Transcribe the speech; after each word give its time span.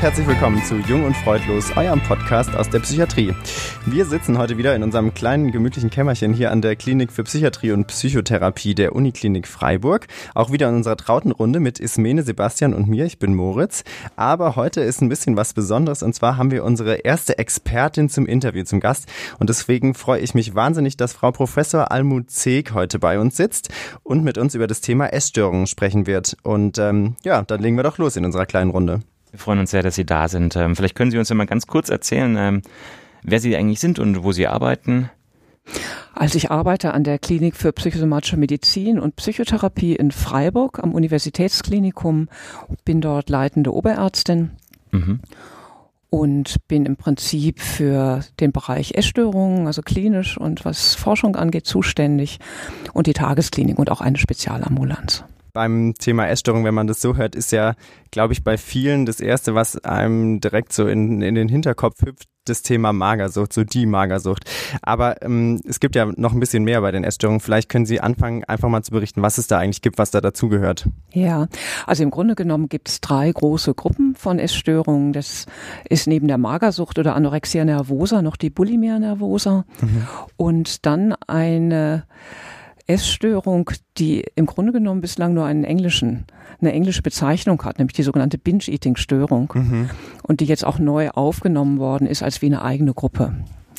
Herzlich 0.00 0.26
willkommen 0.26 0.64
zu 0.64 0.76
Jung 0.76 1.04
und 1.04 1.14
Freudlos, 1.14 1.76
eurem 1.76 2.00
Podcast 2.00 2.56
aus 2.56 2.70
der 2.70 2.78
Psychiatrie. 2.78 3.34
Wir 3.84 4.06
sitzen 4.06 4.38
heute 4.38 4.56
wieder 4.56 4.74
in 4.74 4.82
unserem 4.82 5.12
kleinen 5.12 5.52
gemütlichen 5.52 5.90
Kämmerchen 5.90 6.32
hier 6.32 6.50
an 6.50 6.62
der 6.62 6.74
Klinik 6.74 7.12
für 7.12 7.22
Psychiatrie 7.24 7.72
und 7.72 7.86
Psychotherapie 7.86 8.74
der 8.74 8.96
Uniklinik 8.96 9.46
Freiburg. 9.46 10.06
Auch 10.34 10.52
wieder 10.52 10.70
in 10.70 10.76
unserer 10.76 10.96
trauten 10.96 11.32
Runde 11.32 11.60
mit 11.60 11.78
Ismene, 11.78 12.22
Sebastian 12.22 12.72
und 12.72 12.88
mir. 12.88 13.04
Ich 13.04 13.18
bin 13.18 13.34
Moritz. 13.34 13.84
Aber 14.16 14.56
heute 14.56 14.80
ist 14.80 15.02
ein 15.02 15.10
bisschen 15.10 15.36
was 15.36 15.52
Besonderes 15.52 16.02
und 16.02 16.14
zwar 16.14 16.38
haben 16.38 16.50
wir 16.50 16.64
unsere 16.64 16.94
erste 16.94 17.36
Expertin 17.36 18.08
zum 18.08 18.24
Interview 18.24 18.64
zum 18.64 18.80
Gast 18.80 19.06
und 19.38 19.50
deswegen 19.50 19.92
freue 19.92 20.20
ich 20.20 20.32
mich 20.32 20.54
wahnsinnig, 20.54 20.96
dass 20.96 21.12
Frau 21.12 21.30
Professor 21.30 21.92
Almut 21.92 22.30
Zeeg 22.30 22.72
heute 22.72 22.98
bei 22.98 23.20
uns 23.20 23.36
sitzt 23.36 23.68
und 24.02 24.24
mit 24.24 24.38
uns 24.38 24.54
über 24.54 24.66
das 24.66 24.80
Thema 24.80 25.12
Essstörungen 25.12 25.66
sprechen 25.66 26.06
wird. 26.06 26.38
Und 26.42 26.78
ähm, 26.78 27.16
ja, 27.22 27.42
dann 27.42 27.60
legen 27.60 27.76
wir 27.76 27.82
doch 27.82 27.98
los 27.98 28.16
in 28.16 28.24
unserer 28.24 28.46
kleinen 28.46 28.70
Runde. 28.70 29.02
Wir 29.30 29.38
freuen 29.38 29.60
uns 29.60 29.70
sehr, 29.70 29.82
dass 29.82 29.94
Sie 29.94 30.06
da 30.06 30.28
sind. 30.28 30.56
Ähm, 30.56 30.76
vielleicht 30.76 30.94
können 30.94 31.10
Sie 31.10 31.18
uns 31.18 31.28
ja 31.28 31.34
mal 31.34 31.46
ganz 31.46 31.66
kurz 31.66 31.88
erzählen, 31.88 32.36
ähm, 32.36 32.62
wer 33.22 33.40
Sie 33.40 33.56
eigentlich 33.56 33.80
sind 33.80 33.98
und 33.98 34.22
wo 34.22 34.32
Sie 34.32 34.46
arbeiten. 34.46 35.10
Also 36.14 36.36
ich 36.36 36.50
arbeite 36.50 36.92
an 36.92 37.04
der 37.04 37.18
Klinik 37.18 37.54
für 37.56 37.72
psychosomatische 37.72 38.36
Medizin 38.36 38.98
und 38.98 39.16
Psychotherapie 39.16 39.94
in 39.94 40.10
Freiburg 40.10 40.82
am 40.82 40.92
Universitätsklinikum, 40.92 42.28
bin 42.84 43.00
dort 43.00 43.30
leitende 43.30 43.72
Oberärztin. 43.72 44.50
Mhm. 44.90 45.20
Und 46.12 46.56
bin 46.66 46.86
im 46.86 46.96
Prinzip 46.96 47.60
für 47.60 48.24
den 48.40 48.50
Bereich 48.50 48.94
Essstörungen, 48.96 49.68
also 49.68 49.80
klinisch 49.80 50.36
und 50.36 50.64
was 50.64 50.96
Forschung 50.96 51.36
angeht, 51.36 51.66
zuständig 51.66 52.40
und 52.92 53.06
die 53.06 53.12
Tagesklinik 53.12 53.78
und 53.78 53.92
auch 53.92 54.00
eine 54.00 54.18
Spezialambulanz 54.18 55.22
beim 55.52 55.94
Thema 55.98 56.28
Essstörung, 56.28 56.64
wenn 56.64 56.74
man 56.74 56.86
das 56.86 57.00
so 57.00 57.16
hört, 57.16 57.34
ist 57.34 57.52
ja, 57.52 57.74
glaube 58.10 58.32
ich, 58.32 58.44
bei 58.44 58.56
vielen 58.58 59.06
das 59.06 59.20
Erste, 59.20 59.54
was 59.54 59.78
einem 59.84 60.40
direkt 60.40 60.72
so 60.72 60.86
in, 60.86 61.22
in 61.22 61.34
den 61.34 61.48
Hinterkopf 61.48 62.02
hüpft, 62.02 62.28
das 62.44 62.62
Thema 62.62 62.92
Magersucht, 62.92 63.52
so 63.52 63.64
die 63.64 63.86
Magersucht. 63.86 64.50
Aber 64.82 65.22
ähm, 65.22 65.60
es 65.66 65.80
gibt 65.80 65.94
ja 65.94 66.06
noch 66.16 66.32
ein 66.32 66.40
bisschen 66.40 66.64
mehr 66.64 66.80
bei 66.80 66.90
den 66.90 67.04
Essstörungen. 67.04 67.40
Vielleicht 67.40 67.68
können 67.68 67.86
Sie 67.86 68.00
anfangen, 68.00 68.44
einfach 68.44 68.68
mal 68.68 68.82
zu 68.82 68.92
berichten, 68.92 69.22
was 69.22 69.38
es 69.38 69.46
da 69.46 69.58
eigentlich 69.58 69.82
gibt, 69.82 69.98
was 69.98 70.10
da 70.10 70.20
dazugehört. 70.20 70.86
Ja, 71.12 71.48
also 71.86 72.02
im 72.02 72.10
Grunde 72.10 72.34
genommen 72.34 72.68
gibt 72.68 72.88
es 72.88 73.00
drei 73.00 73.30
große 73.30 73.74
Gruppen 73.74 74.14
von 74.14 74.38
Essstörungen. 74.38 75.12
Das 75.12 75.46
ist 75.88 76.06
neben 76.06 76.28
der 76.28 76.38
Magersucht 76.38 76.98
oder 76.98 77.14
Anorexia 77.14 77.64
nervosa 77.64 78.22
noch 78.22 78.36
die 78.36 78.50
Bulimia 78.50 78.98
nervosa 78.98 79.64
mhm. 79.80 80.06
und 80.36 80.86
dann 80.86 81.14
eine 81.26 82.04
Essstörung, 82.86 83.70
die 83.98 84.24
im 84.34 84.46
Grunde 84.46 84.72
genommen 84.72 85.00
bislang 85.00 85.34
nur 85.34 85.44
einen 85.44 85.64
englischen, 85.64 86.24
eine 86.60 86.72
englische 86.72 87.02
Bezeichnung 87.02 87.62
hat, 87.64 87.78
nämlich 87.78 87.94
die 87.94 88.02
sogenannte 88.02 88.38
Binge-Eating-Störung 88.38 89.52
mhm. 89.54 89.90
und 90.22 90.40
die 90.40 90.46
jetzt 90.46 90.64
auch 90.64 90.78
neu 90.78 91.10
aufgenommen 91.10 91.78
worden 91.78 92.06
ist 92.06 92.22
als 92.22 92.42
wie 92.42 92.46
eine 92.46 92.62
eigene 92.62 92.94
Gruppe. 92.94 93.34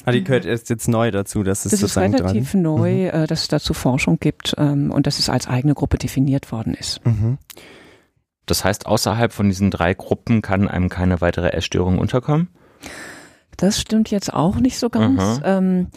Ah, 0.05 0.11
die 0.11 0.23
gehört 0.23 0.45
erst 0.45 0.69
jetzt 0.69 0.87
neu 0.87 1.11
dazu, 1.11 1.43
dass 1.43 1.65
es 1.65 1.71
das 1.71 1.79
sozusagen 1.81 2.13
ist 2.13 2.21
relativ 2.21 2.51
dran. 2.51 2.61
neu, 2.61 2.91
mhm. 2.91 3.09
Äh, 3.09 3.27
dass 3.27 3.41
es 3.41 3.47
dazu 3.47 3.73
Forschung 3.73 4.17
gibt 4.19 4.55
ähm, 4.57 4.91
und 4.91 5.05
dass 5.07 5.19
es 5.19 5.29
als 5.29 5.47
eigene 5.47 5.73
Gruppe 5.73 5.97
definiert 5.97 6.51
worden 6.51 6.73
ist. 6.73 7.05
Mhm. 7.05 7.37
Das 8.45 8.65
heißt, 8.65 8.87
außerhalb 8.87 9.31
von 9.31 9.47
diesen 9.47 9.69
drei 9.69 9.93
Gruppen 9.93 10.41
kann 10.41 10.67
einem 10.67 10.89
keine 10.89 11.21
weitere 11.21 11.49
Essstörung 11.49 11.99
unterkommen? 11.99 12.49
Das 13.57 13.79
stimmt 13.79 14.09
jetzt 14.09 14.33
auch 14.33 14.55
nicht 14.55 14.79
so 14.79 14.89
ganz. 14.89 15.39
Ähm, 15.43 15.87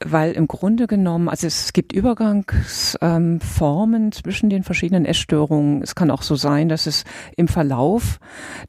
weil 0.00 0.32
im 0.32 0.48
Grunde 0.48 0.86
genommen, 0.86 1.28
also 1.28 1.46
es 1.46 1.72
gibt 1.72 1.92
Übergangsformen 1.92 4.04
ähm, 4.04 4.12
zwischen 4.12 4.50
den 4.50 4.62
verschiedenen 4.62 5.04
Essstörungen. 5.04 5.82
Es 5.82 5.94
kann 5.94 6.10
auch 6.10 6.22
so 6.22 6.34
sein, 6.34 6.68
dass 6.68 6.86
es 6.86 7.04
im 7.36 7.48
Verlauf 7.48 8.18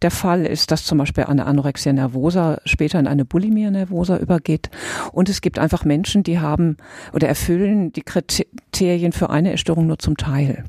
der 0.02 0.12
Fall 0.12 0.46
ist, 0.46 0.72
dass 0.72 0.86
zum 0.86 1.00
Beispiel 1.00 1.26
eine 1.26 1.46
Anorexia 1.46 1.94
nervosa 1.94 2.60
später 2.66 3.00
in 3.00 3.08
eine 3.08 3.26
Bulimia 3.26 3.72
nervosa 3.72 4.18
übergeht. 4.18 4.70
Und 5.12 5.28
es 5.28 5.42
gibt 5.42 5.60
einfach 5.60 5.84
Menschen, 5.84 6.24
die 6.24 6.40
haben 6.40 6.78
oder 7.12 7.28
erfüllen 7.28 7.92
die 7.92 8.04
Kriterien 8.04 9.12
für 9.12 9.30
eine 9.30 9.52
Essstörung 9.52 9.88
nur 9.88 10.00
zum 10.00 10.18
Teil. 10.18 10.64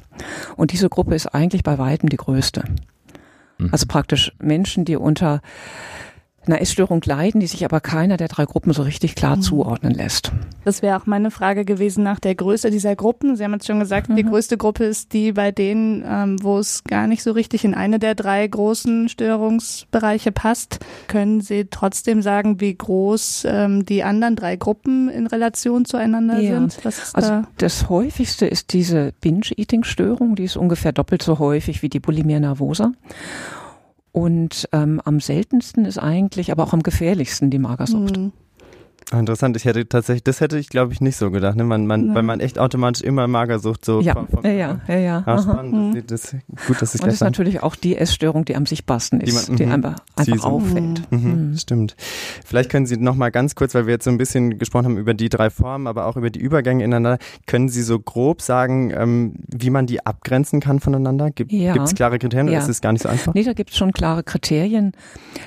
Und 0.57 0.73
diese 0.73 0.89
Gruppe 0.89 1.15
ist 1.15 1.27
eigentlich 1.27 1.63
bei 1.63 1.79
weitem 1.79 2.09
die 2.09 2.17
größte. 2.17 2.65
Mhm. 3.59 3.69
Also 3.73 3.87
praktisch 3.87 4.33
Menschen, 4.41 4.85
die 4.85 4.97
unter 4.97 5.41
einer 6.47 6.61
Essstörung 6.61 7.03
leiden, 7.05 7.41
die 7.41 7.47
sich 7.47 7.65
aber 7.65 7.81
keiner 7.81 8.17
der 8.17 8.29
drei 8.29 8.45
Gruppen 8.45 8.73
so 8.73 8.83
richtig 8.83 9.15
klar 9.15 9.37
mhm. 9.37 9.43
zuordnen 9.43 9.95
lässt. 9.95 10.33
Das 10.65 10.83
wäre 10.83 10.97
auch 10.97 11.07
meine 11.07 11.31
Frage 11.31 11.65
gewesen 11.65 12.03
nach 12.03 12.21
der 12.21 12.35
Größe 12.35 12.71
dieser 12.71 12.97
Gruppen. 12.97 13.37
Sie 13.37 13.45
haben 13.45 13.53
jetzt 13.53 13.67
schon 13.67 13.81
gesagt, 13.81 14.09
mhm. 14.09 14.17
die 14.17 14.25
größte 14.25 14.57
Gruppe 14.57 14.85
ist 14.85 15.13
die 15.13 15.33
bei 15.33 15.53
denen, 15.53 16.05
ähm, 16.07 16.43
wo 16.43 16.59
es 16.59 16.85
gar 16.85 17.07
nicht 17.07 17.23
so 17.23 17.33
richtig 17.33 17.65
in 17.65 17.75
eine 17.75 17.99
der 17.99 18.15
drei 18.15 18.47
großen 18.47 19.09
Störungsbereiche 19.09 20.33
passt. 20.33 20.81
Können 21.09 21.41
Sie 21.41 21.67
trotzdem 21.71 22.23
sagen, 22.23 22.61
wie 22.61 22.75
groß 22.75 23.47
ähm, 23.49 23.87
die 23.87 24.03
anderen 24.03 24.37
drei 24.37 24.57
Gruppen 24.57 25.09
in 25.09 25.27
Relation 25.27 25.85
zueinander 25.85 26.41
ja. 26.41 26.55
sind? 26.55 26.79
also 26.85 27.29
da? 27.29 27.49
das 27.59 27.89
häufigste 27.89 28.47
ist 28.47 28.73
diese 28.73 29.13
Binge-Eating-Störung, 29.21 30.37
die 30.37 30.45
ist 30.45 30.57
ungefähr 30.57 30.93
doppelt 30.93 31.23
so 31.23 31.39
häufig 31.39 31.83
wie 31.83 31.89
die 31.89 32.01
Bulimia 32.01 32.41
nervosa. 32.41 32.93
Und 34.17 34.67
ähm, 34.73 35.03
am 35.05 35.21
seltensten 35.21 35.85
ist 35.85 35.99
eigentlich, 35.99 36.51
aber 36.51 36.65
auch 36.65 36.73
am 36.73 36.83
gefährlichsten 36.83 37.51
die 37.51 37.59
Magersucht. 37.59 38.17
Mhm. 38.17 38.33
Ah, 39.13 39.21
interessant, 39.21 39.57
ich 39.57 39.65
hätte 39.65 39.89
tatsächlich, 39.89 40.25
das 40.25 40.41
hätte 40.41 40.59
ich 40.59 40.69
glaube 40.69 40.93
ich 40.93 41.01
nicht 41.01 41.17
so 41.17 41.31
gedacht, 41.31 41.55
ne? 41.55 41.63
man, 41.63 41.87
man, 41.87 42.13
weil 42.13 42.25
man 42.25 42.41
echt 42.41 42.59
automatisch 42.59 43.03
immer 43.03 43.29
Magersucht 43.29 43.85
so. 43.85 44.01
Ja, 44.01 44.15
vom, 44.15 44.27
vom, 44.27 44.45
ja, 44.45 44.51
ja, 44.51 44.81
ja, 44.89 44.97
ja. 44.97 45.23
Ah, 45.27 45.41
spannend, 45.41 45.95
mhm. 45.95 46.07
das, 46.09 46.23
das, 46.23 46.67
gut, 46.67 46.83
dass 46.83 46.93
ich 46.93 47.01
Und 47.01 47.07
das 47.07 47.15
ist 47.15 47.21
natürlich 47.21 47.63
auch 47.63 47.77
die 47.77 47.97
Essstörung, 47.97 48.45
die 48.45 48.57
am 48.57 48.67
sichtbarsten 48.67 49.21
ist, 49.21 49.47
die, 49.47 49.51
man, 49.53 49.59
die 49.59 49.67
mhm. 49.67 49.73
einfach, 49.73 49.97
einfach 50.17 50.45
auffällt. 50.45 51.03
Mhm. 51.13 51.19
mhm. 51.21 51.51
Mhm. 51.51 51.57
Stimmt. 51.57 51.95
Vielleicht 52.45 52.69
können 52.69 52.87
Sie 52.87 52.97
noch 52.97 53.15
mal 53.15 53.31
ganz 53.31 53.55
kurz, 53.55 53.77
weil 53.77 53.87
wir 53.87 53.93
jetzt 53.93 54.07
so 54.07 54.11
ein 54.11 54.19
bisschen 54.19 54.59
gesprochen 54.59 54.87
haben 54.87 54.99
über 54.99 55.15
die 55.15 55.29
drei 55.29 55.51
Formen, 55.51 55.87
aber 55.87 56.07
auch 56.07 56.17
über 56.17 56.31
die 56.31 56.41
Übergänge 56.41 56.83
ineinander, 56.83 57.19
können 57.47 57.69
Sie 57.69 57.83
so 57.83 58.01
grob 58.01 58.43
sagen, 58.43 58.91
ähm, 58.91 59.35
wie 59.47 59.71
man 59.71 59.87
die 59.87 60.05
abgrenzen 60.05 60.59
kann 60.59 60.81
voneinander? 60.81 61.31
Gibt 61.31 61.53
es 61.53 61.61
ja. 61.61 61.75
klare 61.75 62.19
Kriterien 62.19 62.49
ja. 62.49 62.55
oder 62.55 62.63
ist 62.63 62.69
es 62.69 62.81
gar 62.81 62.93
nicht 62.93 63.03
so 63.03 63.09
einfach? 63.09 63.35
Nee, 63.35 63.45
da 63.45 63.53
gibt 63.53 63.71
es 63.71 63.77
schon 63.77 63.93
klare 63.93 64.25
Kriterien. 64.25 64.91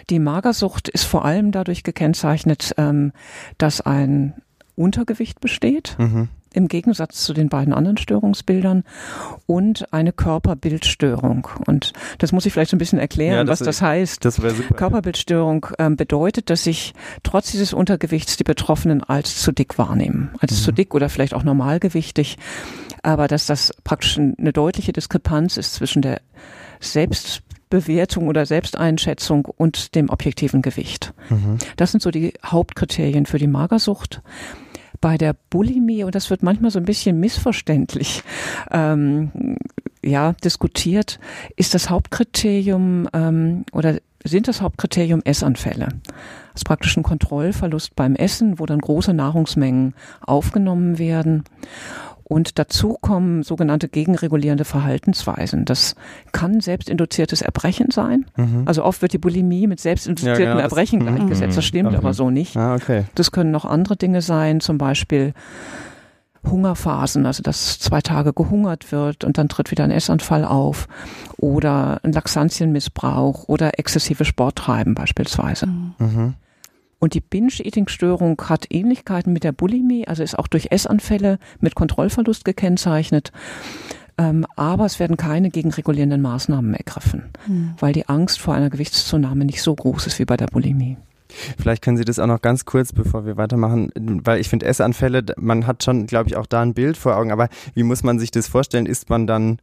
Die 0.09 0.19
Magersucht 0.19 0.87
ist 0.87 1.03
vor 1.03 1.25
allem 1.25 1.51
dadurch 1.51 1.83
gekennzeichnet, 1.83 2.73
ähm, 2.77 3.11
dass 3.57 3.81
ein 3.81 4.33
Untergewicht 4.75 5.41
besteht. 5.41 5.95
Mhm. 5.99 6.29
Im 6.51 6.67
Gegensatz 6.67 7.23
zu 7.23 7.33
den 7.33 7.47
beiden 7.47 7.75
anderen 7.75 7.97
Störungsbildern 7.97 8.83
und 9.45 9.93
eine 9.93 10.11
Körperbildstörung. 10.11 11.47
Und 11.67 11.93
das 12.17 12.31
muss 12.31 12.47
ich 12.47 12.53
vielleicht 12.53 12.71
so 12.71 12.75
ein 12.75 12.79
bisschen 12.79 12.97
erklären, 12.97 13.35
ja, 13.35 13.43
das 13.43 13.59
was 13.59 13.65
das 13.65 13.81
heißt. 13.83 14.25
Das 14.25 14.37
super. 14.37 14.73
Körperbildstörung 14.73 15.67
ähm, 15.77 15.95
bedeutet, 15.95 16.49
dass 16.49 16.63
sich 16.63 16.95
trotz 17.21 17.51
dieses 17.51 17.71
Untergewichts 17.71 18.35
die 18.37 18.43
Betroffenen 18.43 19.03
als 19.03 19.39
zu 19.39 19.51
dick 19.51 19.77
wahrnehmen. 19.77 20.31
Als 20.39 20.53
mhm. 20.53 20.63
zu 20.63 20.71
dick 20.71 20.95
oder 20.95 21.09
vielleicht 21.09 21.35
auch 21.35 21.43
normalgewichtig. 21.43 22.39
Aber 23.03 23.27
dass 23.27 23.45
das 23.45 23.71
praktisch 23.83 24.17
eine 24.17 24.51
deutliche 24.51 24.91
Diskrepanz 24.91 25.55
ist 25.55 25.75
zwischen 25.75 26.01
der 26.01 26.19
Selbst 26.79 27.43
Bewertung 27.69 28.27
oder 28.27 28.45
Selbsteinschätzung 28.45 29.45
und 29.45 29.95
dem 29.95 30.09
objektiven 30.09 30.61
Gewicht. 30.61 31.13
Mhm. 31.29 31.57
Das 31.77 31.91
sind 31.91 32.01
so 32.01 32.11
die 32.11 32.33
Hauptkriterien 32.45 33.25
für 33.25 33.37
die 33.37 33.47
Magersucht. 33.47 34.21
Bei 35.01 35.17
der 35.17 35.35
Bulimie, 35.49 36.03
und 36.03 36.15
das 36.15 36.29
wird 36.29 36.43
manchmal 36.43 36.71
so 36.71 36.79
ein 36.79 36.85
bisschen 36.85 37.19
missverständlich 37.19 38.23
ähm, 38.71 39.57
ja, 40.03 40.33
diskutiert, 40.43 41.19
ist 41.55 41.73
das 41.73 41.89
Hauptkriterium 41.89 43.07
ähm, 43.13 43.65
oder 43.71 43.99
sind 44.23 44.47
das 44.47 44.61
Hauptkriterium 44.61 45.21
Essanfälle. 45.23 45.87
Das 46.53 46.61
ist 46.61 46.65
praktisch 46.65 46.97
ein 46.97 47.03
Kontrollverlust 47.03 47.95
beim 47.95 48.15
Essen, 48.15 48.59
wo 48.59 48.65
dann 48.65 48.79
große 48.79 49.13
Nahrungsmengen 49.13 49.93
aufgenommen 50.19 50.97
werden. 50.97 51.45
Und 52.29 52.59
dazu 52.59 52.95
kommen 53.01 53.41
sogenannte 53.41 53.89
gegenregulierende 53.89 54.63
Verhaltensweisen. 54.63 55.65
Das 55.65 55.95
kann 56.31 56.61
selbstinduziertes 56.61 57.41
Erbrechen 57.41 57.89
sein. 57.89 58.27
Mhm. 58.37 58.63
Also 58.65 58.83
oft 58.85 59.01
wird 59.01 59.13
die 59.13 59.17
Bulimie 59.17 59.65
mit 59.65 59.79
selbstinduziertem 59.79 60.43
ja, 60.43 60.51
genau, 60.51 60.61
Erbrechen 60.61 60.99
das, 60.99 61.15
gleichgesetzt. 61.15 61.57
Das 61.57 61.65
stimmt 61.65 61.91
mhm. 61.91 61.97
aber 61.97 62.13
so 62.13 62.29
nicht. 62.29 62.55
Ah, 62.55 62.75
okay. 62.75 63.05
Das 63.15 63.31
können 63.31 63.49
noch 63.49 63.65
andere 63.65 63.97
Dinge 63.97 64.21
sein, 64.21 64.59
zum 64.59 64.77
Beispiel 64.77 65.33
Hungerphasen, 66.47 67.25
also 67.25 67.41
dass 67.41 67.79
zwei 67.79 67.99
Tage 68.01 68.31
gehungert 68.31 68.91
wird 68.91 69.23
und 69.23 69.39
dann 69.39 69.49
tritt 69.49 69.71
wieder 69.71 69.83
ein 69.83 69.91
Essanfall 69.91 70.45
auf 70.45 70.87
oder 71.37 71.99
ein 72.03 72.13
Laxantienmissbrauch 72.13 73.45
oder 73.47 73.79
exzessive 73.79 74.23
Sporttreiben 74.23 74.93
beispielsweise. 74.93 75.65
Mhm. 75.65 76.35
Und 76.99 77.13
die 77.13 77.21
Binge-Eating-Störung 77.21 78.41
hat 78.47 78.67
Ähnlichkeiten 78.69 79.33
mit 79.33 79.43
der 79.43 79.53
Bulimie, 79.53 80.07
also 80.07 80.21
ist 80.21 80.37
auch 80.37 80.47
durch 80.47 80.71
Essanfälle 80.71 81.39
mit 81.59 81.75
Kontrollverlust 81.75 82.45
gekennzeichnet. 82.45 83.31
Ähm, 84.17 84.45
aber 84.57 84.85
es 84.85 84.99
werden 84.99 85.15
keine 85.15 85.49
gegenregulierenden 85.49 86.21
Maßnahmen 86.21 86.73
ergriffen, 86.73 87.29
mhm. 87.47 87.73
weil 87.79 87.93
die 87.93 88.09
Angst 88.09 88.41
vor 88.41 88.53
einer 88.53 88.69
Gewichtszunahme 88.69 89.45
nicht 89.45 89.61
so 89.61 89.73
groß 89.73 90.07
ist 90.07 90.19
wie 90.19 90.25
bei 90.25 90.35
der 90.35 90.47
Bulimie. 90.47 90.97
Vielleicht 91.57 91.83
können 91.83 91.95
Sie 91.95 92.05
das 92.05 92.19
auch 92.19 92.27
noch 92.27 92.41
ganz 92.41 92.65
kurz, 92.65 92.91
bevor 92.91 93.25
wir 93.25 93.37
weitermachen, 93.37 93.91
weil 93.95 94.41
ich 94.41 94.49
finde 94.49 94.65
Essanfälle, 94.65 95.23
man 95.37 95.67
hat 95.67 95.83
schon, 95.83 96.05
glaube 96.07 96.27
ich, 96.27 96.35
auch 96.35 96.47
da 96.47 96.61
ein 96.61 96.73
Bild 96.73 96.97
vor 96.97 97.15
Augen, 97.15 97.31
aber 97.31 97.49
wie 97.75 97.83
muss 97.83 98.03
man 98.03 98.19
sich 98.19 98.31
das 98.31 98.47
vorstellen? 98.47 98.87
Ist 98.87 99.09
man 99.09 99.27
dann 99.27 99.59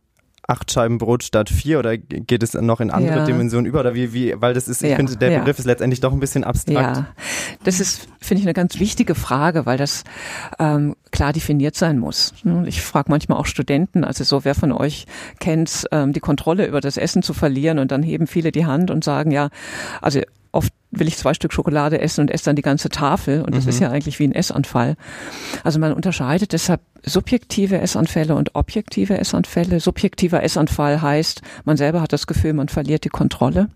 acht 0.48 0.70
Scheiben 0.70 0.98
Brot 0.98 1.24
statt 1.24 1.50
vier 1.50 1.78
oder 1.78 1.96
geht 1.96 2.42
es 2.42 2.54
noch 2.54 2.80
in 2.80 2.90
andere 2.90 3.18
ja. 3.18 3.24
Dimensionen 3.24 3.66
über 3.66 3.80
oder 3.80 3.94
wie, 3.94 4.12
wie, 4.12 4.34
weil 4.36 4.54
das 4.54 4.68
ist, 4.68 4.82
ich 4.82 4.90
ja, 4.90 4.96
finde, 4.96 5.16
der 5.16 5.30
ja. 5.30 5.38
Begriff 5.40 5.58
ist 5.58 5.64
letztendlich 5.64 6.00
doch 6.00 6.12
ein 6.12 6.20
bisschen 6.20 6.44
abstrakt. 6.44 6.98
Ja, 6.98 7.06
das 7.64 7.80
ist, 7.80 8.08
finde 8.20 8.40
ich, 8.40 8.46
eine 8.46 8.54
ganz 8.54 8.78
wichtige 8.78 9.14
Frage, 9.14 9.66
weil 9.66 9.78
das 9.78 10.04
ähm, 10.58 10.94
klar 11.10 11.32
definiert 11.32 11.74
sein 11.74 11.98
muss. 11.98 12.32
Ich 12.66 12.82
frage 12.82 13.10
manchmal 13.10 13.38
auch 13.38 13.46
Studenten, 13.46 14.04
also 14.04 14.22
so, 14.24 14.44
wer 14.44 14.54
von 14.54 14.72
euch 14.72 15.06
kennt, 15.40 15.86
ähm, 15.90 16.12
die 16.12 16.20
Kontrolle 16.20 16.66
über 16.66 16.80
das 16.80 16.96
Essen 16.96 17.22
zu 17.22 17.34
verlieren 17.34 17.78
und 17.78 17.90
dann 17.90 18.02
heben 18.02 18.26
viele 18.26 18.52
die 18.52 18.66
Hand 18.66 18.90
und 18.90 19.02
sagen, 19.02 19.30
ja, 19.30 19.48
also 20.00 20.20
will 20.98 21.08
ich 21.08 21.16
zwei 21.16 21.34
Stück 21.34 21.52
Schokolade 21.52 22.00
essen 22.00 22.22
und 22.22 22.30
esse 22.30 22.46
dann 22.46 22.56
die 22.56 22.62
ganze 22.62 22.88
Tafel 22.88 23.42
und 23.42 23.54
das 23.54 23.64
mhm. 23.64 23.70
ist 23.70 23.80
ja 23.80 23.90
eigentlich 23.90 24.18
wie 24.18 24.26
ein 24.26 24.34
Essanfall. 24.34 24.96
Also 25.64 25.78
man 25.78 25.92
unterscheidet 25.92 26.52
deshalb 26.52 26.80
subjektive 27.04 27.78
Essanfälle 27.80 28.34
und 28.34 28.54
objektive 28.54 29.18
Essanfälle. 29.18 29.80
Subjektiver 29.80 30.42
Essanfall 30.42 31.00
heißt, 31.02 31.42
man 31.64 31.76
selber 31.76 32.00
hat 32.00 32.12
das 32.12 32.26
Gefühl, 32.26 32.52
man 32.52 32.68
verliert 32.68 33.04
die 33.04 33.10
Kontrolle. 33.10 33.68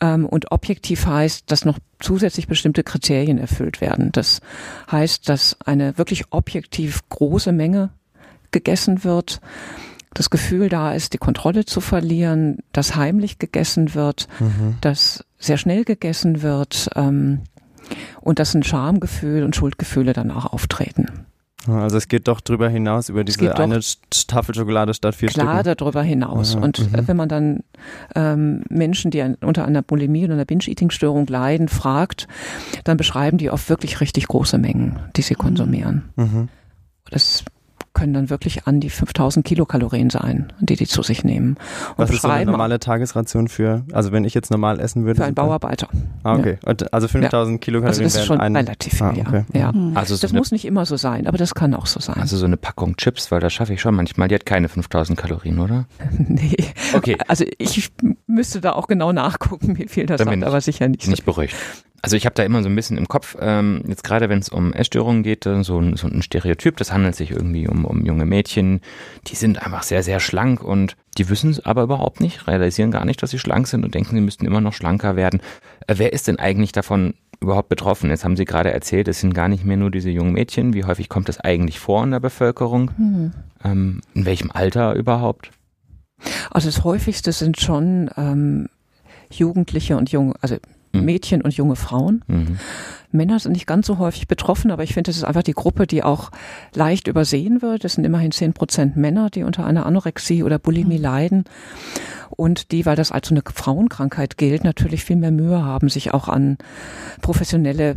Ähm, 0.00 0.26
und 0.26 0.50
objektiv 0.50 1.06
heißt, 1.06 1.50
dass 1.50 1.64
noch 1.64 1.78
zusätzlich 2.00 2.48
bestimmte 2.48 2.82
Kriterien 2.82 3.38
erfüllt 3.38 3.80
werden. 3.80 4.10
Das 4.12 4.40
heißt, 4.90 5.28
dass 5.28 5.56
eine 5.64 5.98
wirklich 5.98 6.24
objektiv 6.30 7.08
große 7.08 7.52
Menge 7.52 7.90
gegessen 8.50 9.04
wird, 9.04 9.40
das 10.14 10.30
Gefühl 10.30 10.68
da 10.68 10.92
ist, 10.92 11.12
die 11.12 11.18
Kontrolle 11.18 11.64
zu 11.64 11.80
verlieren, 11.80 12.58
dass 12.72 12.96
heimlich 12.96 13.38
gegessen 13.38 13.94
wird, 13.94 14.26
mhm. 14.40 14.76
dass 14.80 15.24
sehr 15.40 15.56
schnell 15.56 15.84
gegessen 15.84 16.42
wird 16.42 16.90
ähm, 16.94 17.40
und 18.20 18.38
dass 18.38 18.54
ein 18.54 18.62
Schamgefühl 18.62 19.42
und 19.42 19.56
Schuldgefühle 19.56 20.12
danach 20.12 20.52
auftreten. 20.52 21.26
Also 21.66 21.98
es 21.98 22.08
geht 22.08 22.26
doch 22.26 22.40
darüber 22.40 22.70
hinaus, 22.70 23.10
über 23.10 23.22
diese 23.22 23.54
eine 23.54 23.80
Tafel 24.26 24.54
Schokolade 24.54 24.94
statt 24.94 25.14
vier 25.14 25.28
klar 25.28 25.46
Stücken. 25.46 25.62
Klar 25.62 25.74
darüber 25.74 26.02
hinaus. 26.02 26.54
Ja, 26.54 26.60
und 26.60 26.78
äh, 26.78 26.82
mhm. 26.82 27.08
wenn 27.08 27.16
man 27.16 27.28
dann 27.28 27.60
ähm, 28.14 28.62
Menschen, 28.70 29.10
die 29.10 29.20
ein, 29.20 29.34
unter 29.34 29.66
einer 29.66 29.82
Bulimie 29.82 30.24
oder 30.24 30.34
einer 30.34 30.46
Binge-Eating-Störung 30.46 31.26
leiden, 31.26 31.68
fragt, 31.68 32.28
dann 32.84 32.96
beschreiben 32.96 33.36
die 33.36 33.50
oft 33.50 33.68
wirklich 33.68 34.00
richtig 34.00 34.28
große 34.28 34.56
Mengen, 34.56 35.00
die 35.16 35.22
sie 35.22 35.34
konsumieren. 35.34 36.08
Mhm. 36.16 36.48
Das 37.10 37.44
können 37.92 38.14
dann 38.14 38.30
wirklich 38.30 38.66
an 38.66 38.80
die 38.80 38.90
5000 38.90 39.44
Kilokalorien 39.44 40.10
sein, 40.10 40.52
die 40.60 40.76
die 40.76 40.86
zu 40.86 41.02
sich 41.02 41.24
nehmen. 41.24 41.56
Und 41.96 41.98
Was 41.98 42.10
ist 42.10 42.22
so 42.22 42.28
eine 42.28 42.50
normale 42.50 42.78
Tagesration 42.78 43.48
für, 43.48 43.84
also 43.92 44.12
wenn 44.12 44.24
ich 44.24 44.34
jetzt 44.34 44.50
normal 44.50 44.78
essen 44.80 45.04
würde? 45.04 45.18
Für 45.18 45.24
einen 45.24 45.34
Bauarbeiter. 45.34 45.88
Ah, 46.22 46.36
okay. 46.36 46.58
Ja. 46.64 46.74
Also 46.92 47.08
5000 47.08 47.54
ja. 47.54 47.58
Kilokalorien 47.58 47.88
also 47.88 48.02
das 48.02 48.14
ist 48.14 48.26
schon 48.26 48.40
ein, 48.40 48.54
relativ 48.54 48.94
viel, 48.94 49.02
ah, 49.06 49.10
okay. 49.10 49.44
ja. 49.52 49.60
ja. 49.60 49.72
Mhm. 49.72 49.96
Also 49.96 50.14
so 50.14 50.22
das 50.22 50.32
muss 50.32 50.52
nicht 50.52 50.64
immer 50.64 50.86
so 50.86 50.96
sein, 50.96 51.26
aber 51.26 51.36
das 51.36 51.54
kann 51.54 51.74
auch 51.74 51.86
so 51.86 52.00
sein. 52.00 52.16
Also 52.18 52.36
so 52.36 52.46
eine 52.46 52.56
Packung 52.56 52.96
Chips, 52.96 53.30
weil 53.32 53.40
das 53.40 53.52
schaffe 53.52 53.74
ich 53.74 53.80
schon 53.80 53.94
manchmal, 53.94 54.28
die 54.28 54.36
hat 54.36 54.46
keine 54.46 54.68
5000 54.68 55.18
Kalorien, 55.18 55.58
oder? 55.58 55.86
nee. 56.18 56.56
Okay. 56.94 57.16
Also 57.26 57.44
ich 57.58 57.90
müsste 58.26 58.60
da 58.60 58.72
auch 58.72 58.86
genau 58.86 59.12
nachgucken, 59.12 59.76
wie 59.78 59.88
viel 59.88 60.06
das 60.06 60.18
Damit 60.18 60.40
hat, 60.40 60.48
aber 60.48 60.60
sicher 60.60 60.88
nicht. 60.88 61.08
Nicht 61.08 61.24
so 61.24 61.32
beruhigt. 61.32 61.56
Also 62.02 62.16
ich 62.16 62.24
habe 62.24 62.34
da 62.34 62.42
immer 62.42 62.62
so 62.62 62.68
ein 62.68 62.76
bisschen 62.76 62.96
im 62.96 63.08
Kopf, 63.08 63.36
ähm, 63.40 63.82
jetzt 63.86 64.04
gerade 64.04 64.28
wenn 64.28 64.38
es 64.38 64.48
um 64.48 64.72
Essstörungen 64.72 65.22
geht, 65.22 65.44
so 65.44 65.52
ein, 65.52 65.96
so 65.96 66.06
ein 66.06 66.22
Stereotyp, 66.22 66.76
das 66.78 66.92
handelt 66.92 67.14
sich 67.14 67.30
irgendwie 67.30 67.68
um, 67.68 67.84
um 67.84 68.06
junge 68.06 68.24
Mädchen, 68.24 68.80
die 69.26 69.34
sind 69.34 69.62
einfach 69.62 69.82
sehr, 69.82 70.02
sehr 70.02 70.20
schlank 70.20 70.62
und 70.62 70.96
die 71.18 71.28
wissen 71.28 71.50
es 71.50 71.64
aber 71.64 71.82
überhaupt 71.82 72.20
nicht, 72.20 72.46
realisieren 72.46 72.90
gar 72.90 73.04
nicht, 73.04 73.22
dass 73.22 73.30
sie 73.30 73.38
schlank 73.38 73.66
sind 73.66 73.84
und 73.84 73.94
denken, 73.94 74.14
sie 74.14 74.22
müssten 74.22 74.46
immer 74.46 74.60
noch 74.60 74.72
schlanker 74.72 75.16
werden. 75.16 75.40
Äh, 75.86 75.94
wer 75.98 76.12
ist 76.12 76.28
denn 76.28 76.38
eigentlich 76.38 76.72
davon 76.72 77.14
überhaupt 77.40 77.68
betroffen? 77.68 78.10
Jetzt 78.10 78.24
haben 78.24 78.36
Sie 78.36 78.44
gerade 78.44 78.70
erzählt, 78.70 79.08
es 79.08 79.20
sind 79.20 79.34
gar 79.34 79.48
nicht 79.48 79.64
mehr 79.64 79.76
nur 79.76 79.90
diese 79.90 80.10
jungen 80.10 80.32
Mädchen. 80.32 80.74
Wie 80.74 80.84
häufig 80.84 81.08
kommt 81.08 81.28
das 81.28 81.40
eigentlich 81.40 81.80
vor 81.80 82.04
in 82.04 82.10
der 82.10 82.20
Bevölkerung? 82.20 82.90
Mhm. 82.96 83.32
Ähm, 83.64 84.00
in 84.14 84.26
welchem 84.26 84.50
Alter 84.50 84.94
überhaupt? 84.94 85.50
Also 86.50 86.68
das 86.68 86.84
häufigste 86.84 87.32
sind 87.32 87.60
schon 87.60 88.10
ähm, 88.16 88.68
Jugendliche 89.30 89.96
und 89.96 90.10
junge, 90.10 90.34
also. 90.40 90.56
Mädchen 90.92 91.42
und 91.42 91.54
junge 91.54 91.76
Frauen. 91.76 92.22
Mhm. 92.26 92.58
Männer 93.12 93.38
sind 93.38 93.52
nicht 93.52 93.66
ganz 93.66 93.86
so 93.86 93.98
häufig 93.98 94.28
betroffen, 94.28 94.70
aber 94.70 94.82
ich 94.82 94.94
finde, 94.94 95.08
das 95.08 95.16
ist 95.16 95.24
einfach 95.24 95.42
die 95.42 95.52
Gruppe, 95.52 95.86
die 95.86 96.02
auch 96.02 96.30
leicht 96.74 97.08
übersehen 97.08 97.62
wird. 97.62 97.84
Das 97.84 97.94
sind 97.94 98.04
immerhin 98.04 98.32
zehn 98.32 98.52
Prozent 98.52 98.96
Männer, 98.96 99.30
die 99.30 99.42
unter 99.42 99.64
einer 99.66 99.86
Anorexie 99.86 100.42
oder 100.42 100.58
Bulimie 100.58 100.98
mhm. 100.98 101.02
leiden 101.02 101.44
und 102.30 102.72
die, 102.72 102.86
weil 102.86 102.96
das 102.96 103.12
als 103.12 103.28
so 103.28 103.34
eine 103.34 103.42
Frauenkrankheit 103.52 104.38
gilt, 104.38 104.64
natürlich 104.64 105.04
viel 105.04 105.16
mehr 105.16 105.30
Mühe 105.30 105.64
haben, 105.64 105.88
sich 105.88 106.14
auch 106.14 106.28
an 106.28 106.58
professionelle 107.20 107.96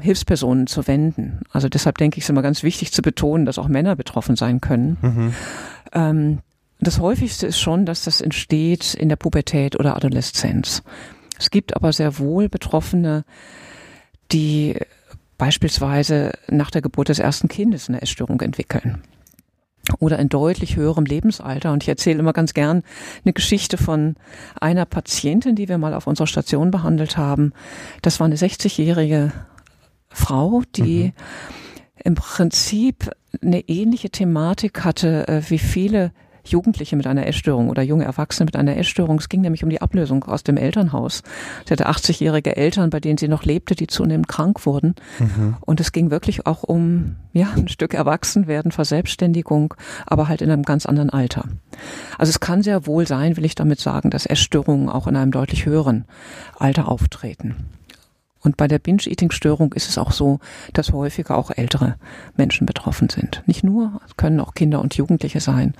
Hilfspersonen 0.00 0.66
zu 0.66 0.86
wenden. 0.86 1.40
Also 1.50 1.68
deshalb 1.68 1.98
denke 1.98 2.18
ich, 2.18 2.22
es 2.22 2.26
ist 2.26 2.30
immer 2.30 2.42
ganz 2.42 2.62
wichtig 2.62 2.92
zu 2.92 3.02
betonen, 3.02 3.44
dass 3.44 3.58
auch 3.58 3.68
Männer 3.68 3.96
betroffen 3.96 4.36
sein 4.36 4.60
können. 4.60 4.96
Mhm. 5.02 5.34
Ähm, 5.92 6.38
das 6.80 6.98
häufigste 6.98 7.46
ist 7.46 7.60
schon, 7.60 7.86
dass 7.86 8.04
das 8.04 8.20
entsteht 8.20 8.94
in 8.94 9.08
der 9.08 9.16
Pubertät 9.16 9.78
oder 9.78 9.96
Adoleszenz. 9.96 10.82
Es 11.42 11.50
gibt 11.50 11.74
aber 11.74 11.92
sehr 11.92 12.18
wohl 12.20 12.48
Betroffene, 12.48 13.24
die 14.30 14.76
beispielsweise 15.38 16.32
nach 16.48 16.70
der 16.70 16.82
Geburt 16.82 17.08
des 17.08 17.18
ersten 17.18 17.48
Kindes 17.48 17.88
eine 17.88 18.00
Essstörung 18.00 18.40
entwickeln 18.40 19.02
oder 19.98 20.20
in 20.20 20.28
deutlich 20.28 20.76
höherem 20.76 21.04
Lebensalter. 21.04 21.72
Und 21.72 21.82
ich 21.82 21.88
erzähle 21.88 22.20
immer 22.20 22.32
ganz 22.32 22.54
gern 22.54 22.84
eine 23.24 23.32
Geschichte 23.32 23.76
von 23.76 24.14
einer 24.60 24.84
Patientin, 24.84 25.56
die 25.56 25.68
wir 25.68 25.78
mal 25.78 25.94
auf 25.94 26.06
unserer 26.06 26.28
Station 26.28 26.70
behandelt 26.70 27.16
haben. 27.16 27.52
Das 28.02 28.20
war 28.20 28.26
eine 28.26 28.36
60-jährige 28.36 29.32
Frau, 30.10 30.62
die 30.76 31.06
mhm. 31.06 31.12
im 32.04 32.14
Prinzip 32.14 33.10
eine 33.42 33.68
ähnliche 33.68 34.10
Thematik 34.10 34.84
hatte 34.84 35.26
äh, 35.26 35.42
wie 35.48 35.58
viele 35.58 36.12
Jugendliche 36.44 36.96
mit 36.96 37.06
einer 37.06 37.26
Essstörung 37.26 37.68
oder 37.68 37.82
junge 37.82 38.04
Erwachsene 38.04 38.46
mit 38.46 38.56
einer 38.56 38.76
Essstörung. 38.76 39.18
Es 39.18 39.28
ging 39.28 39.40
nämlich 39.40 39.64
um 39.64 39.70
die 39.70 39.80
Ablösung 39.80 40.24
aus 40.24 40.42
dem 40.42 40.56
Elternhaus. 40.56 41.22
Sie 41.66 41.72
hatte 41.72 41.88
80-jährige 41.88 42.56
Eltern, 42.56 42.90
bei 42.90 43.00
denen 43.00 43.18
sie 43.18 43.28
noch 43.28 43.44
lebte, 43.44 43.74
die 43.74 43.86
zunehmend 43.86 44.28
krank 44.28 44.66
wurden. 44.66 44.94
Mhm. 45.18 45.56
Und 45.60 45.80
es 45.80 45.92
ging 45.92 46.10
wirklich 46.10 46.46
auch 46.46 46.62
um, 46.62 47.16
ja, 47.32 47.48
ein 47.56 47.68
Stück 47.68 47.94
Erwachsenwerden, 47.94 48.72
Verselbstständigung, 48.72 49.74
aber 50.06 50.28
halt 50.28 50.42
in 50.42 50.50
einem 50.50 50.64
ganz 50.64 50.86
anderen 50.86 51.10
Alter. 51.10 51.44
Also 52.18 52.30
es 52.30 52.40
kann 52.40 52.62
sehr 52.62 52.86
wohl 52.86 53.06
sein, 53.06 53.36
will 53.36 53.44
ich 53.44 53.54
damit 53.54 53.80
sagen, 53.80 54.10
dass 54.10 54.26
Essstörungen 54.26 54.88
auch 54.88 55.06
in 55.06 55.16
einem 55.16 55.32
deutlich 55.32 55.66
höheren 55.66 56.04
Alter 56.58 56.88
auftreten. 56.88 57.56
Und 58.42 58.56
bei 58.56 58.66
der 58.66 58.78
Binge-Eating-Störung 58.78 59.72
ist 59.72 59.88
es 59.88 59.98
auch 59.98 60.12
so, 60.12 60.40
dass 60.72 60.92
häufiger 60.92 61.36
auch 61.36 61.50
ältere 61.50 61.96
Menschen 62.36 62.66
betroffen 62.66 63.08
sind. 63.08 63.42
Nicht 63.46 63.62
nur, 63.62 64.00
es 64.06 64.16
können 64.16 64.40
auch 64.40 64.54
Kinder 64.54 64.80
und 64.80 64.94
Jugendliche 64.96 65.40
sein, 65.40 65.74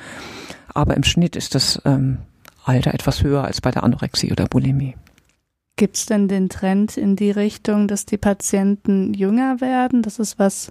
aber 0.73 0.97
im 0.97 1.03
Schnitt 1.03 1.37
ist 1.37 1.55
das 1.55 1.83
ähm, 1.85 2.19
Alter 2.65 2.95
etwas 2.95 3.23
höher 3.23 3.45
als 3.45 3.61
bei 3.61 3.71
der 3.71 3.83
Anorexie 3.83 4.31
oder 4.33 4.47
Bulimie. 4.47 4.95
Gibt 5.77 5.97
es 5.97 6.07
denn 6.07 6.29
den 6.29 6.49
Trend 6.49 6.97
in 6.97 7.17
die 7.17 7.31
Richtung, 7.31 7.89
dass 7.89 8.07
die 8.07 8.19
Patienten 8.19 9.15
jünger 9.15 9.61
werden? 9.61 10.03
Das 10.03 10.19
ist 10.19 10.39
was, 10.39 10.71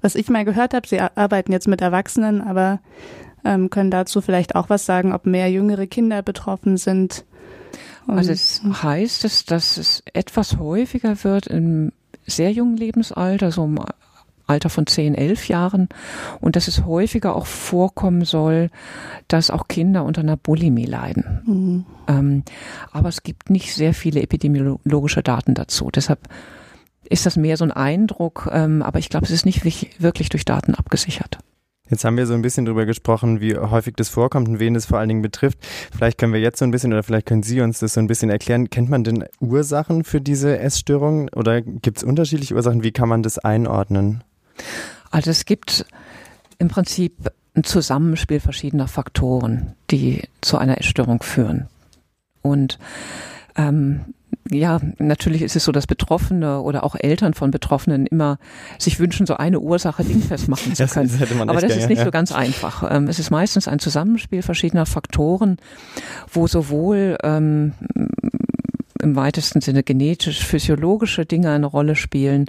was 0.00 0.14
ich 0.14 0.30
mal 0.30 0.44
gehört 0.44 0.72
habe. 0.72 0.88
Sie 0.88 1.00
arbeiten 1.00 1.52
jetzt 1.52 1.68
mit 1.68 1.80
Erwachsenen, 1.80 2.40
aber 2.40 2.80
ähm, 3.44 3.70
können 3.70 3.90
dazu 3.90 4.20
vielleicht 4.20 4.54
auch 4.54 4.70
was 4.70 4.86
sagen, 4.86 5.12
ob 5.12 5.26
mehr 5.26 5.50
jüngere 5.50 5.86
Kinder 5.86 6.22
betroffen 6.22 6.76
sind 6.76 7.24
also 8.06 8.32
es 8.32 8.62
heißt 8.64 9.24
es, 9.24 9.44
dass 9.44 9.76
es 9.76 10.02
etwas 10.12 10.58
häufiger 10.58 11.24
wird 11.24 11.46
im 11.46 11.92
sehr 12.26 12.52
jungen 12.52 12.76
Lebensalter, 12.76 13.52
so 13.52 13.64
im 13.64 13.78
Alter 14.46 14.70
von 14.70 14.86
10, 14.86 15.14
11 15.14 15.48
Jahren 15.48 15.88
und 16.40 16.56
dass 16.56 16.68
es 16.68 16.84
häufiger 16.84 17.34
auch 17.34 17.46
vorkommen 17.46 18.24
soll, 18.24 18.70
dass 19.28 19.50
auch 19.50 19.68
Kinder 19.68 20.04
unter 20.04 20.20
einer 20.20 20.36
Bulimie 20.36 20.84
leiden. 20.84 21.42
Mhm. 21.44 21.86
Ähm, 22.06 22.42
aber 22.92 23.08
es 23.08 23.22
gibt 23.22 23.50
nicht 23.50 23.74
sehr 23.74 23.92
viele 23.92 24.22
epidemiologische 24.22 25.22
Daten 25.22 25.54
dazu. 25.54 25.90
Deshalb 25.92 26.28
ist 27.08 27.26
das 27.26 27.36
mehr 27.36 27.56
so 27.56 27.64
ein 27.64 27.72
Eindruck, 27.72 28.48
ähm, 28.52 28.82
aber 28.82 28.98
ich 28.98 29.08
glaube, 29.08 29.26
es 29.26 29.32
ist 29.32 29.46
nicht 29.46 29.64
wirklich 30.00 30.28
durch 30.28 30.44
Daten 30.44 30.74
abgesichert. 30.74 31.38
Jetzt 31.88 32.04
haben 32.04 32.16
wir 32.16 32.26
so 32.26 32.34
ein 32.34 32.42
bisschen 32.42 32.64
drüber 32.64 32.84
gesprochen, 32.84 33.40
wie 33.40 33.56
häufig 33.56 33.94
das 33.96 34.08
vorkommt 34.08 34.48
und 34.48 34.58
wen 34.58 34.74
das 34.74 34.86
vor 34.86 34.98
allen 34.98 35.08
Dingen 35.08 35.22
betrifft. 35.22 35.58
Vielleicht 35.94 36.18
können 36.18 36.32
wir 36.32 36.40
jetzt 36.40 36.58
so 36.58 36.64
ein 36.64 36.70
bisschen 36.70 36.92
oder 36.92 37.02
vielleicht 37.02 37.26
können 37.26 37.42
Sie 37.42 37.60
uns 37.60 37.78
das 37.78 37.94
so 37.94 38.00
ein 38.00 38.06
bisschen 38.06 38.30
erklären. 38.30 38.70
Kennt 38.70 38.90
man 38.90 39.04
denn 39.04 39.24
Ursachen 39.40 40.04
für 40.04 40.20
diese 40.20 40.58
Essstörungen 40.58 41.28
oder 41.30 41.62
gibt 41.62 41.98
es 41.98 42.04
unterschiedliche 42.04 42.54
Ursachen? 42.54 42.82
Wie 42.82 42.92
kann 42.92 43.08
man 43.08 43.22
das 43.22 43.38
einordnen? 43.38 44.24
Also 45.10 45.30
es 45.30 45.44
gibt 45.44 45.86
im 46.58 46.68
Prinzip 46.68 47.30
ein 47.54 47.64
Zusammenspiel 47.64 48.40
verschiedener 48.40 48.88
Faktoren, 48.88 49.74
die 49.90 50.22
zu 50.40 50.58
einer 50.58 50.78
Essstörung 50.78 51.22
führen. 51.22 51.68
Und 52.42 52.78
ähm, 53.56 54.14
ja, 54.50 54.80
natürlich 54.98 55.42
ist 55.42 55.56
es 55.56 55.64
so, 55.64 55.72
dass 55.72 55.86
Betroffene 55.86 56.60
oder 56.60 56.84
auch 56.84 56.94
Eltern 56.98 57.34
von 57.34 57.50
Betroffenen 57.50 58.06
immer 58.06 58.38
sich 58.78 58.98
wünschen, 58.98 59.26
so 59.26 59.36
eine 59.36 59.60
Ursache 59.60 60.04
dingfest 60.04 60.48
machen 60.48 60.74
zu 60.74 60.86
können. 60.86 61.10
Das, 61.18 61.30
Aber 61.48 61.60
das 61.60 61.76
ist 61.76 61.88
nicht 61.88 61.98
ja. 61.98 62.04
so 62.04 62.10
ganz 62.10 62.32
einfach. 62.32 62.90
Ähm, 62.90 63.08
es 63.08 63.18
ist 63.18 63.30
meistens 63.30 63.68
ein 63.68 63.78
Zusammenspiel 63.78 64.42
verschiedener 64.42 64.86
Faktoren, 64.86 65.56
wo 66.32 66.46
sowohl 66.46 67.18
ähm, 67.22 67.72
im 69.00 69.16
weitesten 69.16 69.60
Sinne 69.60 69.82
genetisch-physiologische 69.82 71.26
Dinge 71.26 71.50
eine 71.50 71.66
Rolle 71.66 71.96
spielen, 71.96 72.46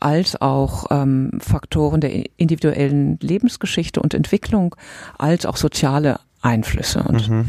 als 0.00 0.40
auch 0.40 0.86
ähm, 0.90 1.30
Faktoren 1.40 2.00
der 2.00 2.24
individuellen 2.36 3.18
Lebensgeschichte 3.20 4.00
und 4.00 4.14
Entwicklung, 4.14 4.74
als 5.18 5.46
auch 5.46 5.56
soziale 5.56 6.20
Einflüsse 6.42 7.02
und 7.02 7.28
mhm. 7.28 7.48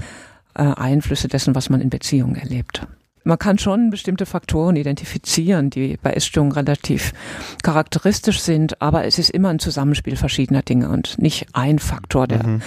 äh, 0.56 0.64
Einflüsse 0.64 1.28
dessen, 1.28 1.56
was 1.56 1.70
man 1.70 1.82
in 1.82 1.90
Beziehungen 1.90 2.36
erlebt. 2.36 2.86
Man 3.24 3.38
kann 3.38 3.58
schon 3.58 3.90
bestimmte 3.90 4.26
Faktoren 4.26 4.76
identifizieren, 4.76 5.70
die 5.70 5.98
bei 6.02 6.14
Essstörungen 6.14 6.54
relativ 6.54 7.14
charakteristisch 7.62 8.40
sind, 8.40 8.82
aber 8.82 9.06
es 9.06 9.20
ist 9.20 9.30
immer 9.30 9.50
ein 9.50 9.60
Zusammenspiel 9.60 10.16
verschiedener 10.16 10.64
Dinge 10.64 10.90
und 10.90 11.20
nicht 11.20 11.48
ein 11.54 11.80
Faktor, 11.80 12.28
der, 12.28 12.46
mhm. 12.46 12.62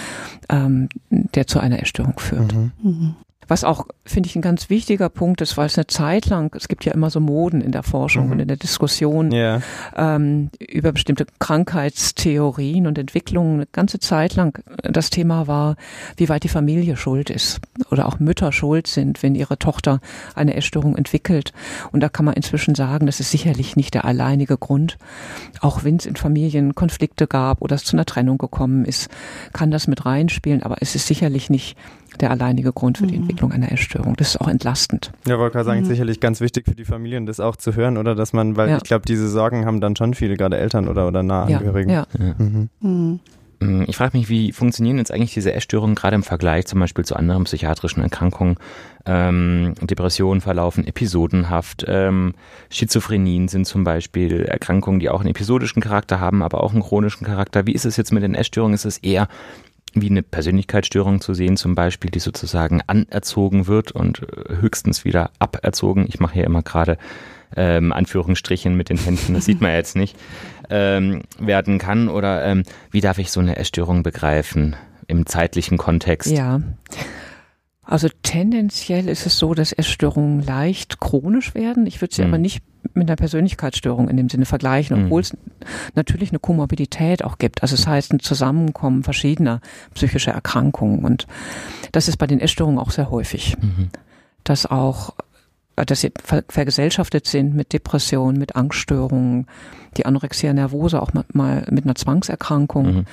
ähm, 0.49 0.89
der 1.09 1.47
zu 1.47 1.59
einer 1.59 1.81
Essstörung 1.81 2.17
führt. 2.19 2.53
Mhm. 2.53 3.15
Was 3.47 3.63
auch, 3.63 3.87
finde 4.05 4.27
ich, 4.27 4.35
ein 4.35 4.41
ganz 4.41 4.69
wichtiger 4.69 5.09
Punkt 5.09 5.41
ist, 5.41 5.57
weil 5.57 5.67
es 5.67 5.77
eine 5.77 5.87
Zeit 5.87 6.25
lang, 6.27 6.55
es 6.55 6.67
gibt 6.67 6.85
ja 6.85 6.93
immer 6.93 7.09
so 7.09 7.19
Moden 7.19 7.61
in 7.61 7.71
der 7.71 7.83
Forschung 7.83 8.27
mhm. 8.27 8.31
und 8.33 8.39
in 8.39 8.47
der 8.47 8.57
Diskussion 8.57 9.31
yeah. 9.31 9.61
ähm, 9.95 10.49
über 10.59 10.91
bestimmte 10.91 11.25
Krankheitstheorien 11.39 12.87
und 12.87 12.97
Entwicklungen. 12.97 13.55
Eine 13.55 13.67
ganze 13.71 13.99
Zeit 13.99 14.35
lang 14.35 14.61
das 14.81 15.09
Thema 15.09 15.47
war, 15.47 15.75
wie 16.17 16.29
weit 16.29 16.43
die 16.43 16.49
Familie 16.49 16.97
schuld 16.97 17.29
ist 17.29 17.59
oder 17.91 18.07
auch 18.07 18.19
Mütter 18.19 18.51
schuld 18.51 18.87
sind, 18.87 19.21
wenn 19.23 19.35
ihre 19.35 19.59
Tochter 19.59 19.99
eine 20.33 20.55
Essstörung 20.55 20.95
entwickelt. 20.95 21.53
Und 21.91 22.01
da 22.01 22.09
kann 22.09 22.25
man 22.25 22.33
inzwischen 22.33 22.75
sagen, 22.75 23.05
das 23.05 23.19
ist 23.19 23.31
sicherlich 23.31 23.75
nicht 23.75 23.93
der 23.93 24.05
alleinige 24.05 24.57
Grund. 24.57 24.97
Auch 25.61 25.83
wenn 25.83 25.97
es 25.97 26.05
in 26.05 26.15
Familien 26.15 26.75
Konflikte 26.75 27.27
gab 27.27 27.61
oder 27.61 27.75
es 27.75 27.83
zu 27.83 27.95
einer 27.95 28.05
Trennung 28.05 28.37
gekommen 28.37 28.85
ist, 28.85 29.09
kann 29.53 29.71
das 29.71 29.87
mit 29.87 30.05
reinspielen, 30.05 30.63
aber 30.63 30.77
es 30.81 30.95
ist 30.95 31.07
sicherlich 31.07 31.49
nicht 31.49 31.77
der 32.19 32.31
alleinige 32.31 32.71
Grund 32.71 32.97
für 32.97 33.07
die 33.07 33.15
mhm. 33.15 33.21
Entwicklung 33.21 33.34
einer 33.43 33.71
Essstörung. 33.71 34.15
Das 34.15 34.29
ist 34.29 34.41
auch 34.41 34.47
entlastend. 34.47 35.11
Ja, 35.27 35.37
wollte 35.37 35.53
gerade 35.53 35.65
sagen, 35.65 35.81
mhm. 35.81 35.85
sicherlich 35.85 36.19
ganz 36.19 36.41
wichtig 36.41 36.65
für 36.65 36.75
die 36.75 36.85
Familien, 36.85 37.25
das 37.25 37.39
auch 37.39 37.55
zu 37.55 37.75
hören, 37.75 37.97
oder 37.97 38.15
dass 38.15 38.33
man, 38.33 38.57
weil 38.57 38.69
ja. 38.69 38.77
ich 38.77 38.83
glaube, 38.83 39.05
diese 39.05 39.29
Sorgen 39.29 39.65
haben 39.65 39.81
dann 39.81 39.95
schon 39.95 40.13
viele, 40.13 40.35
gerade 40.35 40.57
Eltern 40.57 40.87
oder, 40.87 41.07
oder 41.07 41.23
Nahangehörigen. 41.23 41.91
Ja. 41.91 42.07
ja. 42.17 42.35
Mhm. 42.37 42.69
mhm. 42.79 43.19
Ich 43.87 43.95
frage 43.95 44.17
mich, 44.17 44.29
wie 44.29 44.51
funktionieren 44.51 44.97
jetzt 44.97 45.11
eigentlich 45.11 45.33
diese 45.33 45.53
Essstörungen 45.53 45.95
gerade 45.95 46.15
im 46.15 46.23
Vergleich 46.23 46.65
zum 46.65 46.79
Beispiel 46.79 47.05
zu 47.05 47.15
anderen 47.15 47.45
psychiatrischen 47.45 48.03
Erkrankungen? 48.03 48.57
Ähm, 49.05 49.75
Depressionen 49.81 50.41
verlaufen 50.41 50.85
episodenhaft, 50.85 51.85
ähm, 51.87 52.33
Schizophrenien 52.69 53.47
sind 53.47 53.65
zum 53.65 53.83
Beispiel 53.83 54.41
Erkrankungen, 54.41 54.99
die 54.99 55.09
auch 55.09 55.19
einen 55.19 55.29
episodischen 55.29 55.81
Charakter 55.81 56.19
haben, 56.19 56.41
aber 56.41 56.63
auch 56.63 56.73
einen 56.73 56.81
chronischen 56.81 57.25
Charakter. 57.25 57.67
Wie 57.67 57.73
ist 57.73 57.85
es 57.85 57.97
jetzt 57.97 58.11
mit 58.11 58.23
den 58.23 58.35
Essstörungen? 58.35 58.73
Ist 58.73 58.85
es 58.85 58.97
eher 58.97 59.27
wie 59.95 60.09
eine 60.09 60.23
Persönlichkeitsstörung 60.23 61.21
zu 61.21 61.33
sehen, 61.33 61.57
zum 61.57 61.75
Beispiel, 61.75 62.11
die 62.11 62.19
sozusagen 62.19 62.81
anerzogen 62.85 63.67
wird 63.67 63.91
und 63.91 64.21
äh, 64.23 64.57
höchstens 64.61 65.05
wieder 65.05 65.31
aberzogen. 65.39 66.05
Ich 66.07 66.19
mache 66.19 66.35
hier 66.35 66.43
immer 66.43 66.61
gerade 66.61 66.97
ähm, 67.55 67.91
Anführungsstrichen 67.91 68.75
mit 68.75 68.89
den 68.89 68.97
Händen, 68.97 69.33
das 69.33 69.45
sieht 69.45 69.61
man 69.61 69.71
jetzt 69.71 69.95
nicht, 69.95 70.17
ähm, 70.69 71.23
werden 71.39 71.77
kann. 71.77 72.09
Oder 72.09 72.45
ähm, 72.45 72.63
wie 72.91 73.01
darf 73.01 73.17
ich 73.17 73.31
so 73.31 73.39
eine 73.39 73.55
Essstörung 73.57 74.03
begreifen 74.03 74.75
im 75.07 75.25
zeitlichen 75.25 75.77
Kontext? 75.77 76.31
Ja. 76.31 76.61
Also 77.83 78.09
tendenziell 78.23 79.07
ist 79.07 79.25
es 79.25 79.37
so, 79.37 79.53
dass 79.53 79.71
Essstörungen 79.71 80.41
leicht 80.41 80.99
chronisch 80.99 81.53
werden. 81.53 81.85
Ich 81.85 82.01
würde 82.01 82.15
sie 82.15 82.23
mhm. 82.23 82.29
aber 82.29 82.37
nicht 82.39 82.63
mit 82.95 83.09
einer 83.09 83.15
Persönlichkeitsstörung 83.15 84.09
in 84.09 84.17
dem 84.17 84.29
Sinne 84.29 84.45
vergleichen, 84.45 85.05
obwohl 85.05 85.21
mhm. 85.21 85.23
es 85.23 85.37
natürlich 85.95 86.29
eine 86.29 86.39
Komorbidität 86.39 87.23
auch 87.23 87.37
gibt. 87.37 87.61
Also 87.61 87.75
es 87.75 87.81
das 87.81 87.87
heißt 87.87 88.13
ein 88.13 88.19
Zusammenkommen 88.19 89.03
verschiedener 89.03 89.61
psychischer 89.93 90.31
Erkrankungen. 90.31 91.03
Und 91.03 91.27
das 91.91 92.07
ist 92.07 92.17
bei 92.17 92.27
den 92.27 92.39
Essstörungen 92.39 92.79
auch 92.79 92.91
sehr 92.91 93.09
häufig. 93.09 93.57
Mhm. 93.61 93.89
Dass 94.43 94.65
auch, 94.65 95.13
dass 95.75 96.01
sie 96.01 96.11
vergesellschaftet 96.25 97.27
sind 97.27 97.55
mit 97.55 97.73
Depressionen, 97.73 98.37
mit 98.37 98.55
Angststörungen, 98.55 99.47
die 99.97 100.05
Anorexia 100.05 100.53
nervosa 100.53 100.99
auch 100.99 101.11
mal 101.33 101.65
mit 101.69 101.85
einer 101.85 101.95
Zwangserkrankung. 101.95 102.95
Mhm 102.97 103.05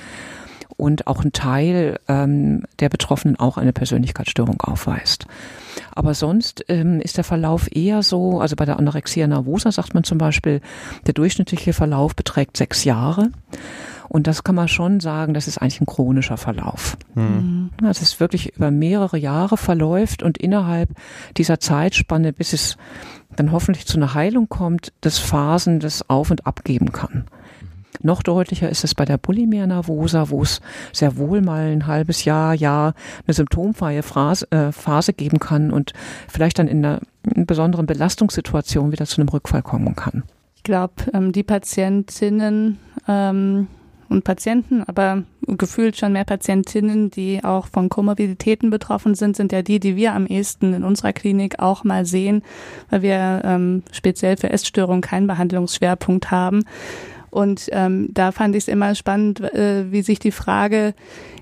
und 0.77 1.07
auch 1.07 1.23
ein 1.23 1.33
Teil 1.33 1.99
ähm, 2.07 2.63
der 2.79 2.89
Betroffenen 2.89 3.39
auch 3.39 3.57
eine 3.57 3.73
Persönlichkeitsstörung 3.73 4.61
aufweist. 4.61 5.25
Aber 5.91 6.13
sonst 6.13 6.65
ähm, 6.69 6.99
ist 6.99 7.17
der 7.17 7.23
Verlauf 7.23 7.73
eher 7.75 8.03
so, 8.03 8.39
also 8.39 8.55
bei 8.55 8.65
der 8.65 8.79
Anorexia 8.79 9.27
nervosa 9.27 9.71
sagt 9.71 9.93
man 9.93 10.03
zum 10.03 10.17
Beispiel, 10.17 10.61
der 11.05 11.13
durchschnittliche 11.13 11.73
Verlauf 11.73 12.15
beträgt 12.15 12.57
sechs 12.57 12.83
Jahre. 12.83 13.29
Und 14.09 14.27
das 14.27 14.43
kann 14.43 14.55
man 14.55 14.67
schon 14.67 14.99
sagen, 14.99 15.33
das 15.33 15.47
ist 15.47 15.57
eigentlich 15.57 15.81
ein 15.81 15.87
chronischer 15.87 16.37
Verlauf. 16.37 16.97
Mhm. 17.15 17.71
Dass 17.81 18.01
es 18.01 18.19
wirklich 18.19 18.55
über 18.55 18.69
mehrere 18.69 19.17
Jahre 19.17 19.57
verläuft 19.57 20.21
und 20.21 20.37
innerhalb 20.37 20.89
dieser 21.37 21.59
Zeitspanne, 21.59 22.33
bis 22.33 22.53
es 22.53 22.77
dann 23.35 23.51
hoffentlich 23.51 23.87
zu 23.87 23.97
einer 23.97 24.13
Heilung 24.13 24.49
kommt, 24.49 24.93
das 25.01 25.17
Phasen 25.17 25.79
des 25.79 26.09
Auf- 26.09 26.29
und 26.29 26.45
Abgeben 26.45 26.91
kann. 26.91 27.25
Noch 28.01 28.23
deutlicher 28.23 28.69
ist 28.69 28.83
es 28.83 28.95
bei 28.95 29.05
der 29.05 29.17
Bulimia 29.17 29.67
nervosa, 29.67 30.29
wo 30.29 30.41
es 30.41 30.61
sehr 30.91 31.17
wohl 31.17 31.41
mal 31.41 31.71
ein 31.71 31.87
halbes 31.87 32.25
Jahr, 32.25 32.53
Jahr 32.53 32.93
eine 33.25 33.33
symptomfreie 33.33 34.03
Phase, 34.03 34.51
äh, 34.51 34.71
Phase 34.71 35.13
geben 35.13 35.39
kann 35.39 35.71
und 35.71 35.93
vielleicht 36.27 36.59
dann 36.59 36.67
in 36.67 36.83
einer, 36.83 37.01
in 37.35 37.45
besonderen 37.45 37.85
Belastungssituation 37.85 38.91
wieder 38.91 39.05
zu 39.05 39.21
einem 39.21 39.29
Rückfall 39.29 39.61
kommen 39.61 39.95
kann. 39.95 40.23
Ich 40.55 40.63
glaube, 40.63 40.93
ähm, 41.13 41.31
die 41.31 41.43
Patientinnen 41.43 42.79
ähm, 43.07 43.67
und 44.09 44.23
Patienten, 44.23 44.83
aber 44.83 45.23
gefühlt 45.47 45.97
schon 45.97 46.13
mehr 46.13 46.23
Patientinnen, 46.23 47.09
die 47.09 47.43
auch 47.43 47.67
von 47.67 47.89
Komorbiditäten 47.89 48.69
betroffen 48.69 49.15
sind, 49.15 49.35
sind 49.35 49.51
ja 49.51 49.61
die, 49.61 49.79
die 49.79 49.95
wir 49.95 50.13
am 50.13 50.25
ehesten 50.25 50.73
in 50.73 50.83
unserer 50.83 51.13
Klinik 51.13 51.59
auch 51.59 51.83
mal 51.83 52.05
sehen, 52.05 52.43
weil 52.89 53.01
wir 53.01 53.41
ähm, 53.43 53.83
speziell 53.91 54.37
für 54.37 54.49
Essstörungen 54.49 55.01
keinen 55.01 55.27
Behandlungsschwerpunkt 55.27 56.31
haben. 56.31 56.63
Und 57.33 57.67
ähm, 57.71 58.09
da 58.11 58.31
fand 58.31 58.55
ich 58.55 58.65
es 58.65 58.67
immer 58.67 58.93
spannend, 58.93 59.41
äh, 59.41 59.91
wie 59.91 60.03
sich 60.03 60.19
die 60.19 60.31
Frage 60.31 60.93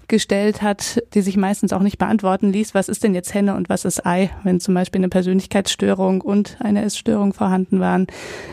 gestellt 0.08 0.62
hat, 0.62 1.04
die 1.14 1.22
sich 1.22 1.36
meistens 1.36 1.74
auch 1.74 1.82
nicht 1.82 1.98
beantworten 1.98 2.52
ließ, 2.52 2.74
was 2.74 2.88
ist 2.88 3.04
denn 3.04 3.14
jetzt 3.14 3.34
Henne 3.34 3.56
und 3.56 3.68
was 3.68 3.84
ist 3.84 4.06
Ei, 4.06 4.30
wenn 4.44 4.60
zum 4.60 4.74
Beispiel 4.74 5.00
eine 5.00 5.10
Persönlichkeitsstörung 5.10 6.22
und 6.22 6.58
eine 6.60 6.84
Essstörung 6.84 7.34
vorhanden 7.34 7.80
waren. 7.80 8.08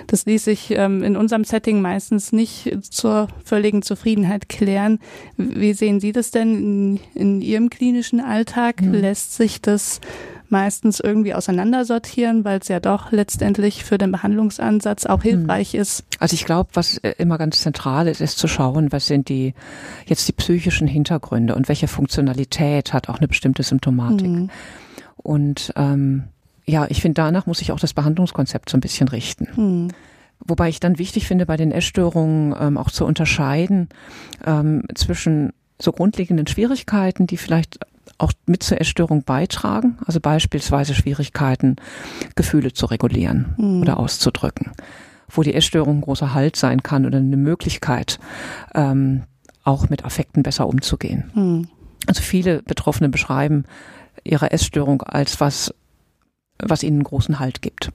Das 0.09 0.25
ließ 0.27 0.45
sich 0.45 0.73
ähm, 0.73 1.05
in 1.05 1.17
unserem 1.17 1.45
Setting 1.45 1.81
meistens 1.81 2.33
nicht 2.33 2.77
zur 2.91 3.29
völligen 3.45 3.83
Zufriedenheit 3.83 4.49
klären. 4.49 4.99
Wie 5.37 5.75
sehen 5.75 6.01
Sie 6.01 6.13
das 6.13 6.33
denn 6.33 6.55
in, 6.57 7.01
in 7.15 7.41
Ihrem 7.41 7.71
klinischen 7.71 8.21
Alltag? 8.21 8.83
Mhm. 8.83 8.95
Lässt 8.95 9.35
sich 9.35 9.61
das 9.61 10.01
meistens 10.51 11.01
irgendwie 11.01 11.35
auseinandersortieren, 11.35 12.45
weil 12.45 12.59
es 12.61 12.69
ja 12.69 12.81
doch 12.81 13.13
letztendlich 13.13 13.85
für 13.85 13.99
den 13.99 14.13
Behandlungsansatz 14.13 15.07
auch 15.07 15.23
hm. 15.25 15.31
hilfreich 15.31 15.75
ist. 15.75 16.05
Also 16.19 16.35
ich 16.35 16.45
glaube, 16.45 16.71
was 16.75 16.99
äh, 16.99 17.15
immer 17.19 17.39
ganz 17.39 17.61
zentral 17.61 18.09
ist, 18.09 18.21
ist 18.21 18.39
zu 18.39 18.49
schauen, 18.49 18.93
was 18.93 19.07
sind 19.07 19.29
die 19.29 19.55
jetzt 20.07 20.27
die 20.29 20.33
psychischen 20.33 20.89
Hintergründe 20.89 21.55
und 21.55 21.69
welche 21.69 21.89
Funktionalität 21.89 22.93
hat 22.93 23.09
auch 23.09 23.19
eine 23.19 23.29
bestimmte 23.29 23.63
Symptomatik. 23.63 24.29
Mhm. 24.29 24.51
Und 25.17 25.73
ähm, 25.77 26.25
ja, 26.67 26.87
ich 26.89 27.01
finde, 27.01 27.15
danach 27.15 27.47
muss 27.47 27.63
ich 27.63 27.73
auch 27.73 27.81
das 27.81 27.95
Behandlungskonzept 27.95 28.69
so 28.69 28.77
ein 28.77 28.81
bisschen 28.81 29.09
richten. 29.09 29.49
Mhm. 29.57 29.89
Wobei 30.41 30.69
ich 30.69 30.81
dann 30.81 30.99
wichtig 30.99 31.27
finde, 31.27 31.47
bei 31.47 31.57
den 31.57 31.73
Essstörungen 31.73 32.55
ähm, 32.59 32.79
auch 32.79 32.91
zu 32.91 33.05
unterscheiden 33.05 33.89
ähm, 34.47 34.85
zwischen 34.95 35.53
so 35.81 35.93
grundlegenden 35.93 36.47
Schwierigkeiten, 36.47 37.27
die 37.27 37.37
vielleicht 37.37 37.79
auch 38.19 38.33
mit 38.47 38.63
zur 38.63 38.81
Essstörung 38.81 39.23
beitragen, 39.23 39.99
also 40.05 40.21
beispielsweise 40.21 40.95
Schwierigkeiten, 40.95 41.77
Gefühle 42.35 42.73
zu 42.73 42.87
regulieren 42.87 43.55
mhm. 43.57 43.81
oder 43.81 43.99
auszudrücken, 43.99 44.73
wo 45.29 45.43
die 45.43 45.55
Essstörung 45.55 45.99
ein 45.99 46.03
großer 46.03 46.35
Halt 46.35 46.57
sein 46.57 46.83
kann 46.83 47.07
oder 47.07 47.19
eine 47.19 47.37
Möglichkeit, 47.37 48.19
ähm, 48.75 49.23
auch 49.63 49.89
mit 49.89 50.05
Affekten 50.05 50.43
besser 50.43 50.67
umzugehen. 50.67 51.31
Mhm. 51.35 51.69
Also 52.07 52.23
viele 52.23 52.63
Betroffene 52.63 53.09
beschreiben 53.09 53.65
ihre 54.25 54.51
Essstörung 54.51 55.03
als 55.03 55.41
was, 55.41 55.73
was 56.59 56.83
ihnen 56.83 56.97
einen 56.97 57.05
großen 57.05 57.39
Halt 57.39 57.63
gibt. 57.63 57.91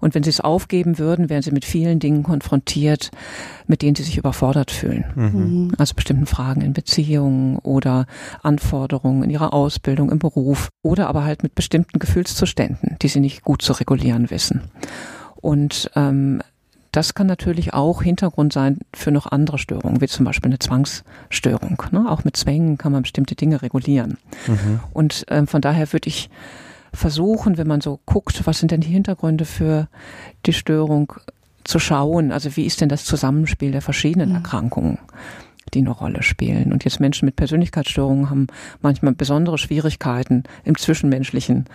Und 0.00 0.14
wenn 0.14 0.22
sie 0.22 0.30
es 0.30 0.40
aufgeben 0.40 0.98
würden, 0.98 1.28
wären 1.28 1.42
sie 1.42 1.50
mit 1.50 1.64
vielen 1.64 1.98
Dingen 1.98 2.22
konfrontiert, 2.22 3.10
mit 3.66 3.82
denen 3.82 3.96
sie 3.96 4.02
sich 4.02 4.18
überfordert 4.18 4.70
fühlen. 4.70 5.04
Mhm. 5.14 5.72
Also 5.78 5.94
bestimmten 5.94 6.26
Fragen 6.26 6.60
in 6.60 6.72
Beziehungen 6.72 7.58
oder 7.58 8.06
Anforderungen 8.42 9.22
in 9.22 9.30
ihrer 9.30 9.52
Ausbildung, 9.52 10.10
im 10.10 10.18
Beruf 10.18 10.68
oder 10.82 11.08
aber 11.08 11.24
halt 11.24 11.42
mit 11.42 11.54
bestimmten 11.54 11.98
Gefühlszuständen, 11.98 12.96
die 13.02 13.08
sie 13.08 13.20
nicht 13.20 13.42
gut 13.42 13.62
zu 13.62 13.72
regulieren 13.72 14.30
wissen. 14.30 14.62
Und 15.36 15.90
ähm, 15.94 16.40
das 16.96 17.12
kann 17.12 17.26
natürlich 17.26 17.74
auch 17.74 18.02
Hintergrund 18.02 18.54
sein 18.54 18.78
für 18.94 19.10
noch 19.10 19.26
andere 19.26 19.58
Störungen, 19.58 20.00
wie 20.00 20.06
zum 20.06 20.24
Beispiel 20.24 20.48
eine 20.48 20.58
Zwangsstörung. 20.58 21.82
Ne? 21.90 22.10
Auch 22.10 22.24
mit 22.24 22.38
Zwängen 22.38 22.78
kann 22.78 22.90
man 22.90 23.02
bestimmte 23.02 23.34
Dinge 23.34 23.60
regulieren. 23.60 24.16
Mhm. 24.46 24.80
Und 24.94 25.26
ähm, 25.28 25.46
von 25.46 25.60
daher 25.60 25.92
würde 25.92 26.08
ich 26.08 26.30
versuchen, 26.96 27.58
wenn 27.58 27.66
man 27.66 27.80
so 27.80 28.00
guckt, 28.06 28.46
was 28.46 28.58
sind 28.58 28.70
denn 28.70 28.80
die 28.80 28.88
Hintergründe 28.88 29.44
für 29.44 29.88
die 30.44 30.52
Störung, 30.52 31.12
zu 31.66 31.78
schauen, 31.78 32.32
also 32.32 32.56
wie 32.56 32.64
ist 32.64 32.80
denn 32.80 32.88
das 32.88 33.04
Zusammenspiel 33.04 33.72
der 33.72 33.82
verschiedenen 33.82 34.30
mhm. 34.30 34.36
Erkrankungen, 34.36 34.98
die 35.74 35.80
eine 35.80 35.90
Rolle 35.90 36.22
spielen. 36.22 36.72
Und 36.72 36.84
jetzt 36.84 37.00
Menschen 37.00 37.26
mit 37.26 37.36
Persönlichkeitsstörungen 37.36 38.30
haben 38.30 38.46
manchmal 38.80 39.14
besondere 39.14 39.58
Schwierigkeiten 39.58 40.44
im 40.64 40.78
zwischenmenschlichen 40.78 41.66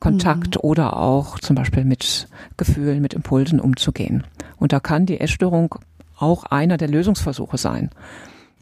Kontakt 0.00 0.56
mhm. 0.56 0.68
oder 0.68 0.96
auch 0.96 1.38
zum 1.38 1.56
Beispiel 1.56 1.84
mit 1.84 2.28
Gefühlen, 2.56 3.00
mit 3.00 3.14
Impulsen 3.14 3.60
umzugehen. 3.60 4.24
Und 4.58 4.72
da 4.72 4.80
kann 4.80 5.06
die 5.06 5.20
Essstörung 5.20 5.76
auch 6.18 6.44
einer 6.44 6.76
der 6.76 6.88
Lösungsversuche 6.88 7.58
sein 7.58 7.90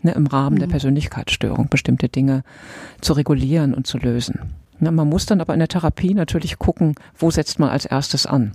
ne, 0.02 0.12
im 0.12 0.26
Rahmen 0.26 0.56
mhm. 0.56 0.60
der 0.60 0.66
Persönlichkeitsstörung 0.68 1.68
bestimmte 1.68 2.08
Dinge 2.08 2.42
zu 3.00 3.12
regulieren 3.14 3.74
und 3.74 3.86
zu 3.86 3.98
lösen. 3.98 4.54
Ne, 4.80 4.90
man 4.90 5.08
muss 5.08 5.26
dann 5.26 5.40
aber 5.40 5.52
in 5.52 5.60
der 5.60 5.68
Therapie 5.68 6.14
natürlich 6.14 6.58
gucken, 6.58 6.94
wo 7.18 7.30
setzt 7.30 7.58
man 7.58 7.68
als 7.68 7.84
erstes 7.84 8.26
an. 8.26 8.52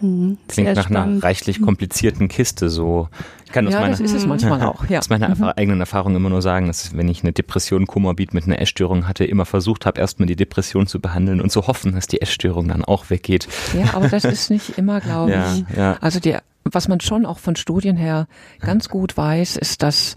Mhm, 0.00 0.38
Klingt 0.48 0.74
nach 0.74 0.84
spannend. 0.84 1.14
einer 1.14 1.22
reichlich 1.22 1.60
komplizierten 1.60 2.28
Kiste 2.28 2.70
so. 2.70 3.08
Ich 3.44 3.52
kann 3.52 3.66
aus 3.66 3.74
ja, 3.74 3.80
meiner, 3.80 3.90
das 3.90 4.00
ist 4.00 4.14
es 4.14 4.26
manchmal 4.26 4.62
auch. 4.62 4.88
Ja. 4.88 5.00
Aus 5.00 5.08
meiner 5.10 5.28
mhm. 5.34 5.44
eigenen 5.56 5.80
Erfahrung 5.80 6.14
immer 6.14 6.30
nur 6.30 6.40
sagen, 6.40 6.68
dass 6.68 6.96
wenn 6.96 7.08
ich 7.08 7.22
eine 7.22 7.32
Depression 7.32 7.86
komorbid 7.86 8.32
mit 8.32 8.44
einer 8.44 8.60
Essstörung 8.60 9.08
hatte, 9.08 9.24
immer 9.24 9.44
versucht 9.44 9.86
habe, 9.86 10.00
erstmal 10.00 10.26
die 10.26 10.36
Depression 10.36 10.86
zu 10.86 11.00
behandeln 11.00 11.40
und 11.40 11.50
zu 11.50 11.66
hoffen, 11.66 11.94
dass 11.94 12.06
die 12.06 12.22
Essstörung 12.22 12.68
dann 12.68 12.84
auch 12.84 13.10
weggeht. 13.10 13.48
Ja, 13.74 13.94
aber 13.94 14.08
das 14.08 14.24
ist 14.24 14.50
nicht 14.50 14.78
immer, 14.78 15.00
glaube 15.00 15.32
ja, 15.32 15.54
ich. 15.54 15.76
Ja. 15.76 15.96
Also 16.00 16.20
die, 16.20 16.36
was 16.64 16.88
man 16.88 17.00
schon 17.00 17.26
auch 17.26 17.38
von 17.38 17.56
Studien 17.56 17.96
her 17.96 18.28
ganz 18.60 18.88
gut 18.88 19.16
weiß, 19.16 19.56
ist, 19.56 19.82
dass 19.82 20.16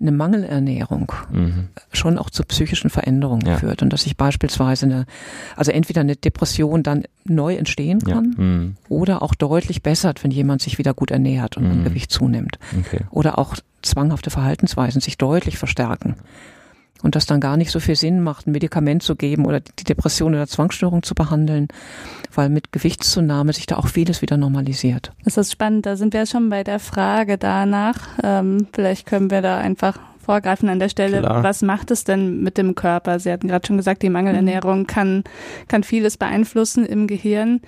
eine 0.00 0.12
Mangelernährung 0.12 1.12
mhm. 1.30 1.68
schon 1.92 2.18
auch 2.18 2.30
zu 2.30 2.42
psychischen 2.44 2.90
Veränderungen 2.90 3.46
ja. 3.46 3.56
führt 3.56 3.82
und 3.82 3.92
dass 3.92 4.02
sich 4.02 4.16
beispielsweise 4.16 4.86
eine, 4.86 5.06
also 5.56 5.70
entweder 5.70 6.00
eine 6.00 6.16
Depression 6.16 6.82
dann 6.82 7.04
neu 7.24 7.54
entstehen 7.54 8.00
kann 8.00 8.34
ja. 8.36 8.42
mhm. 8.42 8.76
oder 8.88 9.22
auch 9.22 9.34
deutlich 9.34 9.82
bessert, 9.82 10.24
wenn 10.24 10.30
jemand 10.30 10.62
sich 10.62 10.78
wieder 10.78 10.94
gut 10.94 11.10
ernährt 11.10 11.56
und 11.56 11.80
mhm. 11.80 11.84
Gewicht 11.84 12.10
zunimmt. 12.10 12.58
Okay. 12.78 13.00
Oder 13.10 13.38
auch 13.38 13.56
zwanghafte 13.82 14.30
Verhaltensweisen 14.30 15.00
sich 15.00 15.18
deutlich 15.18 15.58
verstärken 15.58 16.16
und 17.04 17.14
das 17.14 17.26
dann 17.26 17.38
gar 17.38 17.58
nicht 17.58 17.70
so 17.70 17.80
viel 17.80 17.96
Sinn 17.96 18.22
macht, 18.22 18.46
ein 18.46 18.52
Medikament 18.52 19.02
zu 19.02 19.14
geben 19.14 19.44
oder 19.44 19.60
die 19.60 19.84
Depression 19.84 20.34
oder 20.34 20.46
Zwangsstörung 20.46 21.02
zu 21.02 21.14
behandeln, 21.14 21.68
weil 22.32 22.48
mit 22.48 22.72
Gewichtszunahme 22.72 23.52
sich 23.52 23.66
da 23.66 23.76
auch 23.76 23.88
vieles 23.88 24.22
wieder 24.22 24.38
normalisiert. 24.38 25.12
Das 25.22 25.36
ist 25.36 25.52
spannend, 25.52 25.84
da 25.84 25.96
sind 25.96 26.14
wir 26.14 26.24
schon 26.24 26.48
bei 26.48 26.64
der 26.64 26.80
Frage 26.80 27.36
danach. 27.36 27.98
Ähm, 28.22 28.68
vielleicht 28.72 29.06
können 29.06 29.30
wir 29.30 29.42
da 29.42 29.58
einfach 29.58 29.98
vorgreifen 30.18 30.70
an 30.70 30.78
der 30.78 30.88
Stelle. 30.88 31.20
Klar. 31.20 31.42
Was 31.44 31.60
macht 31.60 31.90
es 31.90 32.04
denn 32.04 32.42
mit 32.42 32.56
dem 32.56 32.74
Körper? 32.74 33.20
Sie 33.20 33.30
hatten 33.30 33.48
gerade 33.48 33.66
schon 33.66 33.76
gesagt, 33.76 34.02
die 34.02 34.08
Mangelernährung 34.08 34.80
mhm. 34.80 34.86
kann, 34.86 35.24
kann 35.68 35.84
vieles 35.84 36.16
beeinflussen 36.16 36.86
im 36.86 37.06
Gehirn. 37.06 37.60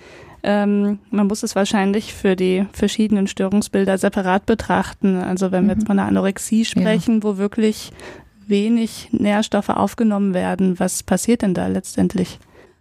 Ähm, 0.43 1.00
man 1.11 1.26
muss 1.26 1.43
es 1.43 1.55
wahrscheinlich 1.55 2.14
für 2.14 2.37
die 2.37 2.64
verschiedenen 2.73 3.26
Störungsbilder 3.26 3.99
separat 3.99 4.47
betrachten. 4.47 5.16
Also 5.16 5.52
wenn 5.52 5.66
wir 5.66 5.75
jetzt 5.75 5.83
mhm. 5.83 5.88
von 5.88 5.99
einer 5.99 6.09
Anorexie 6.09 6.64
sprechen, 6.64 7.16
ja. 7.16 7.23
wo 7.25 7.37
wirklich 7.37 7.93
wenig 8.46 9.08
Nährstoffe 9.12 9.68
aufgenommen 9.68 10.34
werden. 10.34 10.78
Was 10.78 11.02
passiert 11.02 11.42
denn 11.42 11.54
da 11.54 11.66
letztendlich? 11.66 12.38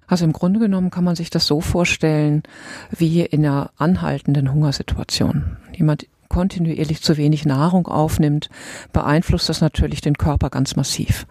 Also 0.08 0.26
im 0.26 0.34
Grunde 0.34 0.60
genommen 0.60 0.92
kann 0.92 1.04
man 1.04 1.16
sich 1.16 1.30
das 1.30 1.48
so 1.48 1.62
vorstellen 1.62 2.44
wie 2.92 3.22
in 3.22 3.46
einer 3.46 3.72
anhaltenden 3.78 4.54
Hungersituation. 4.54 5.58
Jemand 5.76 6.08
kontinuierlich 6.30 7.02
zu 7.02 7.18
wenig 7.18 7.46
Nahrung 7.46 7.88
aufnimmt, 7.88 8.50
beeinflusst 8.94 9.50
das 9.50 9.62
natürlich 9.62 10.02
den 10.02 10.18
Körper 10.18 10.50
ganz 10.50 10.76
massiv. 10.76 11.26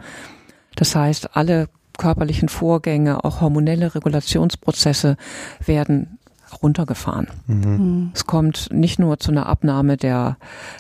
Das 0.77 0.97
heißt, 0.97 1.37
alle 1.37 1.69
körperlichen 1.99 2.49
Vorgänge, 2.49 3.25
auch 3.25 3.41
hormonelle 3.41 3.95
Regulationsprozesse 3.95 5.17
werden 5.65 6.19
runtergefahren. 6.63 7.29
Mhm. 7.47 8.11
Es 8.15 8.27
kommt 8.27 8.69
nicht 8.73 8.99
nur 8.99 9.19
zu 9.19 9.31
einer 9.31 9.47
Abnahme 9.47 9.97
der, 9.97 10.37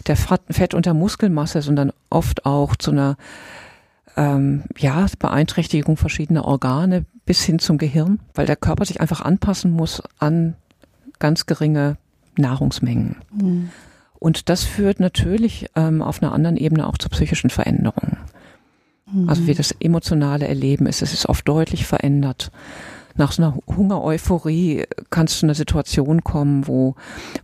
der 0.06 0.16
Fett- 0.16 0.74
und 0.74 0.86
der 0.86 0.94
Muskelmasse, 0.94 1.62
sondern 1.62 1.92
oft 2.10 2.46
auch 2.46 2.76
zu 2.76 2.90
einer 2.90 3.16
ähm, 4.16 4.64
ja, 4.78 5.06
Beeinträchtigung 5.18 5.96
verschiedener 5.96 6.44
Organe 6.44 7.04
bis 7.26 7.42
hin 7.42 7.58
zum 7.58 7.78
Gehirn, 7.78 8.20
weil 8.34 8.46
der 8.46 8.56
Körper 8.56 8.84
sich 8.84 9.00
einfach 9.00 9.20
anpassen 9.20 9.70
muss 9.70 10.02
an 10.18 10.54
ganz 11.18 11.46
geringe 11.46 11.96
Nahrungsmengen. 12.36 13.16
Mhm. 13.32 13.70
Und 14.18 14.48
das 14.48 14.64
führt 14.64 15.00
natürlich 15.00 15.66
ähm, 15.74 16.00
auf 16.00 16.22
einer 16.22 16.32
anderen 16.32 16.56
Ebene 16.56 16.86
auch 16.86 16.98
zu 16.98 17.08
psychischen 17.08 17.50
Veränderungen. 17.50 18.18
Mhm. 19.12 19.28
Also 19.28 19.46
wie 19.46 19.54
das 19.54 19.72
emotionale 19.72 20.46
Erleben 20.46 20.86
ist, 20.86 21.02
es 21.02 21.12
ist 21.12 21.28
oft 21.28 21.46
deutlich 21.46 21.86
verändert 21.86 22.50
nach 23.16 23.32
so 23.32 23.42
einer 23.42 23.56
Hungereuphorie 23.66 24.84
kann 25.10 25.26
es 25.26 25.38
zu 25.38 25.46
einer 25.46 25.54
Situation 25.54 26.24
kommen, 26.24 26.66
wo, 26.66 26.94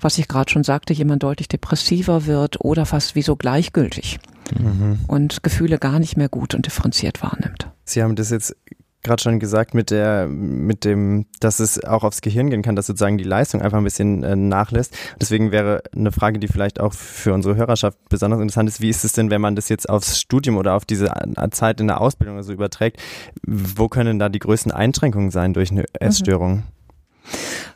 was 0.00 0.18
ich 0.18 0.28
gerade 0.28 0.50
schon 0.50 0.64
sagte, 0.64 0.92
jemand 0.92 1.22
deutlich 1.22 1.48
depressiver 1.48 2.26
wird 2.26 2.64
oder 2.64 2.86
fast 2.86 3.14
wie 3.14 3.22
so 3.22 3.36
gleichgültig 3.36 4.18
mhm. 4.58 4.98
und 5.06 5.42
Gefühle 5.42 5.78
gar 5.78 5.98
nicht 5.98 6.16
mehr 6.16 6.28
gut 6.28 6.54
und 6.54 6.66
differenziert 6.66 7.22
wahrnimmt. 7.22 7.68
Sie 7.84 8.02
haben 8.02 8.16
das 8.16 8.30
jetzt 8.30 8.56
gerade 9.02 9.22
schon 9.22 9.40
gesagt 9.40 9.74
mit 9.74 9.90
der, 9.90 10.26
mit 10.28 10.84
dem, 10.84 11.26
dass 11.40 11.60
es 11.60 11.82
auch 11.82 12.04
aufs 12.04 12.20
Gehirn 12.20 12.50
gehen 12.50 12.62
kann, 12.62 12.76
dass 12.76 12.86
sozusagen 12.86 13.18
die 13.18 13.24
Leistung 13.24 13.62
einfach 13.62 13.78
ein 13.78 13.84
bisschen 13.84 14.22
äh, 14.22 14.36
nachlässt. 14.36 14.96
Deswegen 15.20 15.52
wäre 15.52 15.82
eine 15.94 16.12
Frage, 16.12 16.38
die 16.38 16.48
vielleicht 16.48 16.80
auch 16.80 16.92
für 16.92 17.32
unsere 17.32 17.56
Hörerschaft 17.56 17.98
besonders 18.08 18.40
interessant 18.40 18.68
ist, 18.68 18.80
wie 18.80 18.90
ist 18.90 19.04
es 19.04 19.12
denn, 19.12 19.30
wenn 19.30 19.40
man 19.40 19.56
das 19.56 19.68
jetzt 19.68 19.88
aufs 19.88 20.20
Studium 20.20 20.56
oder 20.56 20.74
auf 20.74 20.84
diese 20.84 21.12
Zeit 21.50 21.80
in 21.80 21.86
der 21.86 22.00
Ausbildung 22.00 22.36
oder 22.36 22.44
so 22.44 22.52
überträgt? 22.52 23.00
Wo 23.46 23.88
können 23.88 24.18
da 24.18 24.28
die 24.28 24.38
größten 24.38 24.72
Einschränkungen 24.72 25.30
sein 25.30 25.54
durch 25.54 25.70
eine. 25.70 25.84
Essstörung? 25.94 26.56
Mhm. 26.56 26.62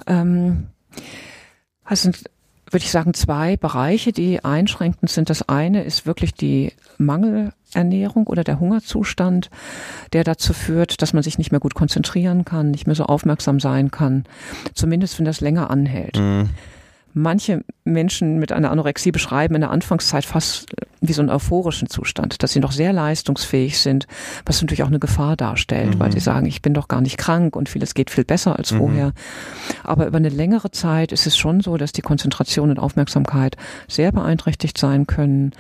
Ähm, 0.06 0.66
also 1.84 2.10
würde 2.74 2.84
ich 2.84 2.90
sagen, 2.90 3.14
zwei 3.14 3.56
Bereiche, 3.56 4.12
die 4.12 4.44
einschränkend 4.44 5.10
sind. 5.10 5.30
Das 5.30 5.48
eine 5.48 5.84
ist 5.84 6.06
wirklich 6.06 6.34
die 6.34 6.72
Mangelernährung 6.98 8.26
oder 8.26 8.44
der 8.44 8.60
Hungerzustand, 8.60 9.48
der 10.12 10.24
dazu 10.24 10.52
führt, 10.52 11.00
dass 11.00 11.12
man 11.12 11.22
sich 11.22 11.38
nicht 11.38 11.52
mehr 11.52 11.60
gut 11.60 11.74
konzentrieren 11.74 12.44
kann, 12.44 12.70
nicht 12.70 12.86
mehr 12.86 12.96
so 12.96 13.04
aufmerksam 13.04 13.60
sein 13.60 13.90
kann, 13.90 14.24
zumindest 14.74 15.18
wenn 15.18 15.24
das 15.24 15.40
länger 15.40 15.70
anhält. 15.70 16.18
Mhm 16.18 16.50
manche 17.14 17.64
Menschen 17.84 18.38
mit 18.38 18.52
einer 18.52 18.70
Anorexie 18.70 19.12
beschreiben 19.12 19.54
in 19.54 19.60
der 19.62 19.70
Anfangszeit 19.70 20.24
fast 20.24 20.66
wie 21.00 21.12
so 21.12 21.22
einen 21.22 21.30
euphorischen 21.30 21.88
Zustand, 21.88 22.42
dass 22.42 22.52
sie 22.52 22.60
noch 22.60 22.72
sehr 22.72 22.92
leistungsfähig 22.92 23.78
sind, 23.78 24.06
was 24.44 24.60
natürlich 24.60 24.82
auch 24.82 24.88
eine 24.88 24.98
Gefahr 24.98 25.36
darstellt, 25.36 25.94
mhm. 25.94 26.00
weil 26.00 26.12
sie 26.12 26.20
sagen, 26.20 26.46
ich 26.46 26.62
bin 26.62 26.74
doch 26.74 26.88
gar 26.88 27.00
nicht 27.00 27.18
krank 27.18 27.56
und 27.56 27.68
vieles 27.68 27.94
geht 27.94 28.10
viel 28.10 28.24
besser 28.24 28.58
als 28.58 28.72
mhm. 28.72 28.78
vorher. 28.78 29.12
Aber 29.84 30.06
über 30.06 30.16
eine 30.16 30.28
längere 30.28 30.70
Zeit 30.70 31.12
ist 31.12 31.26
es 31.26 31.36
schon 31.36 31.60
so, 31.60 31.76
dass 31.76 31.92
die 31.92 32.02
Konzentration 32.02 32.70
und 32.70 32.78
Aufmerksamkeit 32.78 33.56
sehr 33.88 34.12
beeinträchtigt 34.12 34.78
sein 34.78 35.06
können. 35.06 35.52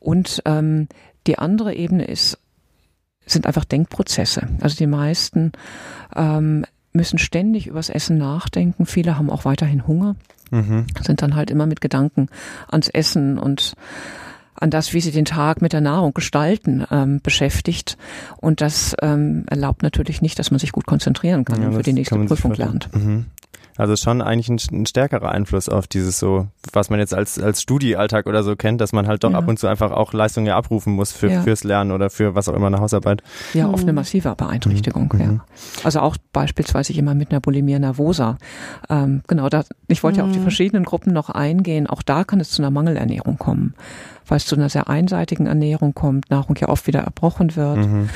Und 0.00 0.42
ähm, 0.44 0.88
die 1.26 1.38
andere 1.38 1.74
Ebene 1.74 2.04
ist, 2.04 2.38
sind 3.26 3.46
einfach 3.46 3.64
Denkprozesse. 3.64 4.48
Also 4.60 4.76
die 4.76 4.86
meisten 4.86 5.52
ähm, 6.14 6.64
müssen 6.92 7.18
ständig 7.18 7.66
übers 7.66 7.90
Essen 7.90 8.18
nachdenken. 8.18 8.86
Viele 8.86 9.18
haben 9.18 9.30
auch 9.30 9.44
weiterhin 9.44 9.86
Hunger, 9.86 10.16
mhm. 10.54 10.86
sind 11.02 11.22
dann 11.22 11.34
halt 11.36 11.50
immer 11.50 11.66
mit 11.66 11.80
Gedanken 11.80 12.28
ans 12.68 12.88
Essen 12.88 13.38
und 13.38 13.74
an 14.54 14.70
das, 14.70 14.94
wie 14.94 15.00
sie 15.00 15.10
den 15.10 15.24
Tag 15.24 15.60
mit 15.62 15.72
der 15.72 15.80
Nahrung 15.80 16.14
gestalten, 16.14 16.84
ähm, 16.90 17.20
beschäftigt. 17.22 17.98
Und 18.36 18.60
das 18.60 18.94
ähm, 19.02 19.44
erlaubt 19.48 19.82
natürlich 19.82 20.22
nicht, 20.22 20.38
dass 20.38 20.50
man 20.50 20.60
sich 20.60 20.72
gut 20.72 20.86
konzentrieren 20.86 21.44
kann 21.44 21.60
ja, 21.60 21.68
und 21.68 21.74
für 21.74 21.82
die 21.82 21.92
nächste 21.92 22.16
Prüfung 22.24 22.54
lernt. 22.54 22.88
Mhm. 22.94 23.26
Also 23.76 23.96
schon 23.96 24.22
eigentlich 24.22 24.48
ein, 24.48 24.80
ein, 24.82 24.86
stärkerer 24.86 25.30
Einfluss 25.32 25.68
auf 25.68 25.88
dieses 25.88 26.20
so, 26.20 26.46
was 26.72 26.90
man 26.90 27.00
jetzt 27.00 27.12
als, 27.12 27.40
als 27.40 27.60
Studiealltag 27.60 28.26
oder 28.26 28.44
so 28.44 28.54
kennt, 28.54 28.80
dass 28.80 28.92
man 28.92 29.08
halt 29.08 29.24
doch 29.24 29.32
ja. 29.32 29.38
ab 29.38 29.48
und 29.48 29.58
zu 29.58 29.66
einfach 29.66 29.90
auch 29.90 30.12
Leistungen 30.12 30.46
ja 30.46 30.56
abrufen 30.56 30.92
muss 30.92 31.10
für, 31.10 31.28
ja. 31.28 31.42
fürs 31.42 31.64
Lernen 31.64 31.90
oder 31.90 32.08
für 32.08 32.36
was 32.36 32.48
auch 32.48 32.54
immer 32.54 32.68
eine 32.68 32.78
Hausarbeit. 32.78 33.22
Ja, 33.52 33.68
oft 33.68 33.82
eine 33.82 33.92
mhm. 33.92 33.96
massive 33.96 34.32
Beeinträchtigung, 34.36 35.10
mhm. 35.12 35.20
ja. 35.20 35.44
Also 35.82 36.00
auch 36.00 36.16
beispielsweise 36.32 36.92
jemand 36.92 37.18
mit 37.18 37.32
einer 37.32 37.40
Bulimia 37.40 37.80
nervosa. 37.80 38.38
Ähm, 38.88 39.22
genau, 39.26 39.48
da, 39.48 39.64
ich 39.88 40.04
wollte 40.04 40.18
mhm. 40.18 40.20
ja 40.20 40.26
auf 40.26 40.32
die 40.32 40.38
mhm. 40.38 40.44
verschiedenen 40.44 40.84
Gruppen 40.84 41.12
noch 41.12 41.30
eingehen. 41.30 41.88
Auch 41.88 42.02
da 42.02 42.22
kann 42.22 42.38
es 42.38 42.50
zu 42.50 42.62
einer 42.62 42.70
Mangelernährung 42.70 43.38
kommen, 43.38 43.74
weil 44.28 44.36
es 44.36 44.46
zu 44.46 44.54
einer 44.54 44.68
sehr 44.68 44.88
einseitigen 44.88 45.46
Ernährung 45.46 45.94
kommt, 45.94 46.30
Nahrung 46.30 46.54
ja 46.60 46.68
oft 46.68 46.86
wieder 46.86 47.00
erbrochen 47.00 47.56
wird 47.56 47.78
mhm. 47.78 48.08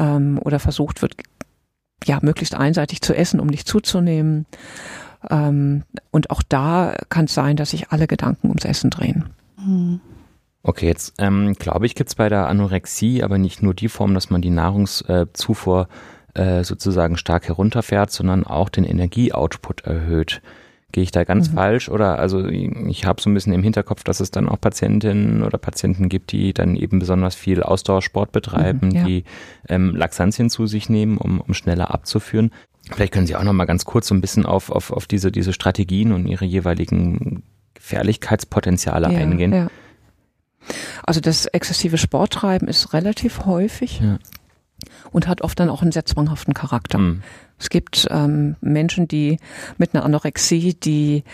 ähm, 0.00 0.40
oder 0.42 0.58
versucht 0.58 1.00
wird, 1.00 1.14
ja, 2.04 2.18
möglichst 2.22 2.54
einseitig 2.54 3.00
zu 3.00 3.14
essen, 3.14 3.40
um 3.40 3.46
nicht 3.46 3.66
zuzunehmen. 3.66 4.46
Ähm, 5.30 5.84
und 6.10 6.30
auch 6.30 6.42
da 6.48 6.96
kann 7.08 7.26
es 7.26 7.34
sein, 7.34 7.56
dass 7.56 7.70
sich 7.70 7.90
alle 7.90 8.06
Gedanken 8.06 8.48
ums 8.48 8.64
Essen 8.64 8.90
drehen. 8.90 9.30
Mhm. 9.58 10.00
Okay, 10.62 10.86
jetzt 10.86 11.14
ähm, 11.18 11.54
glaube 11.54 11.86
ich, 11.86 11.94
gibt 11.94 12.08
es 12.08 12.16
bei 12.16 12.28
der 12.28 12.48
Anorexie 12.48 13.22
aber 13.22 13.38
nicht 13.38 13.62
nur 13.62 13.72
die 13.72 13.88
Form, 13.88 14.14
dass 14.14 14.30
man 14.30 14.42
die 14.42 14.50
Nahrungszufuhr 14.50 15.88
äh, 16.34 16.64
sozusagen 16.64 17.16
stark 17.16 17.46
herunterfährt, 17.46 18.10
sondern 18.10 18.44
auch 18.44 18.68
den 18.68 18.82
Energieoutput 18.82 19.82
erhöht. 19.82 20.42
Gehe 20.96 21.02
ich 21.02 21.10
da 21.10 21.24
ganz 21.24 21.50
mhm. 21.50 21.56
falsch? 21.56 21.90
Oder 21.90 22.18
also 22.18 22.46
ich 22.48 23.04
habe 23.04 23.20
so 23.20 23.28
ein 23.28 23.34
bisschen 23.34 23.52
im 23.52 23.62
Hinterkopf, 23.62 24.02
dass 24.02 24.20
es 24.20 24.30
dann 24.30 24.48
auch 24.48 24.58
Patientinnen 24.58 25.42
oder 25.42 25.58
Patienten 25.58 26.08
gibt, 26.08 26.32
die 26.32 26.54
dann 26.54 26.74
eben 26.74 27.00
besonders 27.00 27.34
viel 27.34 27.62
Ausdauersport 27.62 28.32
betreiben, 28.32 28.88
mhm, 28.88 28.94
ja. 28.94 29.04
die 29.04 29.24
ähm, 29.68 29.94
Laxantien 29.94 30.48
zu 30.48 30.66
sich 30.66 30.88
nehmen, 30.88 31.18
um, 31.18 31.42
um 31.42 31.52
schneller 31.52 31.92
abzuführen. 31.92 32.50
Vielleicht 32.90 33.12
können 33.12 33.26
Sie 33.26 33.36
auch 33.36 33.42
noch 33.42 33.52
mal 33.52 33.66
ganz 33.66 33.84
kurz 33.84 34.06
so 34.06 34.14
ein 34.14 34.22
bisschen 34.22 34.46
auf, 34.46 34.70
auf, 34.70 34.90
auf 34.90 35.04
diese, 35.06 35.30
diese 35.30 35.52
Strategien 35.52 36.12
und 36.12 36.26
ihre 36.26 36.46
jeweiligen 36.46 37.42
Gefährlichkeitspotenziale 37.74 39.12
ja, 39.12 39.18
eingehen. 39.18 39.52
Ja. 39.52 39.66
Also 41.02 41.20
das 41.20 41.44
exzessive 41.44 41.98
Sporttreiben 41.98 42.68
ist 42.68 42.94
relativ 42.94 43.44
häufig. 43.44 44.00
Ja. 44.00 44.18
Und 45.12 45.28
hat 45.28 45.42
oft 45.42 45.58
dann 45.58 45.68
auch 45.68 45.82
einen 45.82 45.92
sehr 45.92 46.06
zwanghaften 46.06 46.54
Charakter. 46.54 46.98
Mhm. 46.98 47.22
Es 47.58 47.70
gibt 47.70 48.06
ähm, 48.10 48.56
Menschen, 48.60 49.08
die 49.08 49.38
mit 49.78 49.94
einer 49.94 50.04
Anorexie, 50.04 50.74
die 50.74 51.24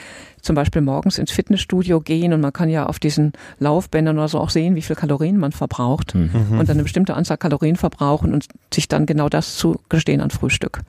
zum 0.40 0.54
Beispiel 0.54 0.82
morgens 0.82 1.18
ins 1.18 1.32
Fitnessstudio 1.32 2.00
gehen 2.00 2.32
und 2.32 2.40
man 2.40 2.52
kann 2.52 2.68
ja 2.68 2.86
auf 2.86 2.98
diesen 2.98 3.32
Laufbändern 3.58 4.18
oder 4.18 4.28
so 4.28 4.38
auch 4.38 4.50
sehen, 4.50 4.74
wie 4.76 4.82
viel 4.82 4.96
Kalorien 4.96 5.36
man 5.36 5.52
verbraucht 5.52 6.14
mhm. 6.14 6.58
und 6.58 6.68
dann 6.68 6.76
eine 6.76 6.82
bestimmte 6.82 7.14
Anzahl 7.14 7.38
Kalorien 7.38 7.76
verbrauchen 7.76 8.32
und 8.32 8.46
sich 8.72 8.88
dann 8.88 9.06
genau 9.06 9.28
das 9.28 9.56
zu 9.56 9.80
gestehen 9.88 10.20
an 10.20 10.30
Frühstück. 10.30 10.80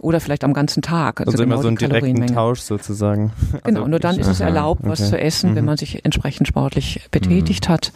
Oder 0.00 0.18
vielleicht 0.18 0.42
am 0.42 0.54
ganzen 0.54 0.82
Tag. 0.82 1.20
Also, 1.20 1.32
also 1.32 1.44
genau 1.44 1.54
immer 1.54 1.62
so 1.62 1.68
einen 1.68 1.76
direkten 1.76 2.26
Tausch 2.26 2.60
sozusagen. 2.60 3.32
Genau, 3.62 3.80
also 3.80 3.90
nur 3.90 4.00
dann 4.00 4.18
ist 4.18 4.26
es 4.26 4.40
erlaubt, 4.40 4.80
okay. 4.82 4.90
was 4.90 5.08
zu 5.08 5.18
essen, 5.18 5.52
mhm. 5.52 5.54
wenn 5.56 5.64
man 5.64 5.76
sich 5.76 6.04
entsprechend 6.04 6.48
sportlich 6.48 7.06
betätigt 7.12 7.68
mhm. 7.68 7.72
hat. 7.72 7.92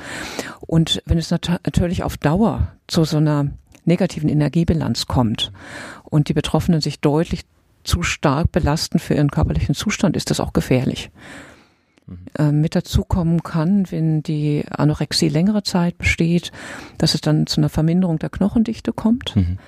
Und 0.61 1.03
wenn 1.07 1.19
es 1.19 1.31
natürlich 1.31 2.05
auf 2.05 2.17
Dauer 2.17 2.69
zu 2.87 3.03
so 3.03 3.17
einer 3.17 3.49
negativen 3.89 4.29
Energiebilanz 4.29 5.07
kommt 5.07 5.51
und 6.05 6.29
die 6.29 6.35
Betroffenen 6.35 6.81
sich 6.81 7.01
deutlich 7.01 7.45
zu 7.85 8.03
stark 8.03 8.53
belasten 8.53 8.99
für 8.99 9.15
ihren 9.15 9.31
körperlichen 9.31 9.75
Zustand, 9.75 10.17
ist 10.17 10.31
das 10.31 10.41
auch 10.41 10.53
gefährlich. 10.53 11.11
Mhm. 12.07 12.19
Äh, 12.39 12.53
mit 12.53 12.75
dazu 12.75 13.05
kommen 13.05 13.43
kann, 13.43 13.91
wenn 13.91 14.23
die 14.23 14.65
Anorexie 14.71 15.29
längere 15.29 15.63
Zeit 15.63 15.99
besteht, 15.99 16.53
dass 16.99 17.15
es 17.15 17.21
dann 17.21 17.47
zu 17.47 17.61
einer 17.61 17.69
Verminderung 17.69 18.19
der 18.19 18.31
Knochendichte 18.31 18.93
kommt. 18.93 19.37
Mhm. 19.37 19.59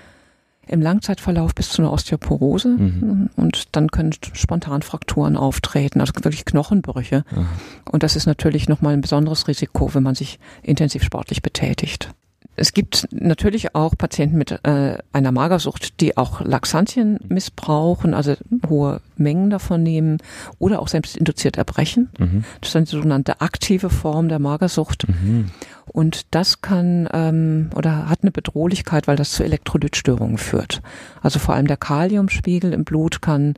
Im 0.66 0.80
Langzeitverlauf 0.80 1.52
bis 1.54 1.70
zu 1.70 1.82
einer 1.82 1.92
Osteoporose 1.92 2.68
mhm. 2.68 3.30
und 3.34 3.74
dann 3.74 3.90
können 3.90 4.12
spontan 4.34 4.82
Frakturen 4.82 5.36
auftreten, 5.36 6.00
also 6.00 6.12
wirklich 6.22 6.44
Knochenbrüche. 6.44 7.24
Mhm. 7.34 7.46
Und 7.90 8.04
das 8.04 8.14
ist 8.14 8.26
natürlich 8.26 8.68
nochmal 8.68 8.92
ein 8.92 9.00
besonderes 9.00 9.48
Risiko, 9.48 9.92
wenn 9.94 10.04
man 10.04 10.14
sich 10.14 10.38
intensiv 10.62 11.02
sportlich 11.02 11.42
betätigt. 11.42 12.14
Es 12.56 12.74
gibt 12.74 13.08
natürlich 13.10 13.74
auch 13.74 13.96
Patienten 13.96 14.36
mit 14.36 14.50
äh, 14.64 14.98
einer 15.12 15.32
Magersucht, 15.32 16.00
die 16.00 16.16
auch 16.16 16.42
Laxantien 16.42 17.18
missbrauchen, 17.28 18.12
also 18.12 18.34
hohe 18.68 19.00
Mengen 19.16 19.50
davon 19.50 19.82
nehmen 19.82 20.18
oder 20.58 20.80
auch 20.80 20.88
selbstinduziert 20.88 21.56
erbrechen. 21.56 22.10
Mhm. 22.18 22.44
Das 22.60 22.70
ist 22.70 22.76
eine 22.76 22.86
sogenannte 22.86 23.40
aktive 23.40 23.88
Form 23.88 24.28
der 24.28 24.40
Magersucht. 24.40 25.08
Mhm. 25.08 25.50
Und 25.86 26.26
das 26.32 26.60
kann 26.60 27.08
ähm, 27.12 27.70
oder 27.74 28.08
hat 28.08 28.20
eine 28.22 28.30
Bedrohlichkeit, 28.30 29.08
weil 29.08 29.16
das 29.16 29.32
zu 29.32 29.42
Elektrolytstörungen 29.42 30.38
führt. 30.38 30.82
Also 31.22 31.38
vor 31.38 31.54
allem 31.54 31.66
der 31.66 31.76
Kaliumspiegel 31.76 32.72
im 32.72 32.84
Blut 32.84 33.22
kann 33.22 33.54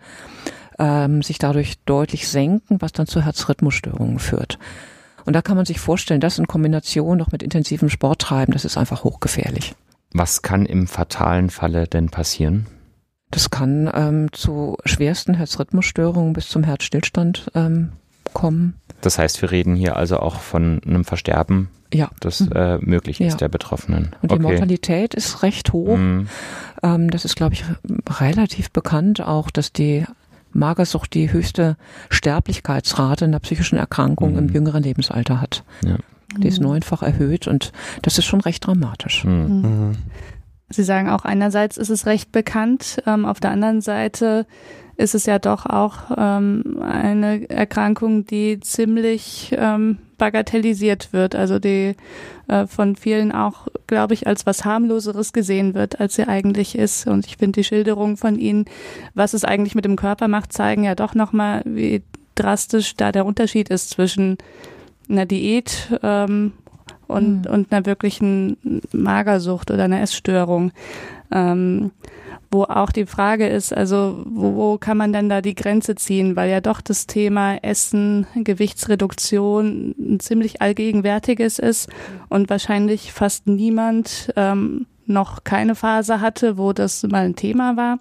ähm, 0.79 1.23
sich 1.23 1.39
dadurch 1.39 1.79
deutlich 1.85 2.29
senken, 2.29 2.81
was 2.81 2.93
dann 2.93 3.07
zu 3.07 3.23
Herzrhythmusstörungen 3.23 4.19
führt. 4.19 4.59
Und 5.25 5.35
da 5.35 5.43
kann 5.43 5.57
man 5.57 5.67
sich 5.67 5.81
vorstellen, 5.81 6.21
das 6.21 6.39
in 6.39 6.47
Kombination 6.47 7.19
noch 7.19 7.33
mit 7.33 7.43
intensivem 7.43 7.89
Sport 7.89 8.21
treiben, 8.21 8.53
das 8.53 8.65
ist 8.65 8.77
einfach 8.77 9.05
hochgefährlich. 9.05 9.75
Was 10.13 10.43
kann 10.43 10.67
im 10.67 10.87
fatalen 10.87 11.51
Falle 11.51 11.87
denn 11.87 12.11
passieren? 12.11 12.67
Das 13.31 13.49
kann 13.49 13.91
ähm, 13.95 14.29
zu 14.33 14.77
schwersten 14.85 15.35
Herzrhythmusstörungen 15.35 16.35
bis 16.35 16.49
zum 16.49 16.65
Herzstillstand 16.65 17.51
ähm, 17.55 17.93
kommen. 18.35 18.75
Das 19.01 19.19
heißt, 19.19 19.41
wir 19.41 19.51
reden 19.51 19.75
hier 19.75 19.97
also 19.97 20.19
auch 20.19 20.41
von 20.41 20.81
einem 20.87 21.05
Versterben, 21.05 21.69
ja. 21.93 22.11
das 22.21 22.41
äh, 22.41 22.79
möglich 22.81 23.21
ist 23.21 23.33
ja. 23.33 23.37
der 23.39 23.49
Betroffenen. 23.49 24.15
Und 24.21 24.31
die 24.31 24.35
okay. 24.37 24.43
Mortalität 24.43 25.15
ist 25.15 25.43
recht 25.43 25.73
hoch. 25.73 25.97
Mhm. 25.97 26.29
Ähm, 26.83 27.11
das 27.11 27.25
ist, 27.25 27.37
glaube 27.37 27.55
ich, 27.55 27.65
relativ 28.21 28.71
bekannt 28.71 29.21
auch, 29.23 29.51
dass 29.51 29.73
die 29.73 30.05
Magersucht 30.53 31.15
die 31.15 31.33
höchste 31.33 31.77
Sterblichkeitsrate 32.11 33.25
einer 33.25 33.41
psychischen 33.41 33.79
Erkrankung 33.79 34.33
mhm. 34.33 34.39
im 34.39 34.49
jüngeren 34.51 34.83
Lebensalter 34.83 35.41
hat. 35.41 35.65
Ja. 35.85 35.97
Die 36.39 36.49
ist 36.49 36.61
neunfach 36.61 37.03
erhöht 37.03 37.47
und 37.47 37.73
das 38.01 38.17
ist 38.19 38.25
schon 38.25 38.41
recht 38.41 38.67
dramatisch. 38.67 39.25
Mhm. 39.25 39.33
mhm. 39.33 39.63
mhm. 39.63 39.97
Sie 40.69 40.85
sagen 40.85 41.11
auch, 41.11 41.27
einerseits 41.27 41.77
ist 41.77 41.91
es 41.91 42.07
recht 42.07 42.33
bekannt, 42.33 43.03
ähm, 43.07 43.27
auf 43.27 43.41
der 43.41 43.51
anderen 43.51 43.83
Seite 43.83 44.47
ist 44.97 45.15
es 45.15 45.27
ja 45.27 45.39
doch 45.39 45.67
auch 45.67 45.97
ähm, 46.17 46.79
eine 46.81 47.49
Erkrankung, 47.51 48.25
die 48.25 48.59
ziemlich 48.61 49.55
ähm, 49.59 49.99
bagatellisiert 50.23 51.13
wird, 51.13 51.35
also 51.35 51.59
die 51.59 51.97
äh, 52.47 52.69
von 52.69 52.95
vielen 52.95 53.33
auch, 53.33 53.67
glaube 53.89 54.15
ich, 54.15 54.29
als 54.29 54.47
was 54.47 54.65
harmloseres 54.65 55.33
gesehen 55.33 55.75
wird, 55.75 55.99
als 55.99 56.15
sie 56.15 56.29
eigentlich 56.29 56.79
ist. 56.79 57.09
Und 57.09 57.27
ich 57.27 57.39
finde 57.39 57.59
die 57.59 57.65
Schilderung 57.65 58.17
von 58.17 58.39
Ihnen, 58.39 58.67
was 59.15 59.35
es 59.35 59.45
eigentlich 59.45 59.75
mit 59.75 59.85
dem 59.85 59.97
Körper 59.97 60.29
macht, 60.29 60.53
zeigen 60.53 60.85
ja 60.85 60.95
doch 60.95 61.17
nochmal, 61.17 61.63
wie 61.65 62.03
drastisch 62.37 62.95
da 62.95 63.11
der 63.11 63.27
Unterschied 63.27 63.69
ist 63.69 63.91
zwischen 63.91 64.39
einer 65.09 65.27
Diät 65.27 65.89
ähm, 66.05 66.53
und, 67.09 67.47
mhm. 67.47 67.53
und 67.53 67.73
einer 67.73 67.85
wirklichen 67.85 68.81
Magersucht 68.93 69.73
oder 69.73 69.85
einer 69.85 70.03
Essstörung. 70.03 70.71
Ähm, 71.33 71.91
wo 72.53 72.65
auch 72.65 72.91
die 72.93 73.07
Frage 73.07 73.49
ist, 73.49 73.73
also 73.73 74.23
wo, 74.27 74.55
wo 74.55 74.79
kann 74.79 74.97
man 74.97 75.13
denn 75.13 75.29
da 75.29 75.41
die 75.41 75.55
Grenze 75.55 75.95
ziehen, 75.95 76.37
weil 76.37 76.51
ja 76.51 76.61
doch 76.61 76.81
das 76.81 77.07
Thema 77.07 77.57
Essen, 77.57 78.27
Gewichtsreduktion 78.35 79.95
ein 79.99 80.21
ziemlich 80.21 80.61
allgegenwärtiges 80.61 81.59
ist 81.59 81.89
und 82.29 82.51
wahrscheinlich 82.51 83.13
fast 83.13 83.47
niemand 83.47 84.33
ähm, 84.37 84.87
noch 85.07 85.45
keine 85.45 85.75
Phase 85.75 86.21
hatte, 86.21 86.59
wo 86.59 86.73
das 86.73 87.03
mal 87.05 87.25
ein 87.25 87.37
Thema 87.37 87.77
war. 87.77 87.99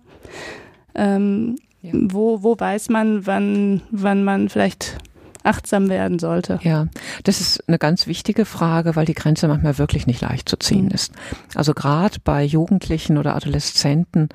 Ähm, 0.94 1.56
ja. 1.82 1.92
wo, 1.94 2.44
wo 2.44 2.60
weiß 2.60 2.90
man, 2.90 3.26
wann, 3.26 3.82
wann 3.90 4.24
man 4.24 4.50
vielleicht 4.50 4.98
achtsam 5.44 5.90
werden 5.90 6.20
sollte. 6.20 6.60
Ja, 6.64 6.88
das 7.24 7.42
ist 7.42 7.68
eine 7.68 7.78
ganz 7.78 8.08
wichtige 8.08 8.46
Frage, 8.46 8.96
weil 8.96 9.06
die 9.06 9.14
Grenze 9.14 9.48
manchmal 9.48 9.78
wirklich 9.78 10.08
nicht 10.08 10.22
leicht 10.22 10.48
zu 10.48 10.58
ziehen 10.58 10.86
mhm. 10.86 10.92
ist. 10.92 11.14
Also 11.56 11.74
gerade 11.74 12.18
bei 12.24 12.44
Jugendlichen 12.44 13.18
oder 13.18 13.36
Adoleszenten, 13.36 14.30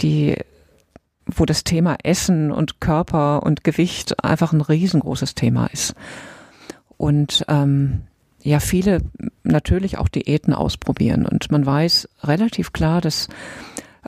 die 0.00 0.36
wo 1.26 1.44
das 1.44 1.64
Thema 1.64 1.96
Essen 2.04 2.52
und 2.52 2.80
Körper 2.80 3.42
und 3.42 3.64
Gewicht 3.64 4.24
einfach 4.24 4.52
ein 4.52 4.60
riesengroßes 4.60 5.34
Thema 5.34 5.66
ist. 5.72 5.94
Und 6.96 7.44
ähm, 7.48 8.02
ja, 8.42 8.60
viele 8.60 9.00
natürlich 9.42 9.98
auch 9.98 10.08
Diäten 10.08 10.54
ausprobieren. 10.54 11.26
Und 11.26 11.50
man 11.50 11.66
weiß 11.66 12.08
relativ 12.22 12.72
klar, 12.72 13.00
dass 13.00 13.28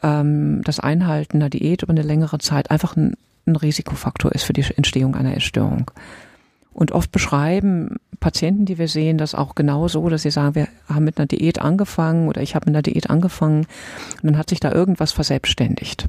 ähm, 0.03 0.63
das 0.63 0.79
Einhalten 0.79 1.39
einer 1.39 1.51
Diät 1.51 1.83
über 1.83 1.91
eine 1.91 2.03
längere 2.03 2.39
Zeit 2.39 2.71
einfach 2.71 2.97
ein 2.97 3.15
ein 3.49 3.57
Risikofaktor 3.57 4.33
ist 4.33 4.45
für 4.45 4.53
die 4.53 4.65
Entstehung 4.77 5.15
einer 5.15 5.37
Essstörung. 5.37 5.91
Und 6.73 6.93
oft 6.93 7.11
beschreiben 7.11 7.97
Patienten, 8.21 8.65
die 8.65 8.79
wir 8.79 8.89
sehen, 8.89 9.19
das 9.19 9.35
auch 9.35 9.55
genau 9.55 9.89
so, 9.89 10.09
dass 10.09 10.23
sie 10.23 10.31
sagen, 10.31 10.55
wir 10.55 10.69
haben 10.89 11.05
mit 11.05 11.19
einer 11.19 11.27
Diät 11.27 11.61
angefangen 11.61 12.29
oder 12.29 12.43
ich 12.43 12.55
habe 12.55 12.67
mit 12.67 12.75
einer 12.75 12.83
Diät 12.83 13.11
angefangen 13.11 13.67
und 14.23 14.25
dann 14.25 14.39
hat 14.39 14.51
sich 14.51 14.61
da 14.61 14.73
irgendwas 14.73 15.13
verselbstständigt. 15.13 16.07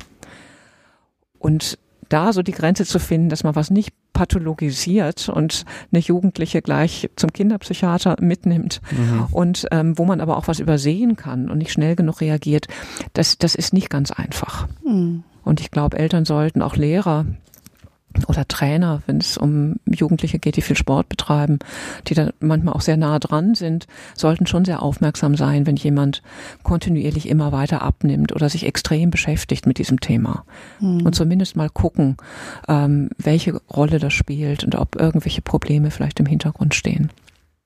Und 1.39 1.80
da 2.10 2.34
so 2.34 2.41
die 2.41 2.52
Grenze 2.52 2.86
zu 2.86 2.99
finden, 2.99 3.30
dass 3.30 3.43
man 3.43 3.56
was 3.56 3.69
nicht 3.69 3.93
pathologisiert 4.13 5.30
und 5.30 5.63
eine 5.91 6.02
Jugendliche 6.02 6.62
gleich 6.62 7.10
zum 7.15 7.32
Kinderpsychiater 7.32 8.17
mitnimmt 8.19 8.82
mhm. 8.91 9.28
und 9.32 9.67
ähm, 9.71 9.97
wo 9.97 10.06
man 10.06 10.19
aber 10.19 10.38
auch 10.38 10.47
was 10.47 10.60
übersehen 10.60 11.15
kann 11.15 11.49
und 11.49 11.60
nicht 11.60 11.71
schnell 11.71 11.95
genug 11.95 12.19
reagiert, 12.19 12.67
das, 13.13 13.38
das 13.38 13.56
ist 13.56 13.73
nicht 13.73 13.89
ganz 13.89 14.12
einfach. 14.12 14.67
Mhm. 14.84 15.23
Und 15.49 15.59
ich 15.59 15.71
glaube, 15.71 15.97
Eltern 15.97 16.25
sollten 16.25 16.62
auch 16.62 16.75
Lehrer 16.75 17.25
oder 18.27 18.47
Trainer, 18.47 19.01
wenn 19.07 19.17
es 19.17 19.35
um 19.35 19.77
Jugendliche 19.88 20.38
geht, 20.38 20.57
die 20.57 20.62
viel 20.62 20.77
Sport 20.77 21.09
betreiben, 21.09 21.57
die 22.07 22.13
da 22.13 22.29
manchmal 22.39 22.75
auch 22.75 22.81
sehr 22.81 22.97
nah 22.97 23.17
dran 23.17 23.55
sind, 23.55 23.88
sollten 24.15 24.45
schon 24.45 24.63
sehr 24.63 24.83
aufmerksam 24.83 25.35
sein, 25.35 25.65
wenn 25.65 25.75
jemand 25.75 26.21
kontinuierlich 26.62 27.27
immer 27.27 27.51
weiter 27.51 27.81
abnimmt 27.81 28.31
oder 28.31 28.47
sich 28.47 28.65
extrem 28.67 29.09
beschäftigt 29.09 29.65
mit 29.65 29.79
diesem 29.79 29.99
Thema. 29.99 30.45
Mhm. 30.79 31.01
Und 31.05 31.15
zumindest 31.15 31.55
mal 31.55 31.69
gucken, 31.69 32.17
ähm, 32.67 33.09
welche 33.17 33.55
Rolle 33.71 33.97
das 33.97 34.13
spielt 34.13 34.63
und 34.63 34.75
ob 34.75 34.97
irgendwelche 34.97 35.41
Probleme 35.41 35.89
vielleicht 35.89 36.19
im 36.19 36.27
Hintergrund 36.27 36.75
stehen. 36.75 37.09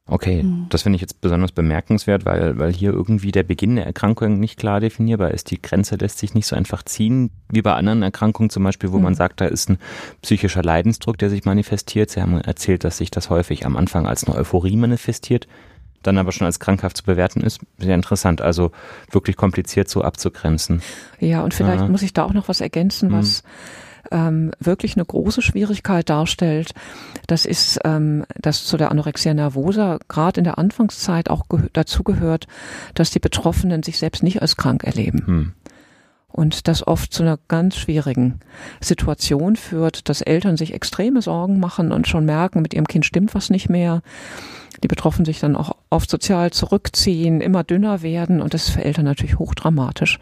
Okay, 0.06 0.44
mhm. 0.44 0.66
das 0.68 0.82
finde 0.82 0.98
ich 0.98 1.02
jetzt 1.02 1.22
besonders 1.22 1.54
bemerkenswert, 1.54 2.26
weil, 2.26 2.58
weil 2.60 2.74
hier 2.74 2.92
irgendwie 2.92 3.32
der 3.32 3.44
Beginn 3.44 3.78
der 3.78 3.86
Erkrankung 3.86 4.38
nicht 4.38 4.60
klar 4.60 4.82
definierbar 4.82 5.32
ist. 5.32 5.50
Die 5.50 5.62
Grenze 5.62 5.96
lässt 5.96 6.20
sich 6.20 6.34
nicht 6.34 6.46
so 6.46 6.58
einfach 6.58 6.84
ziehen, 6.84 7.32
wie 7.50 7.62
bei 7.62 7.74
anderen 7.74 8.04
Erkrankungen 8.04 8.50
zum 8.50 8.63
Beispiel, 8.63 8.92
wo 8.92 8.98
mhm. 8.98 9.04
man 9.04 9.16
sagt, 9.16 9.39
da 9.39 9.46
ist 9.46 9.70
ein 9.70 9.78
psychischer 10.22 10.62
Leidensdruck, 10.62 11.18
der 11.18 11.30
sich 11.30 11.46
manifestiert. 11.46 12.10
Sie 12.10 12.22
haben 12.22 12.38
erzählt, 12.42 12.84
dass 12.84 12.98
sich 12.98 13.12
das 13.12 13.30
häufig 13.30 13.66
am 13.66 13.78
Anfang 13.78 14.06
als 14.06 14.26
eine 14.26 14.36
Euphorie 14.36 14.76
manifestiert, 14.76 15.48
dann 16.02 16.18
aber 16.18 16.34
schon 16.34 16.48
als 16.48 16.60
krankhaft 16.60 16.98
zu 16.98 17.04
bewerten 17.04 17.39
ist. 17.39 17.62
Sehr 17.78 17.96
interessant, 17.96 18.42
also 18.42 18.72
wirklich 19.10 19.38
kompliziert 19.38 19.88
so 19.88 20.02
abzugrenzen. 20.02 20.82
Ja, 21.22 21.46
und 21.46 21.54
vielleicht 21.54 21.84
ja. 21.84 21.88
muss 21.88 22.02
ich 22.02 22.12
da 22.12 22.24
auch 22.26 22.34
noch 22.34 22.50
was 22.50 22.60
ergänzen, 22.60 23.10
was 23.13 23.44
mhm 23.44 23.48
ähm, 24.12 24.52
wirklich 24.60 24.96
eine 24.96 25.06
große 25.06 25.42
Schwierigkeit 25.42 26.10
darstellt. 26.10 26.74
Das 27.28 27.46
ist, 27.46 27.80
ähm, 27.84 28.26
dass 28.39 28.66
zu 28.66 28.78
der 28.78 28.92
Anorexia 28.92 29.34
nervosa 29.34 30.00
gerade 30.08 30.39
in 30.39 30.44
der 30.44 30.58
Anfangszeit 30.58 31.30
auch 31.30 31.46
dazu 31.74 32.04
gehört, 32.04 32.48
dass 32.94 33.12
die 33.12 33.20
Betroffenen 33.20 33.84
sich 33.84 33.98
selbst 33.98 34.24
nicht 34.24 34.42
als 34.42 34.58
krank 34.58 34.84
erleben. 34.84 35.24
Hm. 35.26 35.54
Und 36.34 36.68
das 36.68 36.86
oft 36.86 37.13
zu 37.13 37.22
einer 37.22 37.38
ganz 37.48 37.78
schwierigen 37.78 38.39
Situation 38.82 39.56
führt, 39.56 40.10
dass 40.10 40.22
Eltern 40.22 40.58
sich 40.58 40.74
extreme 40.74 41.22
Sorgen 41.22 41.60
machen 41.60 41.92
und 41.92 42.08
schon 42.08 42.26
merken, 42.26 42.63
mit 42.63 42.74
ihrem 42.74 42.88
Kind 42.88 43.06
stimmt 43.06 43.36
was 43.36 43.52
nicht 43.52 43.70
mehr 43.70 44.02
die 44.82 44.88
Betroffenen 44.88 45.26
sich 45.26 45.40
dann 45.40 45.56
auch 45.56 45.76
oft 45.90 46.10
sozial 46.10 46.52
zurückziehen, 46.52 47.42
immer 47.42 47.64
dünner 47.64 48.02
werden 48.02 48.42
und 48.42 48.54
das 48.54 48.68
ist 48.68 48.74
für 48.74 48.84
Eltern 48.84 49.06
natürlich 49.06 49.40
hochdramatisch. 49.40 50.20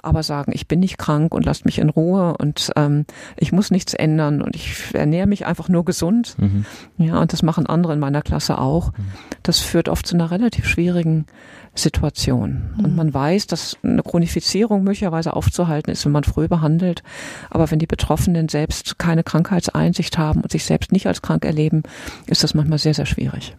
Aber 0.00 0.22
sagen, 0.22 0.52
ich 0.54 0.68
bin 0.68 0.80
nicht 0.80 0.96
krank 0.96 1.34
und 1.34 1.44
lasst 1.44 1.64
mich 1.64 1.78
in 1.78 1.88
Ruhe 1.88 2.36
und 2.38 2.70
ähm, 2.76 3.04
ich 3.36 3.52
muss 3.52 3.70
nichts 3.70 3.94
ändern 3.94 4.42
und 4.42 4.54
ich 4.54 4.94
ernähre 4.94 5.26
mich 5.26 5.44
einfach 5.44 5.68
nur 5.68 5.84
gesund. 5.84 6.36
Mhm. 6.38 6.64
Ja, 6.98 7.20
und 7.20 7.32
das 7.32 7.42
machen 7.42 7.66
andere 7.66 7.94
in 7.94 7.98
meiner 7.98 8.22
Klasse 8.22 8.58
auch. 8.58 8.92
Mhm. 8.92 9.12
Das 9.42 9.58
führt 9.58 9.88
oft 9.88 10.06
zu 10.06 10.14
einer 10.14 10.30
relativ 10.30 10.66
schwierigen 10.66 11.26
Situation. 11.74 12.70
Mhm. 12.76 12.84
Und 12.84 12.96
man 12.96 13.12
weiß, 13.12 13.48
dass 13.48 13.76
eine 13.82 14.02
Chronifizierung 14.02 14.84
möglicherweise 14.84 15.34
aufzuhalten 15.34 15.90
ist, 15.90 16.04
wenn 16.04 16.12
man 16.12 16.24
früh 16.24 16.48
behandelt. 16.48 17.02
Aber 17.50 17.70
wenn 17.70 17.78
die 17.78 17.86
Betroffenen 17.86 18.48
selbst 18.48 18.98
keine 18.98 19.24
Krankheitseinsicht 19.24 20.16
haben 20.16 20.42
und 20.42 20.52
sich 20.52 20.64
selbst 20.64 20.92
nicht 20.92 21.06
als 21.06 21.22
krank 21.22 21.44
erleben, 21.44 21.82
ist 22.26 22.44
das 22.44 22.54
manchmal 22.54 22.78
sehr, 22.78 22.94
sehr 22.94 23.06
schwierig. 23.06 23.56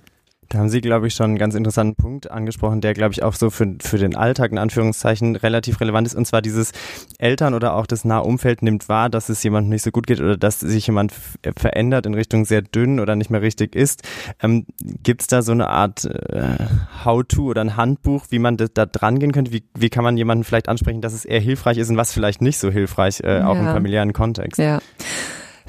Da 0.49 0.57
haben 0.57 0.69
Sie, 0.69 0.81
glaube 0.81 1.07
ich, 1.07 1.13
schon 1.13 1.27
einen 1.27 1.37
ganz 1.37 1.53
interessanten 1.53 1.95
Punkt 1.95 2.31
angesprochen, 2.31 2.81
der, 2.81 2.95
glaube 2.95 3.13
ich, 3.13 3.21
auch 3.21 3.35
so 3.35 3.51
für, 3.51 3.75
für 3.81 3.99
den 3.99 4.15
Alltag 4.15 4.51
in 4.51 4.57
Anführungszeichen 4.57 5.35
relativ 5.35 5.79
relevant 5.79 6.07
ist. 6.07 6.15
Und 6.15 6.25
zwar 6.25 6.41
dieses 6.41 6.71
Eltern 7.19 7.53
oder 7.53 7.75
auch 7.75 7.85
das 7.85 8.03
nahe 8.03 8.23
Umfeld 8.23 8.63
nimmt 8.63 8.89
wahr, 8.89 9.09
dass 9.11 9.29
es 9.29 9.43
jemandem 9.43 9.69
nicht 9.69 9.83
so 9.83 9.91
gut 9.91 10.07
geht 10.07 10.19
oder 10.19 10.37
dass 10.37 10.59
sich 10.59 10.87
jemand 10.87 11.13
verändert 11.55 12.07
in 12.07 12.15
Richtung 12.15 12.45
sehr 12.45 12.63
dünn 12.63 12.99
oder 12.99 13.15
nicht 13.15 13.29
mehr 13.29 13.43
richtig 13.43 13.75
ist. 13.75 14.01
Ähm, 14.41 14.65
Gibt 15.03 15.21
es 15.21 15.27
da 15.27 15.43
so 15.43 15.51
eine 15.51 15.67
Art 15.67 16.05
äh, 16.05 16.57
How-to 17.05 17.43
oder 17.43 17.61
ein 17.61 17.77
Handbuch, 17.77 18.25
wie 18.29 18.39
man 18.39 18.57
da 18.57 18.87
dran 18.87 19.19
gehen 19.19 19.31
könnte? 19.31 19.53
Wie, 19.53 19.63
wie 19.77 19.89
kann 19.89 20.03
man 20.03 20.17
jemanden 20.17 20.43
vielleicht 20.45 20.67
ansprechen, 20.67 21.01
dass 21.01 21.13
es 21.13 21.25
eher 21.25 21.41
hilfreich 21.41 21.77
ist 21.77 21.91
und 21.91 21.97
was 21.97 22.11
vielleicht 22.11 22.41
nicht 22.41 22.57
so 22.57 22.71
hilfreich, 22.71 23.21
äh, 23.23 23.41
auch 23.41 23.53
ja. 23.53 23.61
im 23.61 23.67
familiären 23.67 24.13
Kontext? 24.13 24.57
Ja. 24.57 24.79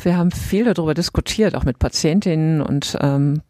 Wir 0.04 0.16
haben 0.16 0.30
viel 0.30 0.64
darüber 0.64 0.94
diskutiert, 0.94 1.54
auch 1.54 1.64
mit 1.64 1.78
Patientinnen 1.78 2.60
und 2.60 2.96
ähm, 3.00 3.42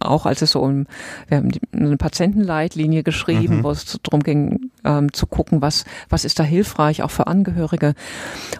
auch 0.00 0.26
als 0.26 0.42
es 0.42 0.52
so 0.52 0.60
um, 0.60 0.86
wir 1.28 1.38
haben 1.38 1.50
eine 1.72 1.96
Patientenleitlinie 1.96 3.02
geschrieben, 3.02 3.58
mhm. 3.58 3.64
wo 3.64 3.70
es 3.70 3.98
darum 4.02 4.22
ging, 4.22 4.70
ähm, 4.84 5.12
zu 5.12 5.26
gucken, 5.26 5.62
was, 5.62 5.84
was 6.08 6.24
ist 6.24 6.38
da 6.38 6.42
hilfreich, 6.42 7.02
auch 7.02 7.10
für 7.10 7.26
Angehörige. 7.26 7.94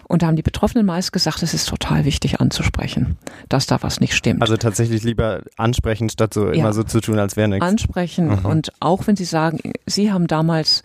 Und 0.07 0.21
da 0.21 0.27
haben 0.27 0.35
die 0.35 0.41
Betroffenen 0.41 0.85
meist 0.85 1.13
gesagt, 1.13 1.43
es 1.43 1.53
ist 1.53 1.67
total 1.67 2.05
wichtig 2.05 2.39
anzusprechen, 2.39 3.17
dass 3.49 3.67
da 3.67 3.81
was 3.81 3.99
nicht 3.99 4.15
stimmt. 4.15 4.41
Also 4.41 4.57
tatsächlich 4.57 5.03
lieber 5.03 5.41
ansprechen, 5.57 6.09
statt 6.09 6.33
so 6.33 6.47
ja. 6.47 6.53
immer 6.53 6.73
so 6.73 6.83
zu 6.83 7.01
tun, 7.01 7.19
als 7.19 7.35
wäre 7.35 7.47
nichts. 7.47 7.65
Ansprechen 7.65 8.27
mhm. 8.27 8.45
und 8.45 8.71
auch 8.79 9.07
wenn 9.07 9.15
sie 9.15 9.25
sagen, 9.25 9.59
sie 9.85 10.11
haben 10.11 10.27
damals 10.27 10.83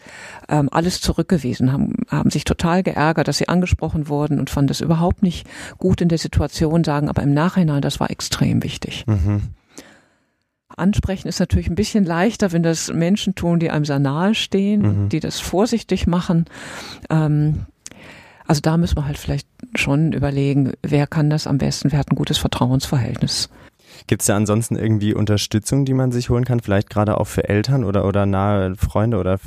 ähm, 0.48 0.68
alles 0.70 1.00
zurückgewiesen, 1.00 1.72
haben, 1.72 1.94
haben 2.08 2.30
sich 2.30 2.44
total 2.44 2.82
geärgert, 2.82 3.28
dass 3.28 3.38
sie 3.38 3.48
angesprochen 3.48 4.08
wurden 4.08 4.38
und 4.38 4.50
fanden 4.50 4.68
das 4.68 4.80
überhaupt 4.80 5.22
nicht 5.22 5.46
gut 5.78 6.00
in 6.00 6.08
der 6.08 6.18
Situation, 6.18 6.41
sagen 6.84 7.08
aber 7.08 7.22
im 7.22 7.34
Nachhinein, 7.34 7.82
das 7.82 8.00
war 8.00 8.10
extrem 8.10 8.62
wichtig. 8.62 9.04
Mhm. 9.06 9.42
Ansprechen 10.76 11.28
ist 11.28 11.40
natürlich 11.40 11.68
ein 11.68 11.74
bisschen 11.74 12.04
leichter, 12.04 12.52
wenn 12.52 12.62
das 12.62 12.92
Menschen 12.92 13.34
tun, 13.34 13.60
die 13.60 13.70
einem 13.70 13.84
sehr 13.84 13.98
nahe 13.98 14.34
stehen, 14.34 15.04
mhm. 15.04 15.08
die 15.08 15.20
das 15.20 15.40
vorsichtig 15.40 16.06
machen. 16.06 16.46
Ähm, 17.10 17.66
also 18.46 18.60
da 18.60 18.76
müssen 18.76 18.96
wir 18.96 19.06
halt 19.06 19.18
vielleicht 19.18 19.46
schon 19.74 20.12
überlegen, 20.12 20.72
wer 20.82 21.06
kann 21.06 21.30
das 21.30 21.46
am 21.46 21.58
besten, 21.58 21.92
wer 21.92 21.98
hat 21.98 22.10
ein 22.10 22.16
gutes 22.16 22.38
Vertrauensverhältnis. 22.38 23.48
Gibt 24.06 24.22
es 24.22 24.26
da 24.26 24.36
ansonsten 24.36 24.76
irgendwie 24.76 25.14
Unterstützung, 25.14 25.84
die 25.84 25.94
man 25.94 26.12
sich 26.12 26.30
holen 26.30 26.44
kann, 26.44 26.60
vielleicht 26.60 26.90
gerade 26.90 27.18
auch 27.18 27.26
für 27.26 27.48
Eltern 27.48 27.84
oder, 27.84 28.04
oder 28.04 28.26
nahe 28.26 28.74
Freunde 28.76 29.18
oder 29.18 29.38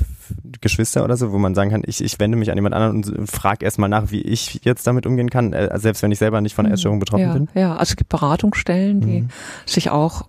Geschwister 0.60 1.04
oder 1.04 1.16
so, 1.16 1.32
wo 1.32 1.38
man 1.38 1.54
sagen 1.54 1.70
kann, 1.70 1.82
ich, 1.86 2.02
ich 2.02 2.18
wende 2.18 2.36
mich 2.36 2.50
an 2.50 2.56
jemand 2.56 2.74
anderen 2.74 3.04
und 3.04 3.30
frage 3.30 3.64
erstmal 3.64 3.88
nach, 3.88 4.10
wie 4.10 4.22
ich 4.22 4.60
jetzt 4.64 4.86
damit 4.86 5.06
umgehen 5.06 5.30
kann, 5.30 5.52
äh, 5.52 5.78
selbst 5.78 6.02
wenn 6.02 6.12
ich 6.12 6.18
selber 6.18 6.40
nicht 6.40 6.54
von 6.54 6.66
mhm. 6.66 6.72
Essstörung 6.72 6.98
betroffen 6.98 7.22
ja, 7.22 7.32
bin? 7.32 7.48
Ja, 7.54 7.72
also 7.76 7.92
es 7.92 7.96
gibt 7.96 8.08
Beratungsstellen, 8.08 9.00
die 9.00 9.20
mhm. 9.22 9.28
sich 9.66 9.90
auch 9.90 10.26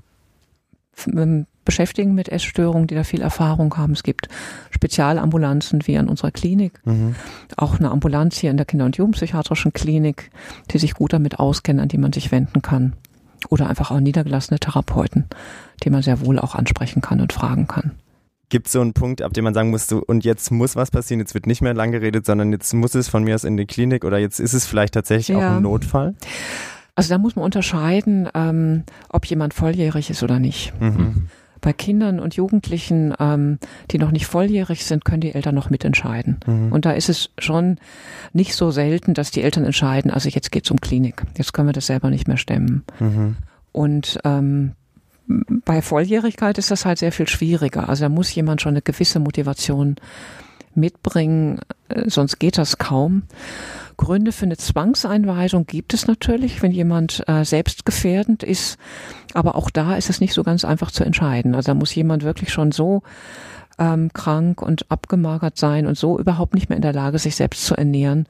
ähm, 1.05 1.45
beschäftigen 1.67 2.15
mit 2.15 2.29
Essstörungen, 2.29 2.87
die 2.87 2.95
da 2.95 3.03
viel 3.03 3.21
Erfahrung 3.21 3.75
haben. 3.77 3.91
Es 3.91 4.03
gibt 4.03 4.29
Spezialambulanzen 4.71 5.85
wie 5.85 5.97
an 5.97 6.07
unserer 6.07 6.31
Klinik, 6.31 6.79
mhm. 6.85 7.15
auch 7.57 7.77
eine 7.77 7.91
Ambulanz 7.91 8.37
hier 8.37 8.51
in 8.51 8.57
der 8.57 8.65
Kinder- 8.65 8.85
und 8.85 8.97
Jugendpsychiatrischen 8.97 9.73
Klinik, 9.73 10.31
die 10.71 10.77
sich 10.77 10.93
gut 10.93 11.13
damit 11.13 11.39
auskennen, 11.39 11.81
an 11.81 11.89
die 11.89 11.97
man 11.97 12.13
sich 12.13 12.31
wenden 12.31 12.61
kann. 12.61 12.93
Oder 13.49 13.69
einfach 13.69 13.91
auch 13.91 13.99
niedergelassene 13.99 14.59
Therapeuten, 14.59 15.25
die 15.83 15.89
man 15.89 16.01
sehr 16.01 16.25
wohl 16.25 16.39
auch 16.39 16.55
ansprechen 16.55 17.01
kann 17.01 17.21
und 17.21 17.33
fragen 17.33 17.67
kann. 17.67 17.91
Gibt 18.49 18.67
es 18.67 18.73
so 18.73 18.81
einen 18.81 18.93
Punkt, 18.93 19.21
ab 19.21 19.33
dem 19.33 19.43
man 19.43 19.53
sagen 19.53 19.71
muss, 19.71 19.87
so, 19.87 20.01
und 20.05 20.23
jetzt 20.23 20.51
muss 20.51 20.77
was 20.77 20.89
passieren, 20.89 21.19
jetzt 21.19 21.33
wird 21.33 21.47
nicht 21.47 21.61
mehr 21.61 21.73
lang 21.73 21.91
geredet, 21.91 22.25
sondern 22.25 22.51
jetzt 22.53 22.73
muss 22.73 22.95
es 22.95 23.09
von 23.09 23.23
mir 23.23 23.35
aus 23.35 23.43
in 23.43 23.57
die 23.57 23.65
Klinik 23.65 24.05
oder 24.05 24.17
jetzt 24.17 24.39
ist 24.39 24.53
es 24.53 24.65
vielleicht 24.65 24.93
tatsächlich 24.93 25.37
ja. 25.37 25.51
auch 25.51 25.55
ein 25.57 25.63
Notfall? 25.63 26.15
Also 26.95 27.09
da 27.09 27.17
muss 27.17 27.35
man 27.35 27.43
unterscheiden, 27.43 28.29
ähm, 28.33 28.83
ob 29.09 29.25
jemand 29.25 29.53
volljährig 29.53 30.09
ist 30.09 30.23
oder 30.23 30.39
nicht. 30.39 30.73
Mhm. 30.79 31.27
Bei 31.61 31.73
Kindern 31.73 32.19
und 32.19 32.35
Jugendlichen, 32.35 33.13
ähm, 33.19 33.59
die 33.91 33.97
noch 33.97 34.11
nicht 34.11 34.25
volljährig 34.25 34.85
sind, 34.85 35.05
können 35.05 35.21
die 35.21 35.33
Eltern 35.33 35.55
noch 35.55 35.69
mitentscheiden. 35.69 36.37
Mhm. 36.45 36.71
Und 36.71 36.85
da 36.85 36.91
ist 36.91 37.09
es 37.09 37.29
schon 37.37 37.77
nicht 38.33 38.55
so 38.55 38.71
selten, 38.71 39.13
dass 39.13 39.31
die 39.31 39.41
Eltern 39.41 39.65
entscheiden, 39.65 40.11
also 40.11 40.29
jetzt 40.29 40.51
geht's 40.51 40.71
um 40.71 40.79
Klinik, 40.79 41.23
jetzt 41.37 41.53
können 41.53 41.67
wir 41.67 41.73
das 41.73 41.87
selber 41.87 42.09
nicht 42.09 42.27
mehr 42.27 42.37
stemmen. 42.37 42.83
Mhm. 42.99 43.37
Und 43.71 44.19
ähm, 44.23 44.73
bei 45.65 45.81
Volljährigkeit 45.81 46.57
ist 46.57 46.71
das 46.71 46.85
halt 46.85 46.99
sehr 46.99 47.11
viel 47.11 47.27
schwieriger. 47.27 47.89
Also 47.89 48.05
da 48.05 48.09
muss 48.09 48.33
jemand 48.33 48.61
schon 48.61 48.73
eine 48.73 48.81
gewisse 48.81 49.19
Motivation 49.19 49.97
mitbringen, 50.73 51.59
äh, 51.89 52.09
sonst 52.09 52.39
geht 52.39 52.57
das 52.57 52.77
kaum. 52.77 53.23
Gründe 53.97 54.31
für 54.31 54.45
eine 54.45 54.57
Zwangseinweisung 54.57 55.65
gibt 55.65 55.93
es 55.93 56.07
natürlich, 56.07 56.61
wenn 56.61 56.71
jemand 56.71 57.23
äh, 57.27 57.43
selbstgefährdend 57.43 58.43
ist. 58.43 58.77
Aber 59.33 59.55
auch 59.55 59.69
da 59.69 59.95
ist 59.95 60.09
es 60.09 60.21
nicht 60.21 60.33
so 60.33 60.43
ganz 60.43 60.63
einfach 60.63 60.91
zu 60.91 61.03
entscheiden. 61.03 61.55
Also 61.55 61.71
da 61.71 61.73
muss 61.73 61.93
jemand 61.93 62.23
wirklich 62.23 62.51
schon 62.51 62.71
so 62.71 63.01
ähm, 63.79 64.11
krank 64.13 64.61
und 64.61 64.89
abgemagert 64.89 65.57
sein 65.57 65.87
und 65.87 65.97
so 65.97 66.19
überhaupt 66.19 66.53
nicht 66.53 66.69
mehr 66.69 66.77
in 66.77 66.81
der 66.83 66.93
Lage, 66.93 67.19
sich 67.19 67.35
selbst 67.35 67.65
zu 67.65 67.75
ernähren. 67.75 68.27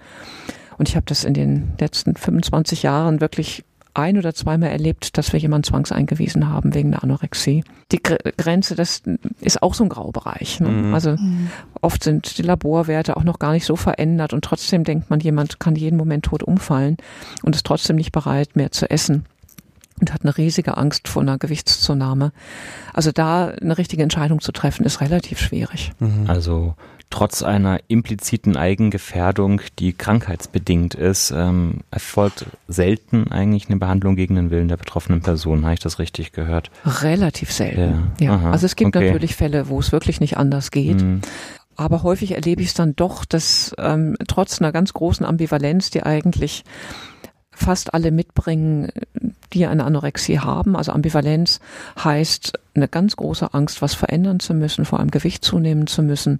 Und 0.77 0.89
ich 0.89 0.95
habe 0.95 1.05
das 1.05 1.23
in 1.23 1.33
den 1.33 1.73
letzten 1.79 2.15
25 2.15 2.83
Jahren 2.83 3.19
wirklich 3.19 3.63
ein 3.97 4.17
oder 4.17 4.33
zweimal 4.33 4.69
erlebt, 4.69 5.17
dass 5.17 5.33
wir 5.33 5.39
jemanden 5.39 5.65
zwangseingewiesen 5.65 6.49
haben 6.49 6.73
wegen 6.73 6.91
der 6.91 7.03
Anorexie. 7.03 7.63
Die 7.91 8.01
Grenze, 8.01 8.75
das 8.75 9.01
ist 9.41 9.61
auch 9.63 9.73
so 9.73 9.83
ein 9.83 9.89
Graubereich. 9.89 10.59
Ne? 10.59 10.69
Mhm. 10.69 10.93
Also 10.93 11.11
mhm. 11.11 11.49
oft 11.81 12.03
sind 12.03 12.37
die 12.37 12.43
Laborwerte 12.43 13.17
auch 13.17 13.23
noch 13.23 13.39
gar 13.39 13.53
nicht 13.53 13.65
so 13.65 13.75
verändert 13.75 14.33
und 14.33 14.43
trotzdem 14.43 14.83
denkt 14.83 15.09
man, 15.09 15.19
jemand 15.19 15.59
kann 15.59 15.75
jeden 15.75 15.97
Moment 15.97 16.25
tot 16.25 16.43
umfallen 16.43 16.97
und 17.43 17.55
ist 17.55 17.65
trotzdem 17.65 17.95
nicht 17.95 18.11
bereit, 18.11 18.55
mehr 18.55 18.71
zu 18.71 18.89
essen 18.89 19.25
und 19.99 20.13
hat 20.13 20.23
eine 20.23 20.37
riesige 20.37 20.77
Angst 20.77 21.07
vor 21.07 21.21
einer 21.21 21.37
Gewichtszunahme. 21.37 22.31
Also 22.93 23.11
da 23.11 23.47
eine 23.47 23.77
richtige 23.77 24.03
Entscheidung 24.03 24.41
zu 24.41 24.51
treffen, 24.51 24.85
ist 24.85 25.01
relativ 25.01 25.39
schwierig. 25.39 25.91
Mhm. 25.99 26.25
Also 26.27 26.75
trotz 27.09 27.41
einer 27.41 27.79
impliziten 27.87 28.57
Eigengefährdung, 28.57 29.61
die 29.79 29.93
krankheitsbedingt 29.93 30.93
ist, 30.93 31.31
ähm, 31.31 31.81
erfolgt 31.89 32.45
selten 32.67 33.31
eigentlich 33.31 33.69
eine 33.69 33.77
Behandlung 33.77 34.15
gegen 34.15 34.35
den 34.35 34.51
Willen 34.51 34.67
der 34.67 34.77
betroffenen 34.77 35.21
Person. 35.21 35.63
Habe 35.63 35.75
ich 35.75 35.79
das 35.79 35.99
richtig 35.99 36.31
gehört? 36.31 36.69
Relativ 36.85 37.51
selten. 37.51 38.11
Ja. 38.19 38.25
ja. 38.25 38.35
Aha, 38.35 38.51
also 38.51 38.65
es 38.65 38.75
gibt 38.75 38.95
okay. 38.95 39.05
natürlich 39.05 39.35
Fälle, 39.35 39.69
wo 39.69 39.79
es 39.79 39.91
wirklich 39.91 40.19
nicht 40.19 40.37
anders 40.37 40.71
geht. 40.71 41.01
Mhm. 41.01 41.21
Aber 41.75 42.03
häufig 42.03 42.33
erlebe 42.33 42.61
ich 42.61 42.69
es 42.69 42.73
dann 42.73 42.95
doch, 42.95 43.23
dass 43.23 43.73
ähm, 43.77 44.15
trotz 44.27 44.59
einer 44.59 44.71
ganz 44.71 44.93
großen 44.93 45.25
Ambivalenz, 45.25 45.91
die 45.91 46.03
eigentlich 46.03 46.63
fast 47.51 47.93
alle 47.93 48.11
mitbringen, 48.11 48.89
die 49.53 49.65
eine 49.65 49.85
Anorexie 49.85 50.39
haben. 50.39 50.75
Also 50.75 50.91
Ambivalenz 50.91 51.59
heißt 52.03 52.53
eine 52.75 52.87
ganz 52.87 53.15
große 53.15 53.53
Angst, 53.53 53.81
was 53.81 53.93
verändern 53.93 54.39
zu 54.39 54.53
müssen, 54.53 54.85
vor 54.85 54.99
allem 54.99 55.11
Gewicht 55.11 55.43
zunehmen 55.43 55.87
zu 55.87 56.03
müssen, 56.03 56.39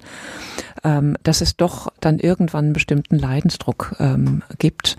ähm, 0.84 1.18
dass 1.24 1.42
es 1.42 1.58
doch 1.58 1.92
dann 2.00 2.20
irgendwann 2.20 2.66
einen 2.66 2.74
bestimmten 2.74 3.18
Leidensdruck 3.18 3.96
ähm, 4.00 4.44
gibt, 4.58 4.98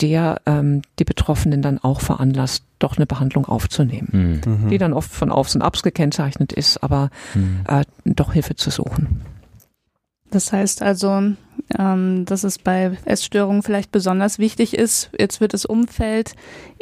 der 0.00 0.40
ähm, 0.46 0.82
die 0.98 1.04
Betroffenen 1.04 1.62
dann 1.62 1.78
auch 1.78 2.00
veranlasst, 2.00 2.64
doch 2.78 2.96
eine 2.96 3.06
Behandlung 3.06 3.46
aufzunehmen, 3.46 4.40
mhm. 4.44 4.68
die 4.68 4.78
dann 4.78 4.92
oft 4.92 5.10
von 5.10 5.30
Aufs 5.30 5.54
und 5.54 5.62
Abs 5.62 5.82
gekennzeichnet 5.82 6.52
ist, 6.52 6.82
aber 6.82 7.10
mhm. 7.34 7.60
äh, 7.66 7.84
doch 8.04 8.32
Hilfe 8.32 8.54
zu 8.54 8.70
suchen. 8.70 9.22
Das 10.30 10.52
heißt 10.52 10.82
also, 10.82 11.32
ähm, 11.78 12.24
dass 12.24 12.44
es 12.44 12.58
bei 12.58 12.96
Essstörungen 13.04 13.62
vielleicht 13.62 13.92
besonders 13.92 14.38
wichtig 14.38 14.74
ist, 14.76 15.10
jetzt 15.18 15.40
wird 15.40 15.54
das 15.54 15.64
Umfeld 15.64 16.34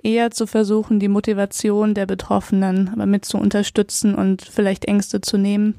eher 0.02 0.30
zu 0.30 0.46
versuchen, 0.46 1.00
die 1.00 1.08
Motivation 1.08 1.94
der 1.94 2.06
Betroffenen 2.06 2.92
mit 3.06 3.24
zu 3.24 3.38
unterstützen 3.38 4.14
und 4.14 4.42
vielleicht 4.42 4.84
Ängste 4.84 5.20
zu 5.20 5.38
nehmen. 5.38 5.74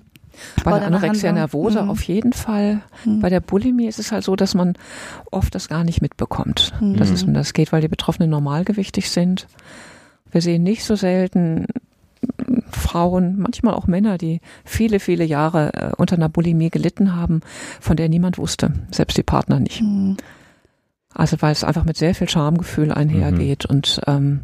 Bei 0.63 0.77
der 0.77 0.87
Anorexia 0.87 1.31
nervosa 1.31 1.83
mhm. 1.83 1.89
auf 1.89 2.03
jeden 2.03 2.33
Fall. 2.33 2.81
Mhm. 3.05 3.21
Bei 3.21 3.29
der 3.29 3.39
Bulimie 3.39 3.87
ist 3.87 3.99
es 3.99 4.11
halt 4.11 4.23
so, 4.23 4.35
dass 4.35 4.53
man 4.53 4.75
oft 5.31 5.55
das 5.55 5.67
gar 5.67 5.83
nicht 5.83 6.01
mitbekommt, 6.01 6.73
mhm. 6.79 6.97
dass 6.97 7.09
es 7.09 7.23
um 7.23 7.33
das 7.33 7.53
geht, 7.53 7.71
weil 7.71 7.81
die 7.81 7.87
Betroffenen 7.87 8.29
normalgewichtig 8.29 9.09
sind. 9.09 9.47
Wir 10.31 10.41
sehen 10.41 10.63
nicht 10.63 10.83
so 10.83 10.95
selten 10.95 11.65
Frauen, 12.71 13.37
manchmal 13.39 13.73
auch 13.73 13.87
Männer, 13.87 14.17
die 14.17 14.41
viele, 14.65 14.99
viele 14.99 15.23
Jahre 15.23 15.73
äh, 15.73 15.91
unter 15.97 16.15
einer 16.15 16.29
Bulimie 16.29 16.69
gelitten 16.69 17.15
haben, 17.15 17.41
von 17.79 17.97
der 17.97 18.09
niemand 18.09 18.37
wusste, 18.37 18.73
selbst 18.91 19.17
die 19.17 19.23
Partner 19.23 19.59
nicht. 19.59 19.81
Mhm. 19.81 20.17
Also 21.13 21.37
weil 21.41 21.51
es 21.51 21.63
einfach 21.63 21.85
mit 21.85 21.97
sehr 21.97 22.13
viel 22.13 22.29
Schamgefühl 22.29 22.91
einhergeht 22.91 23.65
mhm. 23.67 23.75
und 23.75 24.01
ähm, 24.07 24.41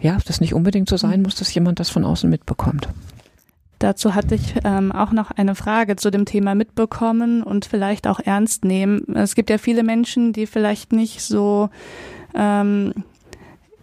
ja, 0.00 0.18
das 0.26 0.40
nicht 0.40 0.54
unbedingt 0.54 0.88
so 0.88 0.96
sein 0.96 1.22
muss, 1.22 1.36
dass 1.36 1.54
jemand 1.54 1.80
das 1.80 1.90
von 1.90 2.04
außen 2.04 2.28
mitbekommt. 2.28 2.88
Dazu 3.78 4.14
hatte 4.14 4.34
ich 4.34 4.54
ähm, 4.64 4.92
auch 4.92 5.12
noch 5.12 5.30
eine 5.30 5.54
Frage 5.54 5.96
zu 5.96 6.10
dem 6.10 6.24
Thema 6.24 6.54
mitbekommen 6.54 7.42
und 7.42 7.64
vielleicht 7.64 8.06
auch 8.06 8.20
ernst 8.20 8.64
nehmen. 8.64 9.14
Es 9.14 9.34
gibt 9.34 9.50
ja 9.50 9.58
viele 9.58 9.82
Menschen, 9.82 10.32
die 10.32 10.46
vielleicht 10.46 10.92
nicht 10.92 11.20
so 11.20 11.70
ähm, 12.34 12.92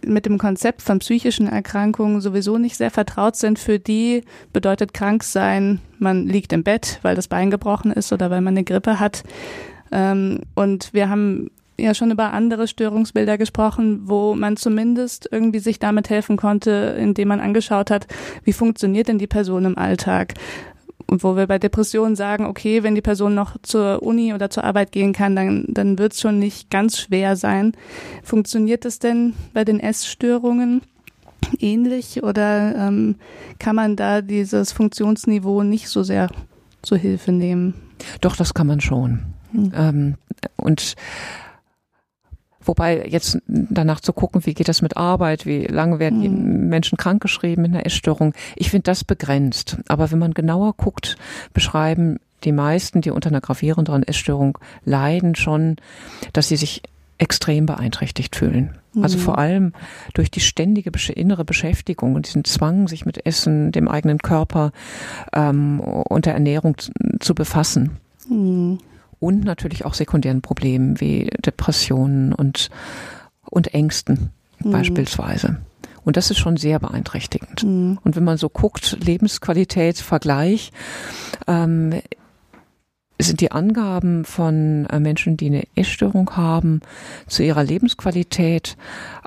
mit 0.06 0.26
dem 0.26 0.38
Konzept 0.38 0.82
von 0.82 0.98
psychischen 0.98 1.46
Erkrankungen 1.46 2.20
sowieso 2.20 2.58
nicht 2.58 2.76
sehr 2.76 2.90
vertraut 2.90 3.36
sind. 3.36 3.58
Für 3.58 3.78
die 3.78 4.22
bedeutet 4.52 4.94
krank 4.94 5.22
sein, 5.22 5.80
man 5.98 6.26
liegt 6.26 6.52
im 6.52 6.62
Bett, 6.62 6.98
weil 7.02 7.14
das 7.14 7.28
Bein 7.28 7.50
gebrochen 7.50 7.92
ist 7.92 8.12
oder 8.12 8.30
weil 8.30 8.40
man 8.40 8.54
eine 8.54 8.64
Grippe 8.64 9.00
hat. 9.00 9.22
Ähm, 9.90 10.40
und 10.54 10.92
wir 10.92 11.08
haben 11.08 11.50
ja 11.78 11.94
schon 11.94 12.10
über 12.10 12.32
andere 12.32 12.68
Störungsbilder 12.68 13.38
gesprochen, 13.38 14.02
wo 14.04 14.34
man 14.34 14.56
zumindest 14.56 15.28
irgendwie 15.30 15.58
sich 15.58 15.78
damit 15.78 16.10
helfen 16.10 16.36
konnte, 16.36 16.96
indem 16.98 17.28
man 17.28 17.40
angeschaut 17.40 17.90
hat, 17.90 18.06
wie 18.44 18.52
funktioniert 18.52 19.08
denn 19.08 19.18
die 19.18 19.26
Person 19.26 19.64
im 19.64 19.78
Alltag. 19.78 20.34
Und 21.06 21.24
wo 21.24 21.36
wir 21.36 21.46
bei 21.46 21.58
Depressionen 21.58 22.16
sagen, 22.16 22.46
okay, 22.46 22.82
wenn 22.82 22.94
die 22.94 23.02
Person 23.02 23.34
noch 23.34 23.56
zur 23.62 24.02
Uni 24.02 24.34
oder 24.34 24.50
zur 24.50 24.64
Arbeit 24.64 24.92
gehen 24.92 25.12
kann, 25.12 25.36
dann, 25.36 25.64
dann 25.68 25.98
wird 25.98 26.12
es 26.12 26.20
schon 26.20 26.38
nicht 26.38 26.70
ganz 26.70 26.98
schwer 26.98 27.36
sein. 27.36 27.72
Funktioniert 28.22 28.84
es 28.84 28.98
denn 28.98 29.34
bei 29.52 29.64
den 29.64 29.80
Essstörungen 29.80 30.82
ähnlich 31.60 32.22
oder 32.22 32.74
ähm, 32.76 33.16
kann 33.58 33.76
man 33.76 33.96
da 33.96 34.22
dieses 34.22 34.72
Funktionsniveau 34.72 35.62
nicht 35.62 35.88
so 35.88 36.02
sehr 36.02 36.28
zur 36.82 36.98
Hilfe 36.98 37.32
nehmen? 37.32 37.74
Doch, 38.20 38.36
das 38.36 38.54
kann 38.54 38.66
man 38.66 38.80
schon. 38.80 39.20
Hm. 39.52 39.72
Ähm, 39.76 40.14
und 40.56 40.94
Wobei 42.64 43.06
jetzt 43.06 43.38
danach 43.46 44.00
zu 44.00 44.12
gucken, 44.12 44.44
wie 44.46 44.54
geht 44.54 44.68
das 44.68 44.82
mit 44.82 44.96
Arbeit, 44.96 45.46
wie 45.46 45.64
lange 45.64 45.98
werden 45.98 46.20
die 46.20 46.28
mhm. 46.28 46.68
Menschen 46.68 46.98
krankgeschrieben 46.98 47.62
mit 47.62 47.72
einer 47.72 47.86
Essstörung, 47.86 48.34
ich 48.56 48.70
finde 48.70 48.84
das 48.84 49.04
begrenzt. 49.04 49.78
Aber 49.88 50.10
wenn 50.10 50.18
man 50.18 50.34
genauer 50.34 50.74
guckt, 50.76 51.16
beschreiben 51.52 52.18
die 52.44 52.52
meisten, 52.52 53.00
die 53.00 53.10
unter 53.10 53.30
einer 53.30 53.40
gravierenderen 53.40 54.02
Essstörung 54.02 54.58
leiden, 54.84 55.34
schon, 55.34 55.76
dass 56.32 56.48
sie 56.48 56.56
sich 56.56 56.82
extrem 57.18 57.66
beeinträchtigt 57.66 58.34
fühlen. 58.34 58.78
Also 59.00 59.16
vor 59.16 59.38
allem 59.38 59.72
durch 60.12 60.30
die 60.30 60.40
ständige 60.40 60.90
innere 61.12 61.44
Beschäftigung 61.44 62.14
und 62.14 62.26
diesen 62.26 62.44
Zwang, 62.44 62.88
sich 62.88 63.06
mit 63.06 63.24
Essen, 63.24 63.72
dem 63.72 63.88
eigenen 63.88 64.18
Körper 64.18 64.72
ähm, 65.32 65.80
und 65.80 66.26
der 66.26 66.34
Ernährung 66.34 66.76
zu 67.20 67.34
befassen. 67.34 67.96
Mhm 68.28 68.80
und 69.22 69.44
natürlich 69.44 69.84
auch 69.84 69.94
sekundären 69.94 70.42
Problemen 70.42 71.00
wie 71.00 71.30
Depressionen 71.46 72.32
und, 72.32 72.70
und 73.48 73.72
Ängsten 73.72 74.30
mhm. 74.58 74.72
beispielsweise. 74.72 75.58
Und 76.04 76.16
das 76.16 76.32
ist 76.32 76.38
schon 76.38 76.56
sehr 76.56 76.80
beeinträchtigend. 76.80 77.62
Mhm. 77.62 78.00
Und 78.02 78.16
wenn 78.16 78.24
man 78.24 78.36
so 78.36 78.48
guckt, 78.48 78.98
Lebensqualität, 79.00 79.98
Vergleich, 79.98 80.72
ähm, 81.46 82.02
sind 83.22 83.40
die 83.40 83.52
Angaben 83.52 84.24
von 84.24 84.86
äh, 84.86 85.00
Menschen, 85.00 85.36
die 85.36 85.46
eine 85.46 85.64
Essstörung 85.74 86.36
haben, 86.36 86.80
zu 87.26 87.42
ihrer 87.42 87.64
Lebensqualität 87.64 88.76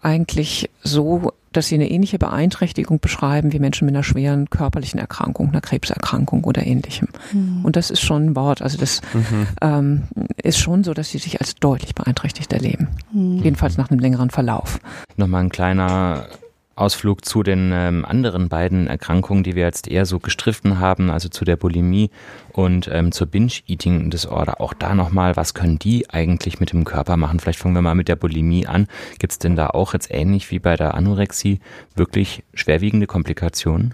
eigentlich 0.01 0.69
so 0.83 1.33
dass 1.55 1.67
sie 1.67 1.75
eine 1.75 1.89
ähnliche 1.89 2.19
Beeinträchtigung 2.19 2.99
beschreiben 2.99 3.53
wie 3.53 3.59
Menschen 3.59 3.85
mit 3.85 3.95
einer 3.95 4.03
schweren 4.03 4.49
körperlichen 4.49 4.99
Erkrankung, 4.99 5.49
einer 5.49 5.61
Krebserkrankung 5.61 6.43
oder 6.43 6.65
ähnlichem. 6.65 7.07
Mhm. 7.31 7.63
Und 7.63 7.75
das 7.75 7.91
ist 7.91 8.01
schon 8.01 8.25
ein 8.25 8.35
Wort. 8.35 8.61
Also 8.61 8.77
das 8.77 9.01
mhm. 9.13 9.47
ähm, 9.61 10.03
ist 10.43 10.57
schon 10.57 10.83
so, 10.83 10.93
dass 10.93 11.09
sie 11.09 11.17
sich 11.17 11.39
als 11.39 11.55
deutlich 11.55 11.95
beeinträchtigt 11.95 12.51
erleben. 12.51 12.89
Mhm. 13.13 13.39
Jedenfalls 13.43 13.77
nach 13.77 13.89
einem 13.89 13.99
längeren 13.99 14.29
Verlauf. 14.29 14.79
Nochmal 15.15 15.43
ein 15.43 15.49
kleiner 15.49 16.27
Ausflug 16.75 17.23
zu 17.23 17.41
den 17.41 17.71
ähm, 17.73 18.03
anderen 18.05 18.49
beiden 18.49 18.87
Erkrankungen, 18.87 19.43
die 19.43 19.55
wir 19.55 19.63
jetzt 19.63 19.87
eher 19.87 20.05
so 20.05 20.19
gestriffen 20.19 20.79
haben, 20.79 21.09
also 21.09 21.29
zu 21.29 21.45
der 21.45 21.55
Bulimie 21.55 22.09
und 22.51 22.89
ähm, 22.91 23.13
zur 23.13 23.27
Binge-Eating-Disorder. 23.27 24.59
Auch 24.59 24.73
da 24.73 24.93
nochmal, 24.93 25.37
was 25.37 25.53
können 25.53 25.79
die 25.79 26.09
eigentlich 26.09 26.59
mit 26.59 26.73
dem 26.73 26.83
Körper 26.83 27.15
machen? 27.15 27.39
Vielleicht 27.39 27.59
fangen 27.59 27.75
wir 27.75 27.81
mal 27.81 27.95
mit 27.95 28.09
der 28.09 28.17
Bulimie 28.17 28.67
an. 28.67 28.87
Gibt 29.19 29.31
es 29.31 29.39
denn 29.39 29.55
da 29.55 29.67
auch 29.67 29.93
jetzt 29.93 30.11
ähnlich 30.11 30.51
wie 30.51 30.59
bei 30.59 30.75
der 30.75 30.95
Anorexie 30.95 31.59
wirklich 31.95 32.43
schwerwiegende 32.53 33.07
Komplikationen? 33.07 33.93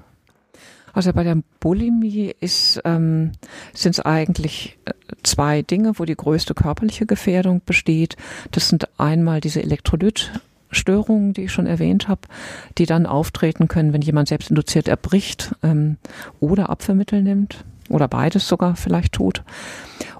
Also 0.93 1.13
bei 1.13 1.23
der 1.23 1.37
Bulimie 1.59 2.35
ähm, 2.83 3.31
sind 3.73 3.91
es 3.91 3.99
eigentlich 3.99 4.77
äh, 4.85 4.91
zwei 5.23 5.61
Dinge, 5.61 5.93
wo 5.95 6.05
die 6.05 6.15
größte 6.15 6.53
körperliche 6.53 7.05
Gefährdung 7.05 7.61
besteht. 7.65 8.17
Das 8.49 8.69
sind 8.69 8.89
einmal 8.99 9.39
diese 9.39 9.61
Elektrolyt- 9.61 10.31
Störungen, 10.71 11.33
die 11.33 11.43
ich 11.43 11.51
schon 11.51 11.67
erwähnt 11.67 12.07
habe, 12.07 12.21
die 12.77 12.85
dann 12.85 13.05
auftreten 13.05 13.67
können, 13.67 13.93
wenn 13.93 14.01
jemand 14.01 14.29
selbst 14.29 14.49
induziert 14.49 14.87
erbricht 14.87 15.55
ähm, 15.63 15.97
oder 16.39 16.69
Abführmittel 16.69 17.21
nimmt 17.21 17.63
oder 17.89 18.07
beides 18.07 18.47
sogar 18.47 18.75
vielleicht 18.75 19.13
tut. 19.13 19.43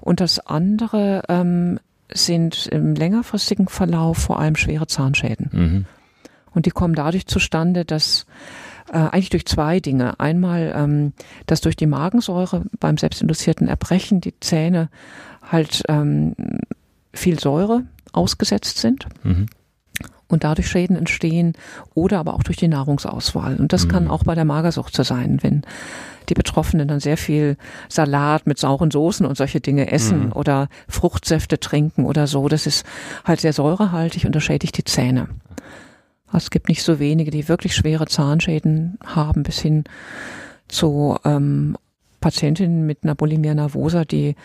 Und 0.00 0.20
das 0.20 0.38
andere 0.38 1.22
ähm, 1.28 1.80
sind 2.12 2.66
im 2.66 2.94
längerfristigen 2.94 3.68
Verlauf 3.68 4.18
vor 4.18 4.38
allem 4.38 4.56
schwere 4.56 4.86
Zahnschäden. 4.86 5.50
Mhm. 5.52 5.86
Und 6.54 6.66
die 6.66 6.70
kommen 6.70 6.94
dadurch 6.94 7.26
zustande, 7.26 7.86
dass 7.86 8.26
äh, 8.92 8.98
eigentlich 8.98 9.30
durch 9.30 9.46
zwei 9.46 9.80
Dinge. 9.80 10.20
Einmal, 10.20 10.72
ähm, 10.76 11.12
dass 11.46 11.62
durch 11.62 11.76
die 11.76 11.86
Magensäure 11.86 12.64
beim 12.78 12.98
selbstinduzierten 12.98 13.68
Erbrechen 13.68 14.20
die 14.20 14.38
Zähne 14.40 14.90
halt 15.42 15.82
ähm, 15.88 16.34
viel 17.14 17.40
Säure 17.40 17.84
ausgesetzt 18.12 18.78
sind. 18.78 19.06
Mhm 19.22 19.46
und 20.28 20.44
dadurch 20.44 20.68
Schäden 20.68 20.96
entstehen 20.96 21.52
oder 21.94 22.18
aber 22.18 22.34
auch 22.34 22.42
durch 22.42 22.56
die 22.56 22.68
Nahrungsauswahl. 22.68 23.56
Und 23.56 23.72
das 23.72 23.84
mhm. 23.84 23.90
kann 23.90 24.08
auch 24.08 24.24
bei 24.24 24.34
der 24.34 24.44
Magersucht 24.44 24.96
so 24.96 25.02
sein, 25.02 25.38
wenn 25.42 25.62
die 26.28 26.34
Betroffenen 26.34 26.88
dann 26.88 27.00
sehr 27.00 27.16
viel 27.16 27.56
Salat 27.88 28.46
mit 28.46 28.58
sauren 28.58 28.90
Soßen 28.90 29.26
und 29.26 29.36
solche 29.36 29.60
Dinge 29.60 29.90
essen 29.90 30.26
mhm. 30.26 30.32
oder 30.32 30.68
Fruchtsäfte 30.88 31.60
trinken 31.60 32.06
oder 32.06 32.26
so. 32.26 32.48
Das 32.48 32.66
ist 32.66 32.86
halt 33.24 33.40
sehr 33.40 33.52
säurehaltig 33.52 34.24
und 34.24 34.34
das 34.34 34.42
schädigt 34.42 34.78
die 34.78 34.84
Zähne. 34.84 35.28
Also 36.28 36.44
es 36.44 36.50
gibt 36.50 36.68
nicht 36.68 36.82
so 36.82 36.98
wenige, 36.98 37.30
die 37.30 37.48
wirklich 37.48 37.74
schwere 37.74 38.06
Zahnschäden 38.06 38.98
haben, 39.04 39.42
bis 39.42 39.60
hin 39.60 39.84
zu 40.68 41.18
ähm, 41.24 41.76
Patientinnen 42.20 42.86
mit 42.86 43.00
einer 43.02 43.14
Bulimia 43.14 43.54
nervosa, 43.54 44.06
die 44.06 44.36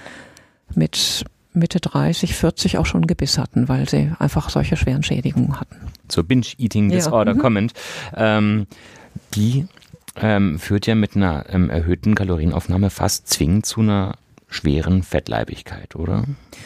mit 0.75 1.23
Mitte 1.53 1.79
30, 1.79 2.35
40 2.35 2.77
auch 2.77 2.85
schon 2.85 3.07
Gebiss 3.07 3.37
hatten, 3.37 3.67
weil 3.67 3.89
sie 3.89 4.11
einfach 4.19 4.49
solche 4.49 4.77
schweren 4.77 5.03
Schädigungen 5.03 5.59
hatten. 5.59 5.75
Zur 6.07 6.23
Binge-Eating-Disorder 6.23 7.31
ja. 7.31 7.35
mhm. 7.35 7.41
kommend. 7.41 7.73
Ähm, 8.15 8.67
die 9.33 9.67
ähm, 10.15 10.59
führt 10.59 10.87
ja 10.87 10.95
mit 10.95 11.15
einer 11.15 11.45
ähm, 11.49 11.69
erhöhten 11.69 12.15
Kalorienaufnahme 12.15 12.89
fast 12.89 13.27
zwingend 13.29 13.65
zu 13.65 13.81
einer 13.81 14.15
schweren 14.49 15.03
Fettleibigkeit, 15.03 15.95
oder? 15.95 16.23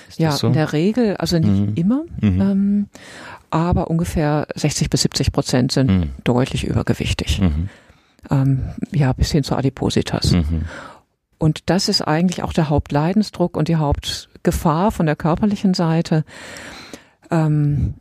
Ist 0.07 0.19
ja, 0.19 0.31
so? 0.31 0.47
in 0.47 0.53
der 0.53 0.71
Regel, 0.71 1.17
also 1.17 1.39
nicht 1.39 1.49
mhm. 1.49 1.73
immer, 1.75 2.03
mhm. 2.19 2.41
Ähm, 2.41 2.87
aber 3.49 3.89
ungefähr 3.89 4.47
60 4.55 4.89
bis 4.89 5.01
70 5.01 5.31
Prozent 5.31 5.71
sind 5.71 5.89
mhm. 5.89 6.09
deutlich 6.23 6.63
übergewichtig. 6.63 7.41
Mhm. 7.41 7.69
Ähm, 8.29 8.61
ja, 8.91 9.11
bis 9.13 9.31
hin 9.31 9.43
zu 9.43 9.55
Adipositas. 9.55 10.31
Mhm. 10.31 10.65
Und 11.37 11.69
das 11.69 11.89
ist 11.89 12.01
eigentlich 12.01 12.43
auch 12.43 12.53
der 12.53 12.69
Hauptleidensdruck 12.69 13.57
und 13.57 13.67
die 13.67 13.77
Hauptgefahr 14.41 14.91
von 14.91 15.05
der 15.05 15.15
körperlichen 15.15 15.73
Seite. 15.73 16.23
Ähm, 17.29 17.95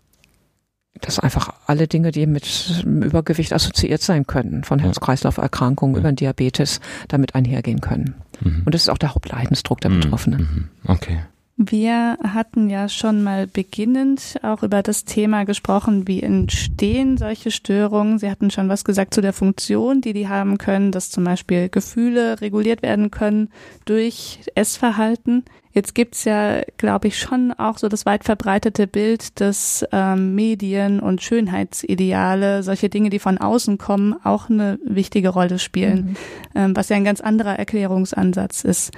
dass 1.02 1.18
einfach 1.18 1.54
alle 1.66 1.86
Dinge, 1.86 2.10
die 2.10 2.26
mit 2.26 2.82
Übergewicht 2.84 3.52
assoziiert 3.54 4.02
sein 4.02 4.26
können, 4.26 4.64
von 4.64 4.78
Herz-Kreislauf-Erkrankungen 4.80 5.94
ja. 5.94 6.00
über 6.00 6.12
Diabetes, 6.12 6.80
damit 7.08 7.34
einhergehen 7.34 7.80
können. 7.80 8.16
Mhm. 8.40 8.62
Und 8.66 8.74
das 8.74 8.82
ist 8.82 8.88
auch 8.90 8.98
der 8.98 9.14
Hauptleidensdruck 9.14 9.80
der 9.80 9.92
mhm. 9.92 10.00
Betroffenen. 10.00 10.40
Mhm. 10.40 10.90
Okay. 10.90 11.20
Wir 11.62 12.16
hatten 12.22 12.70
ja 12.70 12.88
schon 12.88 13.22
mal 13.22 13.46
beginnend 13.46 14.38
auch 14.42 14.62
über 14.62 14.82
das 14.82 15.04
Thema 15.04 15.44
gesprochen, 15.44 16.08
wie 16.08 16.22
entstehen 16.22 17.18
solche 17.18 17.50
Störungen. 17.50 18.18
Sie 18.18 18.30
hatten 18.30 18.50
schon 18.50 18.70
was 18.70 18.82
gesagt 18.82 19.12
zu 19.12 19.20
der 19.20 19.34
Funktion, 19.34 20.00
die 20.00 20.14
die 20.14 20.26
haben 20.26 20.56
können, 20.56 20.90
dass 20.90 21.10
zum 21.10 21.24
Beispiel 21.24 21.68
Gefühle 21.68 22.40
reguliert 22.40 22.80
werden 22.80 23.10
können 23.10 23.50
durch 23.84 24.40
Essverhalten. 24.54 25.44
Jetzt 25.72 25.94
gibt's 25.94 26.24
ja, 26.24 26.62
glaube 26.78 27.08
ich, 27.08 27.18
schon 27.18 27.52
auch 27.52 27.76
so 27.76 27.88
das 27.88 28.06
weit 28.06 28.24
verbreitete 28.24 28.86
Bild, 28.86 29.38
dass 29.38 29.84
ähm, 29.92 30.34
Medien 30.34 30.98
und 30.98 31.20
Schönheitsideale, 31.20 32.62
solche 32.62 32.88
Dinge, 32.88 33.10
die 33.10 33.18
von 33.18 33.36
außen 33.36 33.76
kommen, 33.76 34.14
auch 34.24 34.48
eine 34.48 34.78
wichtige 34.82 35.28
Rolle 35.28 35.58
spielen, 35.58 36.06
mhm. 36.06 36.16
ähm, 36.54 36.76
was 36.76 36.88
ja 36.88 36.96
ein 36.96 37.04
ganz 37.04 37.20
anderer 37.20 37.58
Erklärungsansatz 37.58 38.64
ist. 38.64 38.92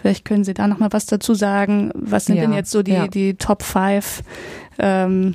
Vielleicht 0.00 0.24
können 0.24 0.44
Sie 0.44 0.54
da 0.54 0.66
noch 0.66 0.78
mal 0.78 0.92
was 0.92 1.06
dazu 1.06 1.34
sagen. 1.34 1.90
Was 1.94 2.26
sind 2.26 2.36
ja, 2.36 2.42
denn 2.42 2.52
jetzt 2.52 2.70
so 2.70 2.82
die, 2.82 2.92
ja. 2.92 3.08
die 3.08 3.34
Top 3.34 3.62
5 3.62 4.22
ähm, 4.78 5.34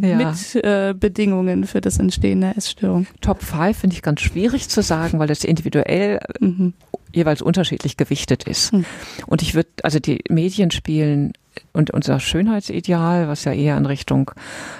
ja. 0.00 0.16
mit 0.16 0.64
äh, 0.64 0.94
Bedingungen 0.98 1.64
für 1.66 1.80
das 1.80 1.98
Entstehen 1.98 2.40
der 2.40 2.56
Essstörung? 2.56 3.06
Top 3.20 3.42
5 3.42 3.78
finde 3.78 3.94
ich 3.94 4.02
ganz 4.02 4.20
schwierig 4.20 4.68
zu 4.68 4.82
sagen, 4.82 5.18
weil 5.18 5.28
das 5.28 5.44
individuell 5.44 6.20
mhm. 6.40 6.74
jeweils 7.12 7.42
unterschiedlich 7.42 7.96
gewichtet 7.96 8.44
ist. 8.44 8.72
Mhm. 8.72 8.84
Und 9.26 9.42
ich 9.42 9.54
würde, 9.54 9.70
also 9.82 9.98
die 9.98 10.22
Medien 10.28 10.70
spielen 10.70 11.32
und 11.72 11.90
unser 11.90 12.20
Schönheitsideal, 12.20 13.28
was 13.28 13.44
ja 13.44 13.52
eher 13.52 13.76
in 13.76 13.86
Richtung 13.86 14.30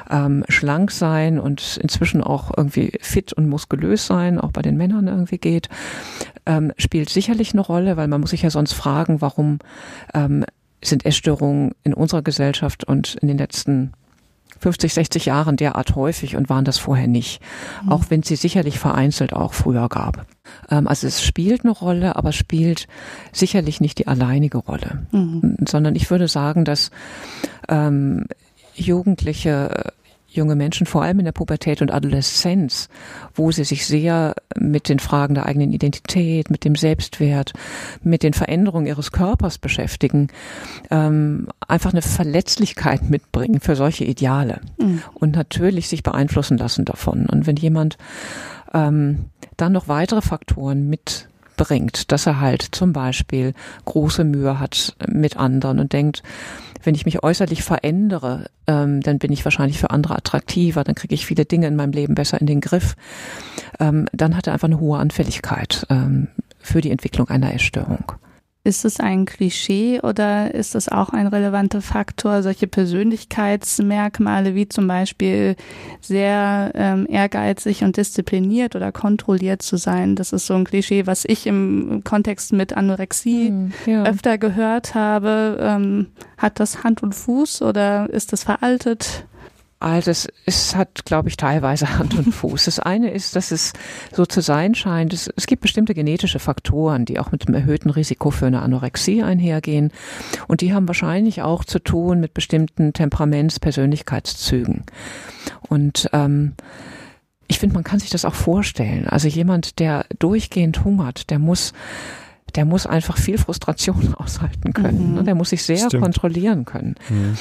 ähm, 0.09 0.45
schlank 0.49 0.91
sein 0.91 1.39
und 1.39 1.79
inzwischen 1.83 2.23
auch 2.23 2.51
irgendwie 2.57 2.99
fit 3.01 3.33
und 3.33 3.49
muskulös 3.49 4.07
sein, 4.07 4.41
auch 4.41 4.53
bei 4.53 4.63
den 4.63 4.77
Männern 4.77 5.07
irgendwie 5.07 5.39
geht, 5.39 5.69
ähm, 6.47 6.73
spielt 6.77 7.09
sicherlich 7.09 7.53
eine 7.53 7.63
Rolle, 7.63 7.97
weil 7.97 8.09
man 8.09 8.21
muss 8.21 8.31
sich 8.31 8.43
ja 8.43 8.51
sonst 8.51 8.73
fragen, 8.73 9.21
warum 9.21 9.59
ähm, 10.15 10.45
sind 10.83 11.05
Essstörungen 11.05 11.73
in 11.83 11.95
unserer 11.95 12.23
Gesellschaft 12.23 12.85
und 12.85 13.17
in 13.17 13.29
den 13.29 13.39
letzten 13.39 13.93
50, 14.61 14.93
60 14.93 15.25
Jahren 15.27 15.57
derart 15.57 15.95
häufig 15.95 16.37
und 16.37 16.49
waren 16.51 16.65
das 16.65 16.79
vorher 16.79 17.07
nicht. 17.07 17.41
Mhm. 17.83 17.93
Auch 17.93 18.05
wenn 18.09 18.21
es 18.21 18.29
sie 18.29 18.37
sicherlich 18.37 18.79
vereinzelt 18.79 19.33
auch 19.33 19.55
früher 19.55 19.89
gab. 19.89 20.27
Ähm, 20.71 20.87
also 20.87 21.07
es 21.07 21.23
spielt 21.23 21.65
eine 21.65 21.73
Rolle, 21.73 22.17
aber 22.17 22.33
spielt 22.33 22.87
sicherlich 23.33 23.81
nicht 23.81 23.99
die 23.99 24.07
alleinige 24.07 24.59
Rolle. 24.59 25.07
Mhm. 25.13 25.57
Sondern 25.67 25.97
ich 25.97 26.11
würde 26.11 26.29
sagen, 26.29 26.65
dass 26.65 26.91
ähm, 27.69 28.27
Jugendliche 28.75 29.93
junge 30.31 30.55
Menschen, 30.55 30.87
vor 30.87 31.03
allem 31.03 31.19
in 31.19 31.25
der 31.25 31.33
Pubertät 31.33 31.83
und 31.83 31.93
Adoleszenz, 31.93 32.89
wo 33.35 33.51
sie 33.51 33.65
sich 33.65 33.87
sehr 33.87 34.35
mit 34.57 34.89
den 34.89 35.01
Fragen 35.01 35.35
der 35.35 35.47
eigenen 35.47 35.73
Identität, 35.73 36.51
mit 36.51 36.65
dem 36.65 36.77
Selbstwert, 36.77 37.53
mit 38.03 38.23
den 38.23 38.33
Veränderungen 38.33 38.87
ihres 38.87 39.13
Körpers 39.13 39.59
beschäftigen, 39.59 40.29
ähm, 40.91 41.49
einfach 41.67 41.93
eine 41.93 42.03
Verletzlichkeit 42.03 43.11
mitbringen 43.11 43.61
für 43.61 43.77
solche 43.77 44.05
Ideale 44.05 44.61
mhm. 44.79 45.03
und 45.15 45.35
natürlich 45.35 45.89
sich 45.89 46.03
beeinflussen 46.03 46.59
lassen 46.59 46.85
davon. 46.85 47.27
Und 47.27 47.47
wenn 47.47 47.57
jemand 47.57 47.99
ähm, 48.73 49.27
dann 49.57 49.73
noch 49.73 49.89
weitere 49.89 50.23
Faktoren 50.23 50.89
mit 50.89 51.29
bringt, 51.57 52.11
dass 52.11 52.27
er 52.27 52.41
halt 52.41 52.63
zum 52.63 52.95
Beispiel 52.95 53.53
große 53.85 54.25
Mühe 54.25 54.59
hat 54.59 54.97
mit 55.07 55.37
anderen 55.37 55.79
und 55.79 55.93
denkt, 55.93 56.23
wenn 56.83 56.95
ich 56.95 57.05
mich 57.05 57.23
äußerlich 57.23 57.63
verändere, 57.63 58.47
ähm, 58.67 59.01
dann 59.01 59.19
bin 59.19 59.33
ich 59.33 59.45
wahrscheinlich 59.45 59.79
für 59.79 59.91
andere 59.91 60.17
attraktiver, 60.17 60.85
dann 60.85 60.95
kriege 60.95 61.15
ich 61.15 61.27
viele 61.27 61.45
Dinge 61.45 61.67
in 61.67 61.77
meinem 61.77 61.93
Leben 61.93 62.15
besser 62.15 62.41
in 62.41 62.47
den 62.47 62.61
Griff. 62.61 62.97
Ähm, 63.79 64.07
dann 64.13 64.37
hat 64.37 64.47
er 64.47 64.55
einfach 64.55 64.69
eine 64.69 64.81
hohe 64.81 64.99
Anfälligkeit 64.99 65.87
ähm, 65.91 66.29
für 66.59 66.81
die 66.81 66.91
Entwicklung 66.91 67.29
einer 67.29 67.55
Essstörung. 67.55 68.13
Ist 68.63 68.85
es 68.85 69.01
ein 69.01 69.25
Klischee 69.25 70.01
oder 70.03 70.55
ist 70.55 70.75
es 70.75 70.91
auch 70.91 71.09
ein 71.11 71.27
relevanter 71.27 71.81
Faktor, 71.81 72.43
solche 72.43 72.67
Persönlichkeitsmerkmale 72.67 74.55
wie 74.55 74.69
zum 74.69 74.87
Beispiel 74.87 75.57
sehr 76.03 76.71
ähm, 76.75 77.07
ehrgeizig 77.09 77.85
und 77.85 77.97
diszipliniert 77.97 78.77
oder 78.77 78.93
kontrolliert 78.93 79.63
zu 79.63 79.79
sein? 79.79 80.15
Das 80.15 80.35
ist 80.35 80.45
so 80.45 80.53
ein 80.53 80.65
Klischee, 80.65 81.07
was 81.07 81.25
ich 81.25 81.47
im 81.47 82.03
Kontext 82.05 82.53
mit 82.53 82.75
Anorexie 82.75 83.49
hm, 83.49 83.73
ja. 83.87 84.05
öfter 84.05 84.37
gehört 84.37 84.95
habe. 84.95 85.57
Ähm, 85.59 86.09
hat 86.37 86.61
das 86.61 86.85
Hand 86.85 87.03
und 87.03 87.15
Fuß 87.15 87.63
oder 87.63 88.11
ist 88.11 88.35
das 88.35 88.45
veraltet? 88.45 89.27
Also 89.81 90.11
es, 90.11 90.29
es 90.45 90.77
hat, 90.77 91.07
glaube 91.07 91.31
ich, 91.31 91.39
teilweise 91.39 91.99
Hand 91.99 92.15
und 92.15 92.33
Fuß. 92.33 92.67
Das 92.67 92.79
eine 92.79 93.11
ist, 93.11 93.35
dass 93.35 93.51
es 93.51 93.73
so 94.13 94.27
zu 94.27 94.43
sein 94.43 94.75
scheint, 94.75 95.13
es, 95.15 95.29
es 95.35 95.47
gibt 95.47 95.63
bestimmte 95.63 95.95
genetische 95.95 96.39
Faktoren, 96.39 97.07
die 97.07 97.19
auch 97.19 97.33
mit 97.33 97.49
dem 97.49 97.55
erhöhten 97.55 97.91
Risiko 97.91 98.31
für 98.31 98.47
eine 98.47 98.61
Anorexie 98.63 99.23
einhergehen. 99.23 99.91
Und 100.47 100.61
die 100.61 100.75
haben 100.75 100.87
wahrscheinlich 100.87 101.43
auch 101.43 101.65
zu 101.65 101.79
tun 101.79 102.21
mit 102.21 102.35
bestimmten 102.35 102.93
Temperaments-, 102.93 103.59
Persönlichkeitszügen. 103.59 104.85
Und 105.69 106.11
ähm, 106.13 106.53
ich 107.49 107.59
finde, 107.59 107.75
man 107.75 107.85
kann 107.85 107.99
sich 107.99 108.11
das 108.11 108.27
auch 108.27 108.35
vorstellen. 108.35 109.09
Also 109.09 109.29
jemand, 109.29 109.79
der 109.79 110.05
durchgehend 110.19 110.85
hungert, 110.85 111.31
der 111.31 111.39
muss 111.39 111.73
der 112.57 112.65
muss 112.65 112.87
einfach 112.87 113.17
viel 113.17 113.39
Frustration 113.39 114.15
aushalten 114.19 114.73
können. 114.73 115.17
Mhm. 115.17 115.25
Der 115.25 115.35
muss 115.35 115.51
sich 115.51 115.63
sehr 115.63 115.77
Stimmt. 115.77 116.03
kontrollieren 116.03 116.65
können. 116.65 116.97
Mhm. 117.09 117.37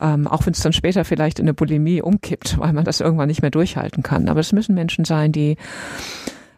Ähm, 0.00 0.26
auch 0.26 0.46
wenn 0.46 0.52
es 0.52 0.60
dann 0.60 0.72
später 0.72 1.04
vielleicht 1.04 1.38
in 1.38 1.44
eine 1.44 1.54
Bulimie 1.54 2.02
umkippt, 2.02 2.58
weil 2.58 2.72
man 2.72 2.84
das 2.84 3.00
irgendwann 3.00 3.28
nicht 3.28 3.42
mehr 3.42 3.50
durchhalten 3.50 4.02
kann. 4.02 4.28
Aber 4.28 4.40
es 4.40 4.52
müssen 4.52 4.74
Menschen 4.74 5.04
sein, 5.04 5.32
die 5.32 5.56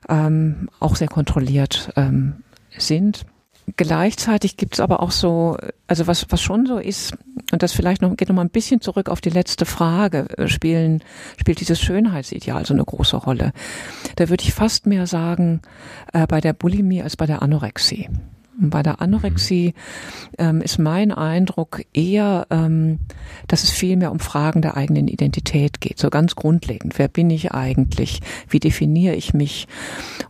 ähm, 0.08 0.68
auch 0.80 0.96
sehr 0.96 1.08
kontrolliert 1.08 1.92
ähm, 1.96 2.44
sind. 2.76 3.26
Gleichzeitig 3.74 4.56
gibt 4.56 4.74
es 4.74 4.80
aber 4.80 5.00
auch 5.00 5.10
so, 5.10 5.56
also 5.88 6.06
was, 6.06 6.26
was 6.30 6.40
schon 6.40 6.66
so 6.66 6.78
ist, 6.78 7.14
und 7.52 7.62
das 7.62 7.72
vielleicht 7.72 8.00
noch, 8.00 8.16
geht 8.16 8.28
noch 8.28 8.36
mal 8.36 8.42
ein 8.42 8.50
bisschen 8.50 8.80
zurück 8.80 9.08
auf 9.08 9.20
die 9.20 9.30
letzte 9.30 9.66
Frage, 9.66 10.28
äh, 10.38 10.46
spielen, 10.46 11.02
spielt 11.36 11.60
dieses 11.60 11.80
Schönheitsideal 11.80 12.64
so 12.64 12.74
eine 12.74 12.84
große 12.84 13.16
Rolle. 13.16 13.52
Da 14.16 14.28
würde 14.28 14.44
ich 14.44 14.54
fast 14.54 14.86
mehr 14.86 15.06
sagen, 15.06 15.62
äh, 16.12 16.26
bei 16.26 16.40
der 16.40 16.52
Bulimie 16.52 17.02
als 17.02 17.16
bei 17.16 17.26
der 17.26 17.42
Anorexie. 17.42 18.08
Und 18.60 18.70
bei 18.70 18.82
der 18.82 19.02
Anorexie 19.02 19.74
ähm, 20.38 20.62
ist 20.62 20.78
mein 20.78 21.12
Eindruck 21.12 21.82
eher, 21.92 22.46
ähm, 22.50 23.00
dass 23.48 23.64
es 23.64 23.70
viel 23.70 23.96
mehr 23.96 24.12
um 24.12 24.18
Fragen 24.18 24.62
der 24.62 24.76
eigenen 24.76 25.08
Identität 25.08 25.80
geht, 25.80 25.98
so 25.98 26.08
ganz 26.08 26.36
grundlegend. 26.36 26.98
Wer 26.98 27.08
bin 27.08 27.28
ich 27.28 27.52
eigentlich? 27.52 28.20
Wie 28.48 28.60
definiere 28.60 29.14
ich 29.14 29.34
mich? 29.34 29.66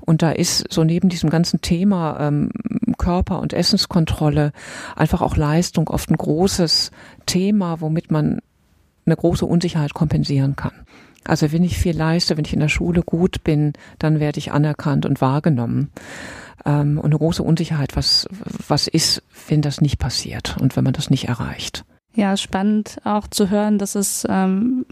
Und 0.00 0.22
da 0.22 0.32
ist 0.32 0.72
so 0.72 0.82
neben 0.82 1.08
diesem 1.08 1.30
ganzen 1.30 1.60
Thema 1.60 2.18
ähm, 2.20 2.50
Körper- 2.96 3.40
und 3.40 3.52
Essenskontrolle 3.52 4.52
einfach 4.94 5.22
auch 5.22 5.36
Leistung 5.36 5.88
oft 5.88 6.10
ein 6.10 6.16
großes 6.16 6.90
Thema, 7.26 7.80
womit 7.80 8.10
man 8.10 8.40
eine 9.04 9.16
große 9.16 9.46
Unsicherheit 9.46 9.94
kompensieren 9.94 10.56
kann. 10.56 10.72
Also 11.24 11.52
wenn 11.52 11.64
ich 11.64 11.78
viel 11.78 11.96
leiste, 11.96 12.36
wenn 12.36 12.44
ich 12.44 12.52
in 12.52 12.60
der 12.60 12.68
Schule 12.68 13.02
gut 13.02 13.42
bin, 13.44 13.72
dann 13.98 14.20
werde 14.20 14.38
ich 14.38 14.52
anerkannt 14.52 15.06
und 15.06 15.20
wahrgenommen 15.20 15.90
ähm, 16.64 16.98
und 16.98 17.06
eine 17.06 17.18
große 17.18 17.42
Unsicherheit, 17.42 17.96
was, 17.96 18.28
was 18.68 18.86
ist, 18.86 19.22
wenn 19.48 19.62
das 19.62 19.80
nicht 19.80 19.98
passiert 19.98 20.56
und 20.60 20.76
wenn 20.76 20.84
man 20.84 20.92
das 20.92 21.10
nicht 21.10 21.28
erreicht. 21.28 21.84
Ja, 22.14 22.36
spannend 22.36 22.98
auch 23.04 23.26
zu 23.28 23.50
hören, 23.50 23.78
dass 23.78 23.94
es 23.94 24.26
ähm, 24.28 24.86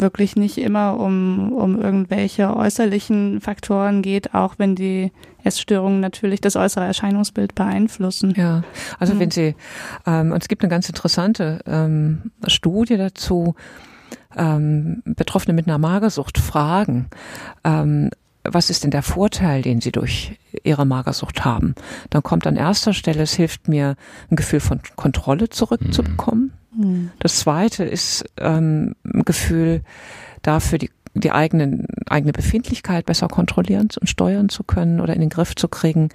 wirklich 0.00 0.36
nicht 0.36 0.58
immer 0.58 0.98
um, 0.98 1.52
um 1.52 1.80
irgendwelche 1.80 2.56
äußerlichen 2.56 3.40
Faktoren 3.40 4.02
geht, 4.02 4.34
auch 4.34 4.54
wenn 4.58 4.74
die 4.74 5.12
Essstörungen 5.44 6.00
natürlich 6.00 6.40
das 6.40 6.56
äußere 6.56 6.84
Erscheinungsbild 6.84 7.54
beeinflussen. 7.54 8.34
Ja, 8.36 8.62
also 8.98 9.14
mhm. 9.14 9.20
wenn 9.20 9.30
Sie, 9.30 9.54
ähm, 10.06 10.32
und 10.32 10.42
es 10.42 10.48
gibt 10.48 10.62
eine 10.62 10.70
ganz 10.70 10.88
interessante 10.88 11.60
ähm, 11.66 12.30
Studie 12.46 12.96
dazu, 12.96 13.54
ähm, 14.36 15.02
Betroffene 15.04 15.54
mit 15.54 15.66
einer 15.66 15.78
Magersucht 15.78 16.38
fragen, 16.38 17.08
ähm, 17.64 18.10
was 18.42 18.70
ist 18.70 18.84
denn 18.84 18.90
der 18.90 19.02
Vorteil, 19.02 19.62
den 19.62 19.80
Sie 19.80 19.92
durch 19.92 20.38
Ihre 20.64 20.86
Magersucht 20.86 21.44
haben? 21.44 21.74
Dann 22.08 22.22
kommt 22.22 22.46
an 22.46 22.56
erster 22.56 22.94
Stelle, 22.94 23.22
es 23.22 23.34
hilft 23.34 23.68
mir, 23.68 23.96
ein 24.30 24.36
Gefühl 24.36 24.60
von 24.60 24.80
Kontrolle 24.96 25.50
zurückzubekommen. 25.50 26.39
Mhm. 26.39 26.39
Das 27.18 27.36
zweite 27.36 27.84
ist 27.84 28.24
ähm, 28.38 28.94
ein 29.04 29.24
Gefühl 29.24 29.82
dafür, 30.42 30.78
die, 30.78 30.90
die 31.14 31.32
eigenen, 31.32 31.86
eigene 32.08 32.32
Befindlichkeit 32.32 33.06
besser 33.06 33.28
kontrollieren 33.28 33.88
und 34.00 34.08
steuern 34.08 34.48
zu 34.48 34.64
können 34.64 35.00
oder 35.00 35.14
in 35.14 35.20
den 35.20 35.30
Griff 35.30 35.54
zu 35.54 35.68
kriegen. 35.68 36.10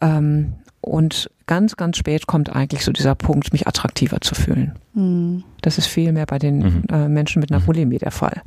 Ähm, 0.00 0.54
und 0.80 1.30
ganz, 1.46 1.76
ganz 1.76 1.96
spät 1.96 2.26
kommt 2.26 2.54
eigentlich 2.54 2.84
so 2.84 2.92
dieser 2.92 3.14
Punkt, 3.14 3.52
mich 3.52 3.66
attraktiver 3.66 4.20
zu 4.20 4.34
fühlen. 4.34 4.78
Mhm. 4.92 5.44
Das 5.62 5.78
ist 5.78 5.86
viel 5.86 6.12
mehr 6.12 6.26
bei 6.26 6.38
den 6.38 6.58
mhm. 6.58 6.82
äh, 6.90 7.08
Menschen 7.08 7.40
mit 7.40 7.50
einer 7.50 7.60
mhm. 7.60 7.66
Bulimie 7.66 7.98
der 7.98 8.10
Fall 8.10 8.42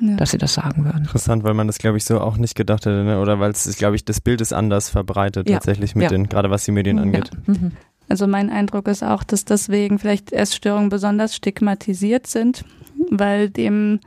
ja. 0.00 0.16
dass 0.16 0.30
sie 0.30 0.38
das 0.38 0.54
sagen 0.54 0.84
würden. 0.84 1.02
Interessant, 1.02 1.44
weil 1.44 1.54
man 1.54 1.66
das, 1.66 1.78
glaube 1.78 1.96
ich, 1.96 2.04
so 2.04 2.20
auch 2.20 2.36
nicht 2.36 2.54
gedacht 2.54 2.86
hätte, 2.86 3.04
ne? 3.04 3.20
oder 3.20 3.40
weil 3.40 3.50
es, 3.50 3.76
glaube 3.76 3.96
ich, 3.96 4.04
das 4.04 4.20
Bild 4.20 4.40
ist 4.40 4.52
anders 4.52 4.88
verbreitet 4.88 5.48
ja. 5.48 5.56
tatsächlich 5.56 5.94
mit 5.94 6.04
ja. 6.04 6.08
den, 6.10 6.28
gerade 6.28 6.50
was 6.50 6.64
die 6.64 6.72
Medien 6.72 6.98
angeht. 6.98 7.30
Mhm. 7.46 7.72
Also 8.10 8.26
mein 8.26 8.50
Eindruck 8.50 8.88
ist 8.88 9.04
auch, 9.04 9.22
dass 9.22 9.44
deswegen 9.44 9.98
vielleicht 9.98 10.32
Essstörungen 10.32 10.88
besonders 10.88 11.34
stigmatisiert 11.36 12.26
sind, 12.26 12.64
weil 13.10 13.48
dem 13.48 14.00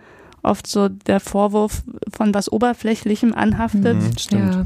oft 0.43 0.67
so 0.67 0.89
der 0.89 1.21
Vorwurf 1.21 1.83
von 2.13 2.33
was 2.33 2.51
Oberflächlichem 2.51 3.33
anhaftet. 3.33 3.95
Mhm, 3.95 4.17
stimmt. 4.17 4.55
Ja. 4.55 4.65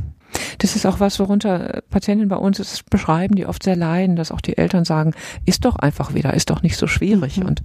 Das 0.57 0.75
ist 0.75 0.85
auch 0.85 0.99
was, 0.99 1.19
worunter 1.19 1.83
Patienten 1.89 2.27
bei 2.27 2.35
uns 2.35 2.83
beschreiben, 2.89 3.35
die 3.35 3.45
oft 3.45 3.63
sehr 3.63 3.75
leiden, 3.75 4.15
dass 4.15 4.31
auch 4.31 4.41
die 4.41 4.57
Eltern 4.57 4.85
sagen, 4.85 5.13
ist 5.45 5.65
doch 5.65 5.75
einfach 5.75 6.15
wieder, 6.15 6.33
ist 6.33 6.49
doch 6.49 6.63
nicht 6.63 6.77
so 6.77 6.88
schwierig. 6.88 7.38
Mhm. 7.38 7.45
Und 7.45 7.63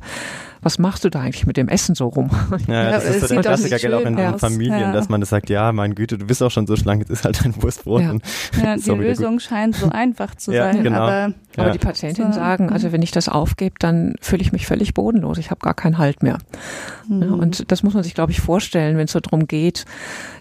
was 0.62 0.78
machst 0.78 1.04
du 1.04 1.10
da 1.10 1.20
eigentlich 1.20 1.46
mit 1.46 1.56
dem 1.56 1.68
Essen 1.68 1.94
so 1.94 2.06
rum? 2.08 2.30
Ja, 2.68 2.92
das 2.92 3.04
ist 3.04 3.28
so 3.28 3.34
der 3.34 3.42
Klassiker, 3.42 3.78
gell, 3.78 3.94
auch 3.94 4.02
in, 4.02 4.16
in 4.16 4.38
Familien, 4.38 4.80
ja. 4.80 4.92
dass 4.92 5.08
man 5.08 5.20
das 5.20 5.30
sagt, 5.30 5.50
ja, 5.50 5.72
mein 5.72 5.94
Güte, 5.94 6.16
du 6.16 6.26
bist 6.26 6.42
auch 6.42 6.50
schon 6.50 6.66
so 6.66 6.76
schlank, 6.76 7.00
jetzt 7.00 7.10
ist 7.10 7.24
halt 7.24 7.44
ein 7.44 7.60
Wurstbrot. 7.60 8.02
Ja, 8.02 8.14
ja 8.62 8.76
die 8.76 8.90
Lösung 8.90 9.40
scheint 9.40 9.74
so 9.74 9.88
einfach 9.90 10.34
zu 10.36 10.52
sein, 10.52 10.82
genau. 10.82 11.00
aber, 11.00 11.34
aber 11.56 11.70
die 11.70 11.78
Patientinnen 11.78 12.32
so. 12.32 12.38
sagen, 12.38 12.70
also 12.70 12.92
wenn 12.92 13.02
ich 13.02 13.10
das 13.10 13.28
aufgebe, 13.28 13.74
dann 13.78 14.14
fühle 14.20 14.42
ich 14.42 14.52
mich 14.52 14.66
völlig 14.66 14.94
bodenlos, 14.94 15.38
ich 15.38 15.50
habe 15.50 15.60
gar 15.60 15.74
keinen 15.74 15.98
Halt 15.98 16.22
mehr. 16.22 16.38
Mhm. 17.08 17.34
und 17.34 17.72
das 17.72 17.82
muss 17.82 17.94
man 17.94 18.04
sich, 18.04 18.14
glaube 18.14 18.32
ich, 18.32 18.40
vorstellen, 18.40 18.96
wenn 18.96 19.06
es 19.06 19.12
so 19.12 19.20
darum 19.20 19.48
geht, 19.48 19.84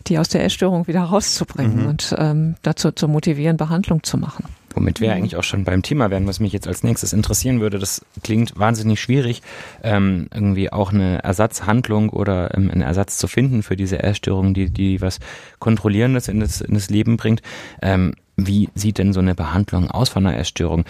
die 0.07 0.19
aus 0.19 0.29
der 0.29 0.43
Essstörung 0.45 0.87
wieder 0.87 1.01
rauszubringen 1.01 1.83
mhm. 1.83 1.87
und 1.87 2.15
ähm, 2.17 2.55
dazu 2.61 2.91
zu 2.91 3.07
motivieren, 3.07 3.57
Behandlung 3.57 4.03
zu 4.03 4.17
machen. 4.17 4.45
Womit 4.75 5.01
wir 5.01 5.09
mhm. 5.09 5.15
eigentlich 5.15 5.35
auch 5.35 5.43
schon 5.43 5.63
beim 5.63 5.81
Thema 5.81 6.09
wären, 6.09 6.27
was 6.27 6.39
mich 6.39 6.53
jetzt 6.53 6.67
als 6.67 6.83
nächstes 6.83 7.13
interessieren 7.13 7.61
würde. 7.61 7.79
Das 7.79 8.05
klingt 8.23 8.57
wahnsinnig 8.57 9.01
schwierig, 9.01 9.41
ähm, 9.83 10.27
irgendwie 10.33 10.71
auch 10.71 10.91
eine 10.91 11.23
Ersatzhandlung 11.23 12.09
oder 12.09 12.55
ähm, 12.55 12.69
einen 12.71 12.81
Ersatz 12.81 13.17
zu 13.17 13.27
finden 13.27 13.63
für 13.63 13.75
diese 13.75 14.01
Essstörung, 14.01 14.53
die, 14.53 14.69
die 14.69 15.01
was 15.01 15.19
Kontrollierendes 15.59 16.27
in 16.27 16.39
das, 16.39 16.61
in 16.61 16.73
das 16.73 16.89
Leben 16.89 17.17
bringt. 17.17 17.41
Ähm, 17.81 18.13
wie 18.37 18.69
sieht 18.75 18.97
denn 18.97 19.13
so 19.13 19.19
eine 19.19 19.35
Behandlung 19.35 19.91
aus 19.91 20.09
von 20.09 20.25
einer 20.25 20.37
Essstörung? 20.37 20.85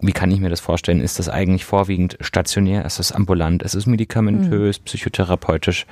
Wie 0.00 0.12
kann 0.12 0.30
ich 0.30 0.40
mir 0.40 0.50
das 0.50 0.60
vorstellen? 0.60 1.00
Ist 1.00 1.18
das 1.18 1.28
eigentlich 1.28 1.64
vorwiegend 1.64 2.16
stationär? 2.20 2.84
Ist 2.84 2.98
das 2.98 3.12
ambulant? 3.12 3.62
Ist 3.62 3.74
es 3.74 3.86
medikamentös, 3.86 4.78
mhm. 4.78 4.84
psychotherapeutisch? 4.84 5.86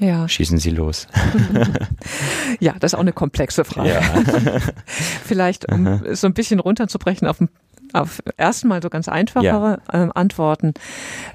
Ja. 0.00 0.28
Schießen 0.28 0.58
Sie 0.58 0.70
los. 0.70 1.06
ja, 2.60 2.74
das 2.80 2.92
ist 2.92 2.94
auch 2.96 3.02
eine 3.02 3.12
komplexe 3.12 3.64
Frage. 3.64 3.90
Ja. 3.90 4.00
Vielleicht, 5.24 5.70
um 5.70 6.00
so 6.14 6.26
ein 6.26 6.34
bisschen 6.34 6.58
runterzubrechen 6.58 7.28
auf, 7.28 7.38
auf 7.92 8.22
erstmal 8.36 8.82
so 8.82 8.88
ganz 8.88 9.08
einfachere 9.08 9.80
ja. 9.92 10.06
äh, 10.06 10.10
Antworten, 10.14 10.72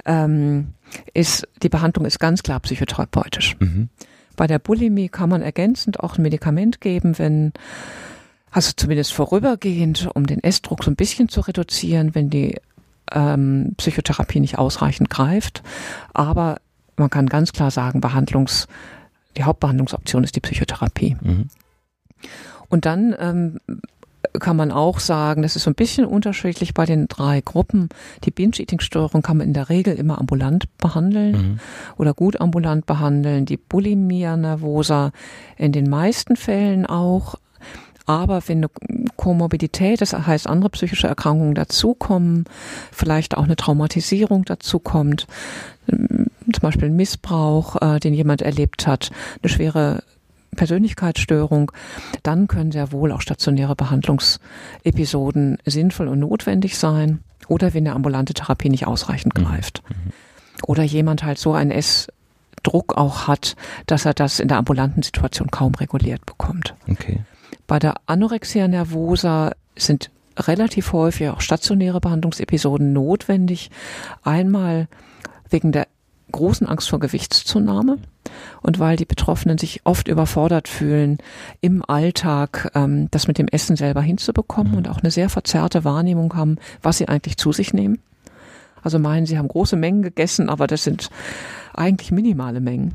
ähm, 0.05 0.74
ist, 1.13 1.47
die 1.61 1.70
Behandlung 1.70 2.05
ist 2.05 2.20
ganz 2.20 2.41
klar 2.41 2.59
psychotherapeutisch. 2.59 3.55
Mhm. 3.59 3.89
Bei 4.36 4.47
der 4.47 4.59
Bulimie 4.59 5.09
kann 5.09 5.30
man 5.30 5.41
ergänzend 5.41 5.99
auch 5.99 6.18
ein 6.18 6.24
Medikament 6.24 6.82
geben, 6.82 7.18
wenn 7.20 7.53
also 8.51 8.72
zumindest 8.76 9.13
vorübergehend, 9.13 10.09
um 10.13 10.26
den 10.26 10.41
Essdruck 10.43 10.84
so 10.84 10.89
ein 10.89 10.95
bisschen 10.95 11.30
zu 11.30 11.41
reduzieren, 11.41 12.16
wenn 12.16 12.30
die 12.30 12.55
ähm, 13.11 13.74
Psychotherapie 13.78 14.39
nicht 14.39 14.57
ausreichend 14.57 15.09
greift. 15.09 15.61
Aber 16.13 16.57
man 16.98 17.10
kann 17.10 17.28
ganz 17.28 17.52
klar 17.52 17.72
sagen, 17.72 18.02
Behandlungs, 18.02 18.68
die 19.38 19.43
Hauptbehandlungsoption 19.43 20.24
ist 20.24 20.36
die 20.36 20.41
Psychotherapie. 20.41 21.18
Mhm. 21.22 21.50
Und 22.70 22.86
dann 22.86 23.16
ähm, 23.20 23.60
kann 24.39 24.58
man 24.58 24.72
auch 24.72 25.00
sagen, 25.00 25.41
das 25.41 25.56
ist 25.56 25.64
so 25.64 25.72
ein 25.72 25.76
bisschen 25.76 26.06
unterschiedlich 26.06 26.74
bei 26.74 26.86
den 26.86 27.08
drei 27.08 27.41
Gruppen. 27.41 27.89
Die 28.24 28.32
Binge-Eating-Störung 28.32 29.22
kann 29.22 29.38
man 29.38 29.48
in 29.48 29.54
der 29.54 29.70
Regel 29.70 29.96
immer 29.96 30.20
ambulant 30.20 30.66
behandeln 30.78 31.32
mhm. 31.32 31.60
oder 31.98 32.14
gut 32.14 32.39
ambulant 32.41 32.86
behandeln. 32.86 33.46
Die 33.46 33.58
Bulimia 33.58 34.38
nervosa 34.38 35.12
in 35.58 35.72
den 35.72 35.89
meisten 35.89 36.36
Fällen 36.36 36.86
auch. 36.86 37.36
Aber 38.08 38.48
wenn 38.48 38.60
eine 38.60 38.70
Komorbidität, 39.16 40.00
das 40.00 40.14
heißt 40.14 40.48
andere 40.48 40.70
psychische 40.70 41.08
Erkrankungen 41.08 41.56
dazukommen, 41.56 42.46
vielleicht 42.91 43.36
auch 43.36 43.46
eine 43.46 43.56
Traumatisierung 43.56 44.46
dazukommt, 44.46 45.26
zum 46.56 46.62
Beispiel 46.64 46.89
ein 46.89 46.95
Missbrauch, 46.95 47.82
äh, 47.82 47.99
den 47.99 48.14
jemand 48.14 48.41
erlebt 48.41 48.88
hat, 48.88 49.12
eine 49.41 49.49
schwere 49.49 50.03
Persönlichkeitsstörung, 50.56 51.72
dann 52.24 52.47
können 52.47 52.72
sehr 52.72 52.91
wohl 52.91 53.12
auch 53.12 53.22
stationäre 53.22 53.76
Behandlungsepisoden 53.76 55.58
sinnvoll 55.66 56.08
und 56.08 56.20
notwendig 56.20 56.78
sein. 56.78 57.20
Oder 57.47 57.74
wenn 57.74 57.86
eine 57.86 57.95
ambulante 57.95 58.34
Therapie 58.34 58.70
nicht 58.70 58.88
ausreichend 58.88 59.38
mhm. 59.38 59.43
greift. 59.43 59.84
Mhm. 59.88 60.12
Oder 60.64 60.84
jemand 60.84 61.24
halt 61.24 61.38
so 61.38 61.53
einen 61.53 61.72
Essdruck 61.72 62.97
auch 62.97 63.28
hat, 63.28 63.56
dass 63.86 64.06
er 64.06 64.14
das 64.14 64.39
in 64.39 64.47
der 64.47 64.58
ambulanten 64.58 65.03
Situation 65.03 65.51
kaum 65.51 65.76
reguliert 65.76 66.26
bekommt. 66.26 66.74
Okay. 66.89 67.22
Bei 67.68 67.80
der 67.80 67.95
Anorexia 68.06 68.68
nervosa 68.68 69.51
sind 69.76 70.10
relativ 70.38 70.93
häufig 70.93 71.30
auch 71.30 71.41
stationäre 71.41 71.99
Behandlungsepisoden 71.99 72.93
notwendig. 72.93 73.70
Einmal 74.24 74.88
wegen 75.49 75.72
der 75.72 75.88
großen 76.36 76.68
Angst 76.68 76.90
vor 76.90 77.00
Gewichtszunahme 77.00 77.98
und 78.62 78.80
weil 78.80 78.98
die 78.98 79.06
Betroffenen 79.06 79.58
sich 79.58 79.82
oft 79.86 80.08
überfordert 80.08 80.68
fühlen, 80.68 81.18
im 81.62 81.84
Alltag 81.88 82.72
ähm, 82.76 83.10
das 83.12 83.28
mit 83.28 83.38
dem 83.38 83.48
Essen 83.48 83.76
selber 83.76 84.02
hinzubekommen 84.02 84.74
mhm. 84.74 84.78
und 84.80 84.90
auch 84.90 85.00
eine 85.00 85.12
sehr 85.12 85.30
verzerrte 85.30 85.84
Wahrnehmung 85.84 86.36
haben, 86.36 86.58
was 86.82 86.98
sie 86.98 87.08
eigentlich 87.08 87.38
zu 87.38 87.52
sich 87.52 87.74
nehmen. 87.74 88.00
Also 88.84 89.00
meinen, 89.00 89.26
sie 89.26 89.38
haben 89.38 89.48
große 89.48 89.76
Mengen 89.76 90.04
gegessen, 90.04 90.50
aber 90.50 90.68
das 90.68 90.84
sind 90.84 91.10
eigentlich 91.76 92.12
minimale 92.12 92.60
Mengen. 92.60 92.94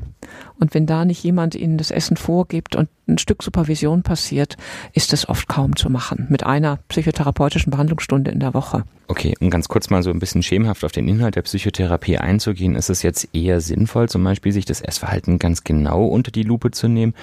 Und 0.59 0.73
wenn 0.73 0.85
da 0.85 1.05
nicht 1.05 1.23
jemand 1.23 1.55
ihnen 1.55 1.77
das 1.77 1.91
Essen 1.91 2.17
vorgibt 2.17 2.75
und 2.75 2.89
ein 3.07 3.17
Stück 3.17 3.43
Supervision 3.43 4.03
passiert, 4.03 4.57
ist 4.93 5.13
es 5.13 5.27
oft 5.27 5.47
kaum 5.47 5.75
zu 5.75 5.89
machen. 5.89 6.27
Mit 6.29 6.45
einer 6.45 6.77
psychotherapeutischen 6.87 7.71
Behandlungsstunde 7.71 8.31
in 8.31 8.39
der 8.39 8.53
Woche. 8.53 8.83
Okay, 9.07 9.33
um 9.39 9.49
ganz 9.49 9.67
kurz 9.67 9.89
mal 9.89 10.03
so 10.03 10.09
ein 10.09 10.19
bisschen 10.19 10.43
schemenhaft 10.43 10.85
auf 10.85 10.91
den 10.91 11.07
Inhalt 11.07 11.35
der 11.35 11.41
Psychotherapie 11.41 12.17
einzugehen, 12.17 12.75
ist 12.75 12.89
es 12.89 13.01
jetzt 13.01 13.29
eher 13.33 13.59
sinnvoll, 13.59 14.07
zum 14.07 14.23
Beispiel 14.23 14.51
sich 14.51 14.65
das 14.65 14.81
Essverhalten 14.81 15.39
ganz 15.39 15.63
genau 15.63 16.05
unter 16.05 16.31
die 16.31 16.43
Lupe 16.43 16.71
zu 16.71 16.87
nehmen 16.87 17.13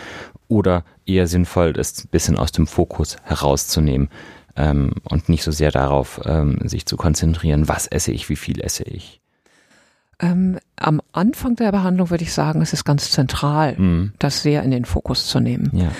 oder 0.49 0.85
eher 1.07 1.27
sinnvoll, 1.27 1.73
das 1.73 2.05
ein 2.05 2.09
bisschen 2.11 2.37
aus 2.37 2.53
dem 2.53 2.67
Fokus 2.67 3.17
herauszunehmen? 3.25 4.09
ähm, 4.59 4.93
und 5.05 5.29
nicht 5.29 5.45
so 5.45 5.53
sehr 5.53 5.71
darauf 5.71 6.21
ähm, 6.25 6.59
sich 6.65 6.85
zu 6.85 6.97
konzentrieren, 6.97 7.69
was 7.69 7.87
esse 7.87 8.13
ich, 8.13 8.29
wie 8.29 8.37
viel 8.37 8.61
esse 8.61 8.83
ich. 8.83 9.21
Ähm, 10.21 10.59
am 10.77 11.01
Anfang 11.12 11.57
der 11.57 11.71
Behandlung 11.71 12.11
würde 12.11 12.25
ich 12.25 12.33
sagen, 12.33 12.61
es 12.61 12.73
ist 12.73 12.85
ganz 12.85 13.11
zentral, 13.11 13.77
mhm. 13.79 14.12
das 14.19 14.43
sehr 14.43 14.62
in 14.62 14.71
den 14.71 14.85
Fokus 14.85 15.27
zu 15.27 15.41
nehmen. 15.41 15.71
Ja. 15.73 15.91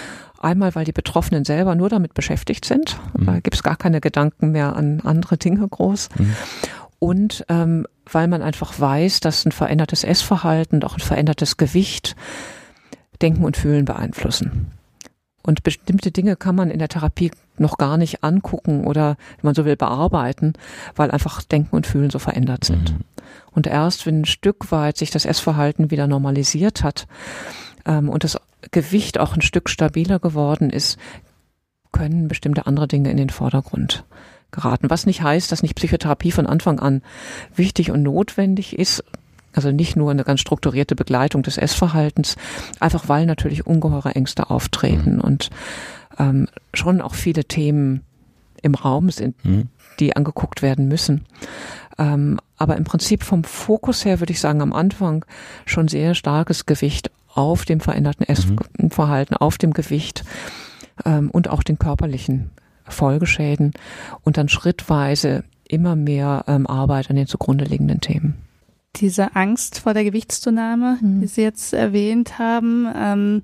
Einmal, 0.41 0.75
weil 0.75 0.85
die 0.85 0.93
Betroffenen 0.93 1.45
selber 1.45 1.75
nur 1.75 1.89
damit 1.89 2.14
beschäftigt 2.14 2.64
sind. 2.64 2.99
Mhm. 3.16 3.27
Da 3.27 3.41
gibt 3.41 3.55
es 3.55 3.62
gar 3.62 3.77
keine 3.77 4.01
Gedanken 4.01 4.53
mehr 4.53 4.77
an 4.77 5.01
andere 5.01 5.37
Dinge 5.37 5.66
groß. 5.66 6.09
Mhm. 6.16 6.37
Und 7.01 7.45
ähm, 7.49 7.87
weil 8.11 8.27
man 8.27 8.43
einfach 8.43 8.79
weiß, 8.79 9.21
dass 9.21 9.45
ein 9.45 9.53
verändertes 9.53 10.03
Essverhalten, 10.03 10.83
auch 10.83 10.95
ein 10.95 11.01
verändertes 11.01 11.57
Gewicht 11.57 12.16
Denken 13.21 13.45
und 13.45 13.57
Fühlen 13.57 13.85
beeinflussen. 13.85 14.73
Und 15.43 15.62
bestimmte 15.62 16.11
Dinge 16.11 16.36
kann 16.36 16.57
man 16.57 16.70
in 16.70 16.78
der 16.78 16.89
Therapie 16.89 17.30
noch 17.59 17.78
gar 17.78 17.97
nicht 17.97 18.22
angucken 18.22 18.84
oder, 18.84 19.16
wenn 19.36 19.49
man 19.49 19.55
so 19.55 19.64
will, 19.64 19.76
bearbeiten, 19.76 20.53
weil 20.95 21.11
einfach 21.11 21.43
Denken 21.43 21.74
und 21.74 21.86
Fühlen 21.86 22.11
so 22.11 22.18
verändert 22.18 22.64
sind. 22.64 22.93
Mhm. 22.93 23.05
Und 23.53 23.66
erst, 23.66 24.07
wenn 24.07 24.22
ein 24.22 24.26
Stück 24.26 24.70
weit 24.70 24.97
sich 24.97 25.11
das 25.11 25.24
Essverhalten 25.24 25.91
wieder 25.91 26.07
normalisiert 26.07 26.82
hat 26.82 27.07
ähm, 27.86 28.09
und 28.09 28.24
das 28.24 28.39
Gewicht 28.70 29.18
auch 29.18 29.34
ein 29.34 29.43
Stück 29.43 29.68
stabiler 29.68 30.18
geworden 30.18 30.70
ist, 30.70 30.99
können 31.93 32.28
bestimmte 32.28 32.66
andere 32.66 32.89
Dinge 32.89 33.11
in 33.11 33.16
den 33.16 33.30
Vordergrund 33.30 34.05
geraten. 34.51 34.91
Was 34.91 35.07
nicht 35.07 35.22
heißt, 35.22 35.51
dass 35.51 35.62
nicht 35.62 35.74
Psychotherapie 35.74 36.32
von 36.32 36.47
Anfang 36.47 36.78
an 36.78 37.03
wichtig 37.55 37.91
und 37.91 38.03
notwendig 38.03 38.78
ist, 38.78 39.05
also 39.59 39.73
nicht 39.73 39.97
nur 39.97 40.13
eine 40.13 40.23
ganz 40.23 40.39
strukturierte 40.39 40.95
Begleitung 40.95 41.43
des 41.43 41.59
Essverhaltens, 41.59 42.37
einfach 42.79 43.09
weil 43.09 43.27
natürlich 43.27 43.67
ungeheure 43.67 44.15
Ängste 44.15 44.51
auftreten 44.51 45.17
mhm. 45.17 45.21
und 45.21 45.51
ähm, 46.17 46.47
schon 46.73 47.01
auch 47.01 47.15
viele 47.17 47.45
Themen 47.45 48.03
im 48.63 48.77
Raum 48.77 49.11
sind, 49.11 49.45
mhm. 49.45 49.67
die 49.99 50.15
angeguckt 50.15 50.63
werden 50.63 50.87
müssen. 50.87 51.25
Ähm, 51.99 52.39
aber 52.57 52.77
im 52.77 52.85
Prinzip 52.85 53.25
vom 53.25 53.43
Fokus 53.43 54.05
her 54.05 54.21
würde 54.21 54.33
ich 54.33 54.39
sagen, 54.39 54.63
am 54.63 54.73
Anfang 54.73 55.25
schon 55.67 55.89
sehr 55.89 56.15
starkes 56.15 56.65
Gewicht 56.65 57.11
auf 57.35 57.65
dem 57.65 57.81
veränderten 57.81 58.27
mhm. 58.29 58.59
Essverhalten, 58.79 59.35
mhm. 59.35 59.45
auf 59.45 59.59
dem 59.59 59.73
Gewicht 59.73 60.23
ähm, 61.05 61.33
und 61.33 61.51
auch 61.51 61.65
den 61.65 61.81
körperlichen 61.81 62.51
Folgeschäden 62.85 63.73
und 64.23 64.37
dann 64.37 64.49
schrittweise 64.49 65.43
immer 65.67 65.97
mehr 65.97 66.45
ähm, 66.47 66.69
Arbeit 66.69 67.11
an 67.11 67.17
den 67.17 67.27
zugrunde 67.27 67.65
liegenden 67.65 68.01
Themen 68.01 68.47
diese 68.97 69.36
Angst 69.36 69.80
vor 69.80 69.95
der 69.95 70.05
Gewichtszunahme, 70.05 70.99
mhm. 71.01 71.20
die 71.20 71.26
Sie 71.26 71.43
jetzt 71.43 71.72
erwähnt 71.72 72.39
haben, 72.39 72.89
ähm, 72.95 73.43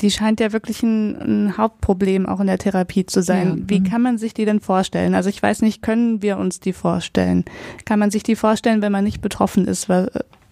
die 0.00 0.10
scheint 0.10 0.40
ja 0.40 0.52
wirklich 0.52 0.82
ein, 0.82 1.16
ein, 1.20 1.56
Hauptproblem 1.58 2.26
auch 2.26 2.40
in 2.40 2.46
der 2.46 2.58
Therapie 2.58 3.04
zu 3.04 3.22
sein. 3.22 3.58
Ja. 3.58 3.64
Wie 3.68 3.80
mhm. 3.80 3.84
kann 3.84 4.02
man 4.02 4.18
sich 4.18 4.32
die 4.32 4.44
denn 4.44 4.60
vorstellen? 4.60 5.14
Also 5.14 5.28
ich 5.28 5.42
weiß 5.42 5.62
nicht, 5.62 5.82
können 5.82 6.22
wir 6.22 6.38
uns 6.38 6.60
die 6.60 6.72
vorstellen? 6.72 7.44
Kann 7.84 7.98
man 7.98 8.10
sich 8.10 8.22
die 8.22 8.36
vorstellen, 8.36 8.82
wenn 8.82 8.92
man 8.92 9.04
nicht 9.04 9.20
betroffen 9.20 9.66
ist? 9.66 9.88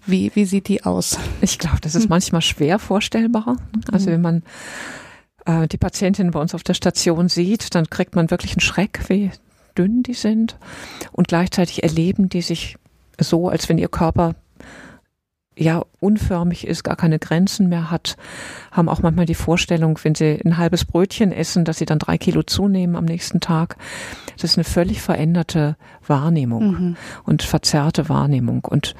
Wie, 0.06 0.30
wie 0.34 0.44
sieht 0.44 0.68
die 0.68 0.84
aus? 0.84 1.18
Ich 1.40 1.58
glaube, 1.58 1.78
das 1.80 1.94
ist 1.94 2.04
hm. 2.04 2.10
manchmal 2.10 2.42
schwer 2.42 2.78
vorstellbar. 2.78 3.56
Also 3.90 4.10
mhm. 4.10 4.12
wenn 4.12 4.20
man 4.20 4.42
äh, 5.46 5.68
die 5.68 5.78
Patientin 5.78 6.30
bei 6.30 6.40
uns 6.40 6.54
auf 6.54 6.62
der 6.62 6.74
Station 6.74 7.28
sieht, 7.28 7.74
dann 7.74 7.88
kriegt 7.88 8.14
man 8.16 8.30
wirklich 8.30 8.52
einen 8.52 8.60
Schreck, 8.60 9.08
wie 9.08 9.30
dünn 9.76 10.02
die 10.02 10.14
sind. 10.14 10.56
Und 11.12 11.28
gleichzeitig 11.28 11.82
erleben 11.82 12.28
die 12.28 12.42
sich 12.42 12.76
so, 13.18 13.48
als 13.48 13.68
wenn 13.68 13.78
ihr 13.78 13.88
Körper 13.88 14.34
ja 15.58 15.82
unförmig 16.00 16.66
ist, 16.66 16.84
gar 16.84 16.96
keine 16.96 17.18
Grenzen 17.18 17.68
mehr 17.68 17.90
hat, 17.90 18.16
haben 18.70 18.88
auch 18.88 19.02
manchmal 19.02 19.26
die 19.26 19.34
Vorstellung, 19.34 19.98
wenn 20.02 20.14
sie 20.14 20.40
ein 20.44 20.56
halbes 20.56 20.84
Brötchen 20.84 21.32
essen, 21.32 21.64
dass 21.64 21.78
sie 21.78 21.86
dann 21.86 21.98
drei 21.98 22.16
Kilo 22.16 22.42
zunehmen 22.42 22.96
am 22.96 23.04
nächsten 23.04 23.40
Tag. 23.40 23.76
Das 24.34 24.44
ist 24.52 24.56
eine 24.56 24.64
völlig 24.64 25.02
veränderte 25.02 25.76
Wahrnehmung 26.06 26.70
mhm. 26.70 26.96
und 27.24 27.42
verzerrte 27.42 28.08
Wahrnehmung. 28.08 28.64
Und 28.64 28.94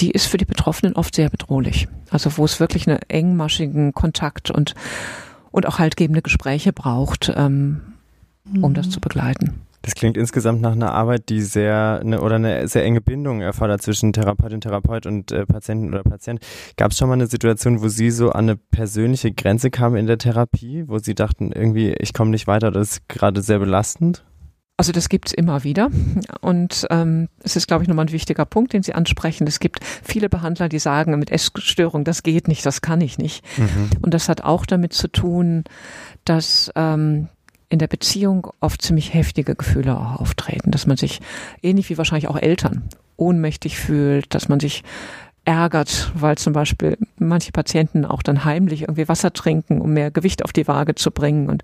die 0.00 0.10
ist 0.10 0.26
für 0.26 0.38
die 0.38 0.44
Betroffenen 0.44 0.94
oft 0.94 1.14
sehr 1.14 1.30
bedrohlich. 1.30 1.88
Also 2.10 2.36
wo 2.36 2.44
es 2.44 2.60
wirklich 2.60 2.88
einen 2.88 3.00
engmaschigen 3.08 3.92
Kontakt 3.92 4.50
und, 4.50 4.74
und 5.52 5.66
auch 5.66 5.78
haltgebende 5.78 6.22
Gespräche 6.22 6.72
braucht, 6.72 7.32
ähm, 7.36 7.80
um 8.60 8.70
mhm. 8.70 8.74
das 8.74 8.90
zu 8.90 9.00
begleiten. 9.00 9.60
Das 9.82 9.94
klingt 9.94 10.16
insgesamt 10.16 10.60
nach 10.60 10.72
einer 10.72 10.92
Arbeit, 10.92 11.28
die 11.28 11.40
sehr 11.40 12.00
eine, 12.02 12.20
oder 12.20 12.36
eine 12.36 12.68
sehr 12.68 12.84
enge 12.84 13.00
Bindung 13.00 13.40
erfordert 13.40 13.82
zwischen 13.82 14.12
Therapeutin, 14.12 14.60
Therapeut 14.60 15.06
und 15.06 15.32
äh, 15.32 15.46
Patienten 15.46 15.88
oder 15.88 16.02
Patient. 16.02 16.40
Gab 16.76 16.92
es 16.92 16.98
schon 16.98 17.08
mal 17.08 17.14
eine 17.14 17.26
Situation, 17.26 17.80
wo 17.80 17.88
Sie 17.88 18.10
so 18.10 18.30
an 18.30 18.50
eine 18.50 18.56
persönliche 18.56 19.32
Grenze 19.32 19.70
kamen 19.70 19.96
in 19.96 20.06
der 20.06 20.18
Therapie, 20.18 20.84
wo 20.86 20.98
Sie 20.98 21.14
dachten, 21.14 21.52
irgendwie, 21.52 21.94
ich 21.98 22.12
komme 22.12 22.30
nicht 22.30 22.46
weiter, 22.46 22.70
das 22.70 22.92
ist 22.92 23.08
gerade 23.08 23.40
sehr 23.42 23.58
belastend? 23.58 24.24
Also 24.80 24.92
das 24.92 25.10
gibt's 25.10 25.34
immer 25.34 25.62
wieder 25.62 25.90
und 26.40 26.86
ähm, 26.88 27.28
es 27.42 27.54
ist, 27.54 27.66
glaube 27.68 27.82
ich, 27.82 27.88
nochmal 27.88 28.06
ein 28.06 28.12
wichtiger 28.12 28.46
Punkt, 28.46 28.72
den 28.72 28.82
Sie 28.82 28.94
ansprechen. 28.94 29.46
Es 29.46 29.60
gibt 29.60 29.80
viele 29.84 30.30
Behandler, 30.30 30.70
die 30.70 30.78
sagen, 30.78 31.18
mit 31.18 31.30
Essstörung, 31.30 32.02
das 32.02 32.22
geht 32.22 32.48
nicht, 32.48 32.64
das 32.64 32.80
kann 32.80 33.02
ich 33.02 33.18
nicht. 33.18 33.44
Mhm. 33.58 33.90
Und 34.00 34.14
das 34.14 34.30
hat 34.30 34.42
auch 34.42 34.64
damit 34.64 34.94
zu 34.94 35.08
tun, 35.08 35.64
dass 36.24 36.72
ähm, 36.76 37.28
in 37.70 37.78
der 37.78 37.86
Beziehung 37.86 38.48
oft 38.60 38.82
ziemlich 38.82 39.14
heftige 39.14 39.54
Gefühle 39.54 39.96
auch 39.96 40.20
auftreten, 40.20 40.70
dass 40.70 40.86
man 40.86 40.96
sich 40.96 41.20
ähnlich 41.62 41.88
wie 41.88 41.96
wahrscheinlich 41.96 42.28
auch 42.28 42.36
Eltern 42.36 42.82
ohnmächtig 43.16 43.78
fühlt, 43.78 44.34
dass 44.34 44.48
man 44.48 44.60
sich 44.60 44.82
ärgert, 45.44 46.12
weil 46.14 46.36
zum 46.36 46.52
Beispiel 46.52 46.98
manche 47.18 47.52
Patienten 47.52 48.04
auch 48.04 48.22
dann 48.22 48.44
heimlich 48.44 48.82
irgendwie 48.82 49.08
Wasser 49.08 49.32
trinken, 49.32 49.80
um 49.80 49.92
mehr 49.92 50.10
Gewicht 50.10 50.44
auf 50.44 50.52
die 50.52 50.68
Waage 50.68 50.94
zu 50.94 51.10
bringen 51.10 51.48
und 51.48 51.62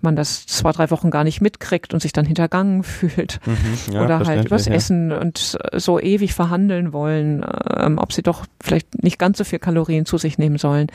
man 0.00 0.14
das 0.14 0.46
zwei, 0.46 0.72
drei 0.72 0.90
Wochen 0.90 1.10
gar 1.10 1.24
nicht 1.24 1.40
mitkriegt 1.40 1.94
und 1.94 2.00
sich 2.00 2.12
dann 2.12 2.26
hintergangen 2.26 2.82
fühlt. 2.84 3.40
Mhm, 3.46 3.94
ja, 3.94 4.04
Oder 4.04 4.18
halt 4.20 4.44
übers 4.44 4.66
ja. 4.66 4.74
Essen 4.74 5.12
und 5.12 5.58
so 5.74 5.98
ewig 5.98 6.34
verhandeln 6.34 6.92
wollen, 6.92 7.44
ähm, 7.76 7.98
ob 7.98 8.12
sie 8.12 8.22
doch 8.22 8.44
vielleicht 8.60 9.02
nicht 9.02 9.18
ganz 9.18 9.38
so 9.38 9.44
viel 9.44 9.58
Kalorien 9.58 10.04
zu 10.04 10.18
sich 10.18 10.36
nehmen 10.36 10.58
sollen. 10.58 10.88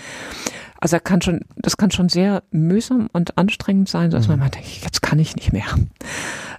Also 0.84 1.00
kann 1.00 1.22
schon, 1.22 1.46
das 1.56 1.78
kann 1.78 1.92
schon 1.92 2.10
sehr 2.10 2.44
mühsam 2.52 3.10
und 3.14 3.38
anstrengend 3.38 3.88
sein, 3.88 4.12
dass 4.12 4.28
mhm. 4.28 4.40
man 4.40 4.52
denkt, 4.52 4.84
jetzt 4.84 5.02
kann 5.02 5.18
ich 5.18 5.38
nicht 5.38 5.54
mehr 5.54 5.64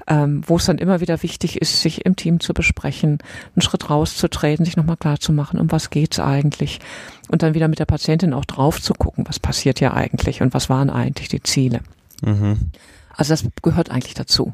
ähm, 0.06 0.42
wo 0.46 0.56
es 0.56 0.66
dann 0.66 0.78
immer 0.78 1.00
wieder 1.00 1.22
wichtig 1.22 1.60
ist, 1.60 1.80
sich 1.80 2.04
im 2.04 2.16
Team 2.16 2.40
zu 2.40 2.52
besprechen, 2.52 3.18
einen 3.54 3.62
Schritt 3.62 3.88
rauszutreten, 3.88 4.64
sich 4.64 4.76
nochmal 4.76 4.96
klar 4.96 5.18
zu 5.18 5.32
machen, 5.32 5.58
um 5.58 5.72
was 5.72 5.90
geht's 5.90 6.20
eigentlich 6.20 6.80
und 7.28 7.42
dann 7.42 7.54
wieder 7.54 7.68
mit 7.68 7.78
der 7.78 7.86
Patientin 7.86 8.34
auch 8.34 8.44
drauf 8.44 8.80
zu 8.80 8.92
gucken, 8.94 9.24
was 9.26 9.38
passiert 9.38 9.80
ja 9.80 9.94
eigentlich 9.94 10.42
und 10.42 10.52
was 10.52 10.68
waren 10.68 10.90
eigentlich 10.90 11.28
die 11.28 11.42
Ziele. 11.42 11.80
Mhm. 12.22 12.70
Also 13.16 13.32
das 13.32 13.44
gehört 13.62 13.90
eigentlich 13.90 14.14
dazu. 14.14 14.52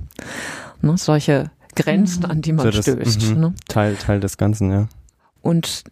Ne? 0.83 0.97
Solche 0.97 1.51
Grenzen, 1.75 2.25
mhm. 2.25 2.31
an 2.31 2.43
die 2.43 2.53
man 2.53 2.65
so 2.67 2.71
das, 2.71 2.85
stößt. 2.85 3.35
Mhm. 3.35 3.41
Ne? 3.41 3.55
Teil, 3.69 3.97
Teil 3.97 4.21
des 4.21 4.37
Ganzen, 4.37 4.71
ja. 4.71 4.89
Und 5.43 5.85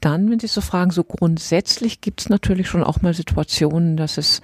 dann, 0.00 0.30
wenn 0.30 0.38
Sie 0.38 0.46
so 0.46 0.60
fragen, 0.60 0.90
so 0.90 1.04
grundsätzlich 1.04 2.00
gibt 2.00 2.20
es 2.22 2.28
natürlich 2.28 2.68
schon 2.68 2.84
auch 2.84 3.02
mal 3.02 3.14
Situationen, 3.14 3.96
dass 3.96 4.18
es 4.18 4.42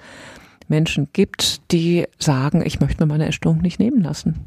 Menschen 0.67 1.09
gibt, 1.13 1.71
die 1.71 2.05
sagen, 2.17 2.63
ich 2.65 2.79
möchte 2.79 3.03
mir 3.03 3.07
meine 3.07 3.27
Essstörung 3.27 3.61
nicht 3.61 3.79
nehmen 3.79 4.01
lassen. 4.01 4.45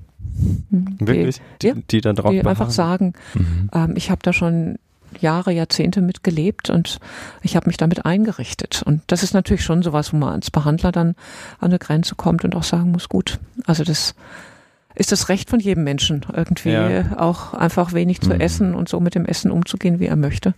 Hm. 0.71 0.97
Wirklich? 0.99 1.41
Die, 1.63 1.73
die, 1.73 1.83
die 1.83 2.01
da 2.01 2.13
drauf 2.13 2.33
Die 2.33 2.45
einfach 2.45 2.71
sagen, 2.71 3.13
mhm. 3.35 3.71
ähm, 3.73 3.95
ich 3.97 4.11
habe 4.11 4.21
da 4.23 4.33
schon 4.33 4.79
Jahre, 5.21 5.53
Jahrzehnte 5.53 6.01
mitgelebt 6.01 6.71
und 6.71 6.99
ich 7.43 7.57
habe 7.57 7.69
mich 7.69 7.77
damit 7.77 8.05
eingerichtet. 8.05 8.83
Und 8.85 9.03
das 9.07 9.23
ist 9.23 9.35
natürlich 9.35 9.63
schon 9.63 9.83
sowas, 9.83 10.13
wo 10.13 10.17
man 10.17 10.33
als 10.35 10.51
Behandler 10.51 10.93
dann 10.93 11.11
an 11.61 11.71
eine 11.71 11.79
Grenze 11.79 12.15
kommt 12.17 12.45
und 12.45 12.57
auch 12.57 12.65
sagen 12.65 12.91
muss, 12.91 13.09
gut, 13.09 13.39
also 13.67 13.85
das 13.85 14.15
ist 14.95 15.13
das 15.13 15.29
Recht 15.29 15.51
von 15.51 15.61
jedem 15.61 15.85
Menschen, 15.85 16.25
irgendwie 16.33 16.73
ja. 16.73 17.19
auch 17.19 17.55
einfach 17.55 17.93
wenig 17.93 18.21
zu 18.21 18.31
mhm. 18.31 18.41
essen 18.41 18.75
und 18.75 18.89
so 18.89 19.01
mit 19.01 19.15
dem 19.15 19.25
Essen 19.25 19.51
umzugehen, 19.51 19.99
wie 19.99 20.07
er 20.07 20.17
möchte. 20.17 20.55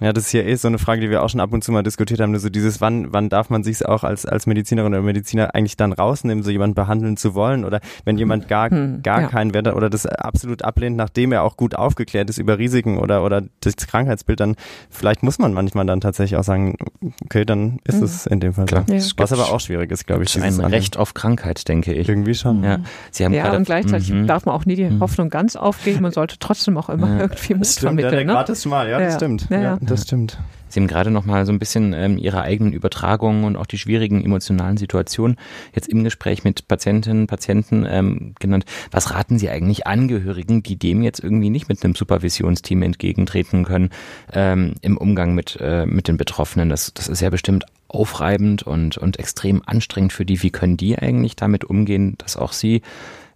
Ja, 0.00 0.12
das 0.12 0.26
ist 0.26 0.32
ja 0.32 0.42
eh 0.42 0.54
so 0.56 0.66
eine 0.66 0.78
Frage, 0.78 1.00
die 1.00 1.10
wir 1.10 1.22
auch 1.22 1.28
schon 1.28 1.40
ab 1.40 1.52
und 1.52 1.62
zu 1.62 1.70
mal 1.70 1.84
diskutiert 1.84 2.20
haben. 2.20 2.36
So 2.36 2.48
dieses, 2.48 2.80
wann, 2.80 3.12
wann 3.12 3.28
darf 3.28 3.48
man 3.48 3.62
sich 3.62 3.86
auch 3.86 4.02
als, 4.02 4.26
als 4.26 4.46
Medizinerin 4.46 4.92
oder 4.92 5.02
Mediziner 5.02 5.54
eigentlich 5.54 5.76
dann 5.76 5.92
rausnehmen, 5.92 6.42
so 6.42 6.50
jemanden 6.50 6.74
behandeln 6.74 7.16
zu 7.16 7.34
wollen? 7.34 7.64
Oder 7.64 7.80
wenn 8.04 8.18
jemand 8.18 8.48
gar, 8.48 8.70
hm, 8.70 9.02
gar 9.02 9.22
ja. 9.22 9.28
keinen 9.28 9.54
Wert 9.54 9.68
oder 9.68 9.90
das 9.90 10.04
absolut 10.06 10.62
ablehnt, 10.62 10.96
nachdem 10.96 11.30
er 11.30 11.42
auch 11.42 11.56
gut 11.56 11.76
aufgeklärt 11.76 12.28
ist 12.28 12.38
über 12.38 12.58
Risiken 12.58 12.98
oder, 12.98 13.24
oder 13.24 13.42
das 13.60 13.76
Krankheitsbild, 13.76 14.40
dann 14.40 14.56
vielleicht 14.90 15.22
muss 15.22 15.38
man 15.38 15.54
manchmal 15.54 15.86
dann 15.86 16.00
tatsächlich 16.00 16.38
auch 16.38 16.44
sagen, 16.44 16.76
okay, 17.24 17.44
dann 17.44 17.78
ist 17.84 17.98
hm. 17.98 18.04
es 18.04 18.26
in 18.26 18.40
dem 18.40 18.52
Fall 18.52 18.66
Klar. 18.66 18.84
so. 18.88 18.94
Ja. 18.94 19.00
Was 19.16 19.32
aber 19.32 19.52
auch 19.52 19.60
schwierig 19.60 19.92
ist, 19.92 20.06
glaube 20.06 20.24
ich. 20.24 20.42
Ein 20.42 20.60
Recht 20.60 20.96
auf 20.96 21.14
Krankheit, 21.14 21.68
denke 21.68 21.92
ich. 21.92 22.08
Irgendwie 22.08 22.34
schon. 22.34 22.64
Ja, 22.64 22.78
Sie 23.12 23.24
haben 23.24 23.32
ja 23.32 23.54
und 23.54 23.64
gleichzeitig 23.64 24.10
mhm. 24.10 24.26
darf 24.26 24.44
man 24.44 24.54
auch 24.54 24.66
nie 24.66 24.74
die 24.74 24.84
mhm. 24.84 25.00
Hoffnung 25.00 25.30
ganz 25.30 25.56
aufgeben. 25.56 26.02
Man 26.02 26.12
sollte 26.12 26.36
trotzdem 26.38 26.76
auch 26.76 26.88
immer 26.88 27.20
irgendwie 27.20 27.54
Mut 27.54 27.66
vermitteln. 27.66 28.12
Ja, 28.12 28.16
der 28.16 28.26
ne? 28.26 28.32
gratis 28.32 28.66
mal, 28.66 28.88
ja, 28.88 28.98
das 28.98 29.14
stimmt. 29.14 29.46
Ja, 29.50 29.78
das 29.90 30.02
stimmt. 30.02 30.38
Sie 30.68 30.80
haben 30.80 30.88
gerade 30.88 31.10
noch 31.12 31.24
mal 31.24 31.46
so 31.46 31.52
ein 31.52 31.60
bisschen 31.60 31.92
ähm, 31.92 32.18
Ihre 32.18 32.42
eigenen 32.42 32.72
Übertragungen 32.72 33.44
und 33.44 33.56
auch 33.56 33.66
die 33.66 33.78
schwierigen 33.78 34.24
emotionalen 34.24 34.76
Situationen 34.76 35.36
jetzt 35.72 35.88
im 35.88 36.02
Gespräch 36.02 36.42
mit 36.42 36.66
Patientinnen, 36.66 37.28
Patienten 37.28 37.86
ähm, 37.88 38.34
genannt. 38.40 38.64
Was 38.90 39.12
raten 39.12 39.38
Sie 39.38 39.48
eigentlich 39.48 39.86
Angehörigen, 39.86 40.64
die 40.64 40.76
dem 40.76 41.02
jetzt 41.02 41.22
irgendwie 41.22 41.50
nicht 41.50 41.68
mit 41.68 41.84
einem 41.84 41.94
Supervisionsteam 41.94 42.82
entgegentreten 42.82 43.64
können 43.64 43.90
ähm, 44.32 44.74
im 44.80 44.96
Umgang 44.96 45.34
mit, 45.34 45.56
äh, 45.60 45.86
mit 45.86 46.08
den 46.08 46.16
Betroffenen? 46.16 46.70
Das, 46.70 46.92
das 46.92 47.08
ist 47.08 47.20
ja 47.20 47.30
bestimmt 47.30 47.64
aufreibend 47.86 48.64
und, 48.64 48.98
und 48.98 49.20
extrem 49.20 49.62
anstrengend 49.64 50.12
für 50.12 50.24
die. 50.24 50.42
Wie 50.42 50.50
können 50.50 50.76
die 50.76 50.98
eigentlich 50.98 51.36
damit 51.36 51.64
umgehen, 51.64 52.16
dass 52.18 52.36
auch 52.36 52.52
sie 52.52 52.82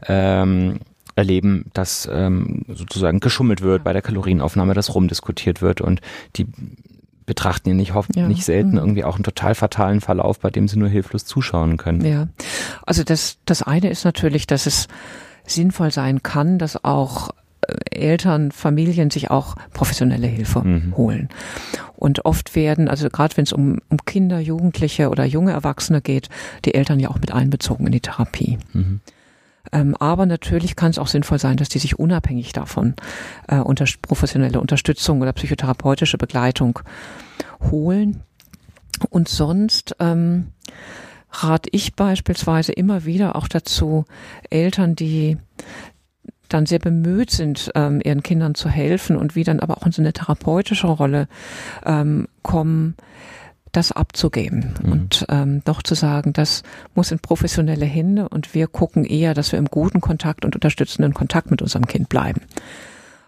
ähm, 0.07 0.81
erleben, 1.19 1.67
dass 1.75 2.09
ähm, 2.11 2.65
sozusagen 2.69 3.21
geschummelt 3.21 3.61
wird 3.61 3.85
bei 3.85 3.93
der 3.93 4.03
Kalorienaufnahme, 4.03 4.73
dass 4.73 4.95
rumdiskutiert 4.95 5.61
wird 5.61 5.81
und 5.81 6.01
die 6.37 6.47
betrachten 7.27 7.69
ja 7.69 7.75
nicht, 7.75 7.93
hoffen, 7.93 8.15
ja. 8.17 8.27
nicht 8.27 8.45
selten 8.45 8.71
mhm. 8.71 8.79
irgendwie 8.79 9.05
auch 9.05 9.17
einen 9.17 9.25
total 9.25 9.55
fatalen 9.55 10.01
Verlauf, 10.01 10.39
bei 10.39 10.51
dem 10.51 10.69
sie 10.69 10.79
nur 10.79 10.89
hilflos 10.89 11.27
zuschauen 11.27 11.77
können. 11.77 12.05
Ja, 12.05 12.29
also 12.87 13.05
das, 13.05 13.39
das 13.45 13.63
eine 13.63 13.91
ist 13.91 14.05
natürlich, 14.05 14.47
dass 14.47 14.67
es 14.67 14.89
sinnvoll 15.45 15.91
sein 15.91 16.23
kann, 16.23 16.59
dass 16.59 16.83
auch 16.85 17.31
äh, 17.67 17.75
Eltern, 17.91 18.53
Familien 18.53 19.11
sich 19.11 19.31
auch 19.31 19.57
professionelle 19.73 20.27
Hilfe 20.27 20.61
mhm. 20.61 20.97
holen. 20.97 21.29
Und 21.97 22.25
oft 22.25 22.55
werden, 22.55 22.89
also 22.89 23.11
gerade 23.11 23.37
wenn 23.37 23.45
es 23.45 23.53
um, 23.53 23.81
um 23.89 23.99
Kinder, 24.07 24.39
Jugendliche 24.39 25.11
oder 25.11 25.25
junge 25.25 25.53
Erwachsene 25.53 26.01
geht, 26.01 26.29
die 26.65 26.75
Eltern 26.75 27.01
ja 27.01 27.11
auch 27.11 27.19
mit 27.19 27.33
einbezogen 27.33 27.87
in 27.87 27.93
die 27.93 28.01
Therapie. 28.01 28.59
Mhm. 28.73 29.01
Ähm, 29.73 29.95
aber 29.97 30.27
natürlich 30.27 30.77
kann 30.77 30.91
es 30.91 30.99
auch 30.99 31.07
sinnvoll 31.07 31.39
sein, 31.39 31.57
dass 31.57 31.69
die 31.69 31.79
sich 31.79 31.99
unabhängig 31.99 32.53
davon 32.53 32.95
äh, 33.49 33.59
unter 33.59 33.85
professionelle 34.03 34.61
Unterstützung 34.61 35.21
oder 35.21 35.33
psychotherapeutische 35.33 36.19
Begleitung 36.19 36.81
holen. 37.71 38.23
Und 39.11 39.29
sonst 39.29 39.97
ähm, 40.01 40.49
rate 41.31 41.69
ich 41.73 41.95
beispielsweise 41.95 42.73
immer 42.73 43.05
wieder 43.05 43.37
auch 43.37 43.49
dazu, 43.49 44.05
Eltern, 44.51 44.97
die 44.97 45.39
dann 46.49 46.67
sehr 46.67 46.79
bemüht 46.79 47.31
sind, 47.31 47.71
ähm, 47.75 48.01
ihren 48.03 48.23
Kindern 48.23 48.55
zu 48.55 48.69
helfen 48.69 49.17
und 49.17 49.35
wie 49.35 49.45
dann 49.45 49.61
aber 49.61 49.79
auch 49.79 49.87
in 49.87 49.93
so 49.93 50.03
eine 50.03 50.13
therapeutische 50.13 50.87
Rolle 50.87 51.29
ähm, 51.85 52.27
kommen, 52.43 52.97
das 53.73 53.93
abzugeben 53.93 54.75
mhm. 54.83 54.93
und 54.93 55.27
ähm, 55.29 55.63
doch 55.65 55.83
zu 55.83 55.95
sagen, 55.95 56.33
das 56.33 56.63
muss 56.95 57.11
in 57.11 57.19
professionelle 57.19 57.87
Hände 57.87 58.29
und 58.29 58.55
wir 58.55 58.67
gucken 58.67 59.05
eher, 59.05 59.35
dass 59.35 59.53
wir 59.53 59.59
im 59.59 59.67
guten 59.67 60.01
Kontakt 60.01 60.45
und 60.45 60.55
unterstützenden 60.55 61.15
Kontakt 61.15 61.51
mit 61.51 61.63
unserem 61.63 61.87
Kind 61.87 62.09
bleiben. 62.09 62.43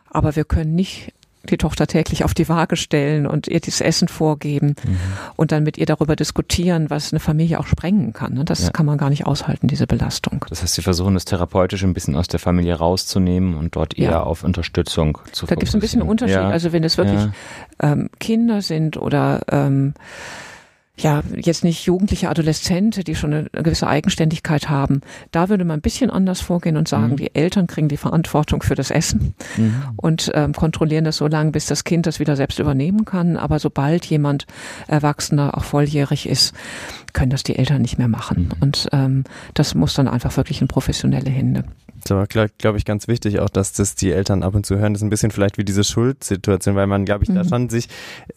Aber 0.09 0.37
wir 0.37 0.45
können 0.45 0.75
nicht 0.75 1.13
die 1.49 1.57
Tochter 1.57 1.87
täglich 1.87 2.25
auf 2.25 2.35
die 2.35 2.49
Waage 2.49 2.77
stellen 2.77 3.27
und 3.27 3.49
ihr 3.49 3.61
dieses 3.61 3.81
Essen 3.81 4.09
vorgeben 4.09 4.75
mhm. 4.85 4.99
und 5.37 5.53
dann 5.53 5.63
mit 5.63 5.79
ihr 5.79 5.87
darüber 5.87 6.15
diskutieren, 6.17 6.91
was 6.91 7.13
eine 7.13 7.21
Familie 7.21 7.59
auch 7.61 7.67
sprengen 7.67 8.13
kann. 8.13 8.35
Ne? 8.35 8.45
Das 8.45 8.65
ja. 8.65 8.71
kann 8.71 8.87
man 8.87 8.99
gar 8.99 9.11
nicht 9.11 9.27
aushalten, 9.27 9.67
diese 9.67 9.87
Belastung. 9.87 10.45
Das 10.49 10.63
heißt, 10.63 10.75
Sie 10.75 10.83
versuchen 10.83 11.15
das 11.15 11.25
therapeutisch 11.25 11.83
ein 11.83 11.95
bisschen 11.95 12.15
aus 12.17 12.29
der 12.29 12.41
Familie 12.41 12.75
rauszunehmen 12.75 13.55
und 13.55 13.75
dort 13.75 13.97
eher 13.97 14.11
ja. 14.11 14.23
auf 14.23 14.45
Unterstützung 14.45 15.19
zu 15.33 15.47
Da 15.47 15.55
gibt 15.55 15.69
es 15.69 15.75
ein 15.75 15.81
bisschen 15.81 16.03
Unterschied. 16.03 16.37
Ja. 16.37 16.49
Also 16.49 16.73
wenn 16.73 16.85
es 16.85 16.99
wirklich 16.99 17.29
ähm, 17.81 18.11
Kinder 18.19 18.61
sind 18.61 18.97
oder 18.97 19.41
ähm, 19.51 19.95
ja, 21.03 21.23
jetzt 21.35 21.65
nicht 21.65 21.85
jugendliche 21.87 22.29
Adoleszente, 22.29 23.05
die 23.05 23.15
schon 23.15 23.33
eine 23.33 23.51
gewisse 23.51 23.87
Eigenständigkeit 23.87 24.69
haben. 24.69 25.01
Da 25.31 25.49
würde 25.49 25.65
man 25.65 25.79
ein 25.79 25.83
bisschen 25.83 26.11
anders 26.11 26.41
vorgehen 26.41 26.77
und 26.77 26.89
sagen, 26.89 27.13
mhm. 27.13 27.17
die 27.17 27.35
Eltern 27.35 27.67
kriegen 27.67 27.89
die 27.89 27.97
Verantwortung 27.97 28.63
für 28.63 28.75
das 28.75 28.91
Essen 28.91 29.35
mhm. 29.57 29.83
und 29.97 30.31
ähm, 30.35 30.53
kontrollieren 30.53 31.05
das 31.05 31.17
so 31.17 31.27
lange, 31.27 31.53
bis 31.53 31.67
das 31.67 31.85
Kind 31.85 32.07
das 32.07 32.21
wieder 32.21 32.37
selbst 32.37 32.59
übernehmen 32.59 33.05
kann. 33.05 33.37
Aber 33.37 33.59
sobald 33.59 34.05
jemand 34.07 34.47
Erwachsener 34.87 35.57
auch 35.57 35.65
volljährig 35.65 36.29
ist, 36.29 36.55
können 37.13 37.31
das 37.31 37.43
die 37.43 37.57
Eltern 37.57 37.83
nicht 37.83 37.99
mehr 37.99 38.09
machen. 38.09 38.45
Mhm. 38.45 38.63
Und 38.63 38.89
ähm, 38.93 39.25
das 39.55 39.75
muss 39.75 39.95
dann 39.95 40.09
einfach 40.09 40.37
wirklich 40.37 40.61
in 40.61 40.69
professionelle 40.69 41.31
Hände. 41.31 41.65
Das 42.03 42.17
war, 42.17 42.27
glaube 42.27 42.51
glaub 42.59 42.77
ich, 42.77 42.85
ganz 42.85 43.09
wichtig 43.09 43.41
auch, 43.41 43.51
dass 43.51 43.73
das 43.73 43.95
die 43.95 44.13
Eltern 44.13 44.43
ab 44.43 44.55
und 44.55 44.67
zu 44.67 44.79
hören. 44.79 44.93
Das 44.93 45.01
ist 45.01 45.07
ein 45.07 45.11
bisschen 45.11 45.31
vielleicht 45.31 45.59
wie 45.59 45.65
diese 45.65 45.85
Schuldsituation, 45.85 46.75
weil 46.77 46.87
man, 46.87 47.05
glaube 47.05 47.25
ich, 47.25 47.31
mhm. 47.31 47.35
da 47.37 47.45
schon 47.45 47.69
sich 47.69 47.89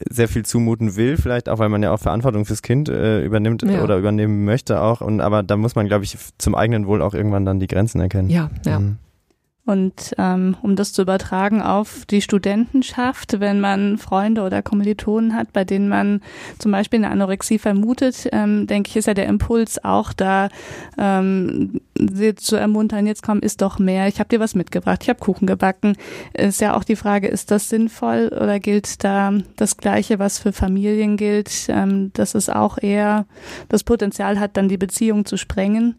sehr 0.09 0.27
viel 0.27 0.45
zumuten 0.45 0.95
will, 0.95 1.17
vielleicht 1.17 1.49
auch, 1.49 1.59
weil 1.59 1.69
man 1.69 1.83
ja 1.83 1.91
auch 1.91 1.99
Verantwortung 1.99 2.45
fürs 2.45 2.61
Kind 2.61 2.89
äh, 2.89 3.23
übernimmt 3.23 3.63
ja. 3.63 3.83
oder 3.83 3.97
übernehmen 3.97 4.45
möchte 4.45 4.81
auch. 4.81 5.01
Und 5.01 5.21
aber 5.21 5.43
da 5.43 5.57
muss 5.57 5.75
man, 5.75 5.87
glaube 5.87 6.03
ich, 6.03 6.17
zum 6.37 6.55
eigenen 6.55 6.87
Wohl 6.87 7.01
auch 7.01 7.13
irgendwann 7.13 7.45
dann 7.45 7.59
die 7.59 7.67
Grenzen 7.67 8.01
erkennen. 8.01 8.29
Ja, 8.29 8.49
ja. 8.65 8.79
Mhm. 8.79 8.97
Und 9.65 10.13
ähm, 10.17 10.57
um 10.61 10.75
das 10.75 10.91
zu 10.91 11.01
übertragen 11.03 11.61
auf 11.61 12.05
die 12.05 12.21
Studentenschaft, 12.21 13.39
wenn 13.39 13.61
man 13.61 13.97
Freunde 13.97 14.41
oder 14.41 14.61
Kommilitonen 14.61 15.33
hat, 15.33 15.53
bei 15.53 15.63
denen 15.63 15.87
man 15.87 16.21
zum 16.59 16.73
Beispiel 16.73 16.99
eine 16.99 17.09
Anorexie 17.09 17.59
vermutet, 17.59 18.27
ähm, 18.33 18.67
denke 18.67 18.89
ich, 18.89 18.97
ist 18.97 19.05
ja 19.05 19.13
der 19.13 19.27
Impuls 19.27 19.81
auch 19.81 20.11
da, 20.11 20.49
ähm, 20.97 21.79
sie 21.97 22.35
zu 22.35 22.57
ermuntern, 22.57 23.07
jetzt 23.07 23.23
komm, 23.23 23.39
isst 23.39 23.61
doch 23.61 23.79
mehr, 23.79 24.09
ich 24.09 24.19
habe 24.19 24.27
dir 24.27 24.41
was 24.41 24.53
mitgebracht, 24.53 24.99
ich 25.03 25.09
habe 25.09 25.19
Kuchen 25.19 25.47
gebacken. 25.47 25.95
Ist 26.33 26.59
ja 26.59 26.75
auch 26.75 26.83
die 26.83 26.97
Frage, 26.97 27.29
ist 27.29 27.49
das 27.49 27.69
sinnvoll 27.69 28.31
oder 28.35 28.59
gilt 28.59 29.01
da 29.05 29.31
das 29.55 29.77
Gleiche, 29.77 30.19
was 30.19 30.39
für 30.39 30.51
Familien 30.51 31.15
gilt, 31.15 31.67
ähm, 31.69 32.11
dass 32.13 32.35
es 32.35 32.49
auch 32.49 32.77
eher 32.77 33.25
das 33.69 33.85
Potenzial 33.85 34.41
hat, 34.41 34.57
dann 34.57 34.67
die 34.67 34.77
Beziehung 34.77 35.23
zu 35.23 35.37
sprengen? 35.37 35.95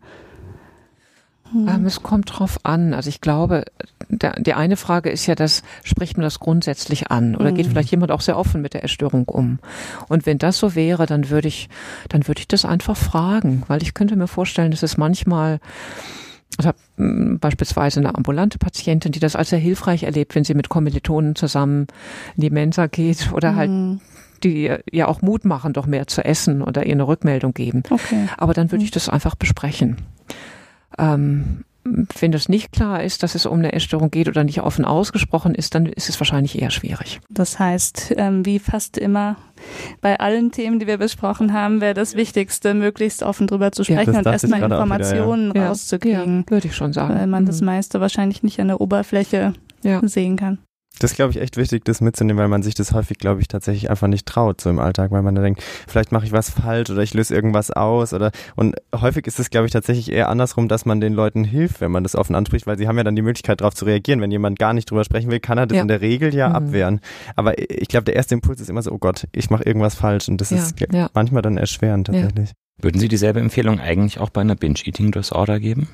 Hm. 1.51 1.69
Ähm, 1.69 1.87
es 1.87 2.03
kommt 2.03 2.39
drauf 2.39 2.59
an. 2.63 2.95
Also 2.95 3.09
ich 3.09 3.21
glaube, 3.21 3.65
der, 4.09 4.41
die 4.41 4.55
eine 4.55 4.77
Frage 4.77 5.11
ist 5.11 5.27
ja, 5.27 5.35
das 5.35 5.63
spricht 5.83 6.17
man 6.17 6.25
das 6.25 6.41
grundsätzlich 6.41 7.11
an 7.11 7.37
oder 7.37 7.49
hm. 7.49 7.55
geht 7.57 7.67
vielleicht 7.67 7.91
jemand 7.91 8.13
auch 8.13 8.21
sehr 8.21 8.39
offen 8.39 8.63
mit 8.63 8.75
der 8.75 8.83
Erstörung 8.83 9.25
um? 9.29 9.59
Und 10.09 10.27
wenn 10.27 10.39
das 10.39 10.59
so 10.59 10.75
wäre, 10.75 11.07
dann 11.07 11.31
würde 11.31 11.49
ich, 11.49 11.69
dann 12.09 12.27
würde 12.27 12.41
ich 12.41 12.49
das 12.49 12.65
einfach 12.65 12.97
fragen, 12.97 13.63
weil 13.69 13.83
ich 13.83 13.95
könnte 13.95 14.17
mir 14.17 14.29
vorstellen, 14.29 14.71
dass 14.71 14.83
es 14.83 14.97
manchmal 14.97 15.61
ich 16.61 16.67
habe 16.67 17.39
beispielsweise 17.39 18.01
eine 18.01 18.15
ambulante 18.15 18.59
Patientin, 18.59 19.13
die 19.13 19.21
das 19.21 19.37
als 19.37 19.51
sehr 19.51 19.59
hilfreich 19.59 20.05
erlebt, 20.05 20.35
wenn 20.35 20.45
sie 20.45 20.55
mit 20.55 20.69
Kommilitonen 20.69 21.35
zusammen 21.35 21.89
in 22.37 22.43
die 22.43 22.51
Mensa 22.51 22.87
geht 22.87 23.33
oder 23.33 23.57
halt 23.57 23.71
mhm. 23.71 24.01
die 24.45 24.73
ja 24.91 25.09
auch 25.09 25.21
Mut 25.21 25.45
machen, 25.45 25.73
doch 25.73 25.87
mehr 25.87 26.07
zu 26.07 26.25
essen 26.25 26.63
oder 26.63 26.87
ihr 26.87 26.93
eine 26.93 27.07
Rückmeldung 27.07 27.55
geben. 27.55 27.83
Okay. 27.91 28.29
Aber 28.37 28.55
dann 28.55 28.71
würde 28.71 28.83
mhm. 28.83 28.85
ich 28.85 28.91
das 28.93 29.09
einfach 29.09 29.35
besprechen. 29.35 29.97
Ähm, 30.99 31.65
wenn 31.85 32.33
das 32.33 32.49
nicht 32.49 32.73
klar 32.73 33.03
ist, 33.03 33.23
dass 33.23 33.35
es 33.35 33.45
um 33.45 33.59
eine 33.59 33.75
Essstörung 33.75 34.11
geht 34.11 34.29
oder 34.29 34.43
nicht 34.43 34.63
offen 34.63 34.87
ausgesprochen 34.87 35.55
ist, 35.55 35.75
dann 35.75 35.85
ist 35.85 36.09
es 36.09 36.19
wahrscheinlich 36.19 36.61
eher 36.61 36.71
schwierig. 36.71 37.21
Das 37.29 37.59
heißt, 37.59 38.15
ähm, 38.17 38.47
wie 38.47 38.59
fast 38.59 38.97
immer 38.97 39.37
bei 40.01 40.19
allen 40.19 40.51
Themen, 40.51 40.79
die 40.79 40.87
wir 40.87 40.97
besprochen 40.97 41.53
haben, 41.53 41.83
wäre 41.83 41.93
das 41.93 42.17
Wichtigste, 42.17 42.73
möglichst 42.73 43.23
offen 43.23 43.47
drüber 43.47 43.71
zu 43.71 43.85
sprechen 43.85 44.15
ja, 44.15 44.19
und 44.21 44.27
erstmal 44.27 44.63
Informationen 44.63 45.51
wieder, 45.51 45.61
ja. 45.61 45.69
rauszukriegen. 45.69 46.45
Ja, 46.47 46.51
würde 46.51 46.69
ich 46.69 46.75
schon 46.75 46.95
sagen. 46.95 47.15
Weil 47.15 47.27
man 47.27 47.43
mhm. 47.43 47.49
das 47.49 47.61
meiste 47.61 48.01
wahrscheinlich 48.01 48.43
nicht 48.43 48.61
an 48.61 48.69
der 48.69 48.81
Oberfläche 48.81 49.53
sehen 50.03 50.37
kann. 50.37 50.59
Das 51.01 51.11
ist, 51.11 51.17
glaube 51.17 51.33
ich, 51.33 51.41
echt 51.41 51.57
wichtig, 51.57 51.85
das 51.85 52.01
mitzunehmen, 52.01 52.41
weil 52.41 52.49
man 52.49 52.63
sich 52.63 52.75
das 52.75 52.93
häufig, 52.93 53.19
glaube 53.19 53.41
ich, 53.41 53.49
tatsächlich 53.49 53.91
einfach 53.91 54.07
nicht 54.07 54.27
traut, 54.27 54.61
so 54.61 54.71
im 54.71 54.79
Alltag, 54.79 55.11
weil 55.11 55.23
man 55.23 55.35
da 55.35 55.43
denkt, 55.43 55.63
vielleicht 55.89 56.13
mache 56.13 56.25
ich 56.25 56.33
was 56.33 56.51
falsch 56.51 56.91
oder 56.91 57.03
ich 57.03 57.15
löse 57.15 57.35
irgendwas 57.35 57.71
aus 57.71 58.13
oder 58.13 58.31
und 58.55 58.77
häufig 58.95 59.27
ist 59.27 59.41
es, 59.41 59.51
glaube 59.51 59.67
ich, 59.67 59.73
tatsächlich 59.73 60.13
eher 60.13 60.29
andersrum, 60.29 60.69
dass 60.69 60.87
man 60.87 61.01
den 61.01 61.13
Leuten 61.13 61.43
hilft, 61.43 61.81
wenn 61.81 61.91
man 61.91 62.05
das 62.05 62.15
offen 62.15 62.37
anspricht, 62.37 62.67
weil 62.67 62.79
sie 62.79 62.87
haben 62.87 62.97
ja 62.97 63.05
dann 63.05 63.17
die 63.17 63.23
Möglichkeit, 63.23 63.61
darauf 63.61 63.75
zu 63.75 63.85
reagieren. 63.85 64.21
Wenn 64.21 64.31
jemand 64.31 64.59
gar 64.59 64.73
nicht 64.73 64.91
drüber 64.91 65.05
sprechen 65.05 65.31
will, 65.31 65.41
kann 65.41 65.59
er 65.59 65.67
das 65.67 65.77
ja. 65.77 65.83
in 65.83 65.89
der 65.89 66.01
Regel 66.01 66.35
ja 66.35 66.49
mhm. 66.49 66.55
abwehren. 66.55 67.01
Aber 67.35 67.59
ich 67.59 67.89
glaube, 67.89 68.05
der 68.05 68.15
erste 68.15 68.35
Impuls 68.35 68.61
ist 68.61 68.71
immer 68.71 68.83
so, 68.83 68.93
oh 68.93 68.99
Gott, 68.99 69.27
ich 69.33 69.51
mache 69.51 69.65
irgendwas 69.65 69.97
falsch 69.97 70.29
und 70.29 70.41
das 70.41 70.51
ja, 70.51 70.59
ist 70.59 70.77
ja. 70.93 71.11
manchmal 71.13 71.43
dann 71.43 71.57
erschwerend 71.57 72.07
tatsächlich. 72.07 72.53
Würden 72.81 73.01
Sie 73.01 73.09
dieselbe 73.09 73.41
Empfehlung 73.41 73.81
eigentlich 73.81 74.19
auch 74.19 74.31
bei 74.31 74.41
einer 74.41 74.57
Binge-Eating-Disorder 74.57 75.61
geben? 75.61 75.89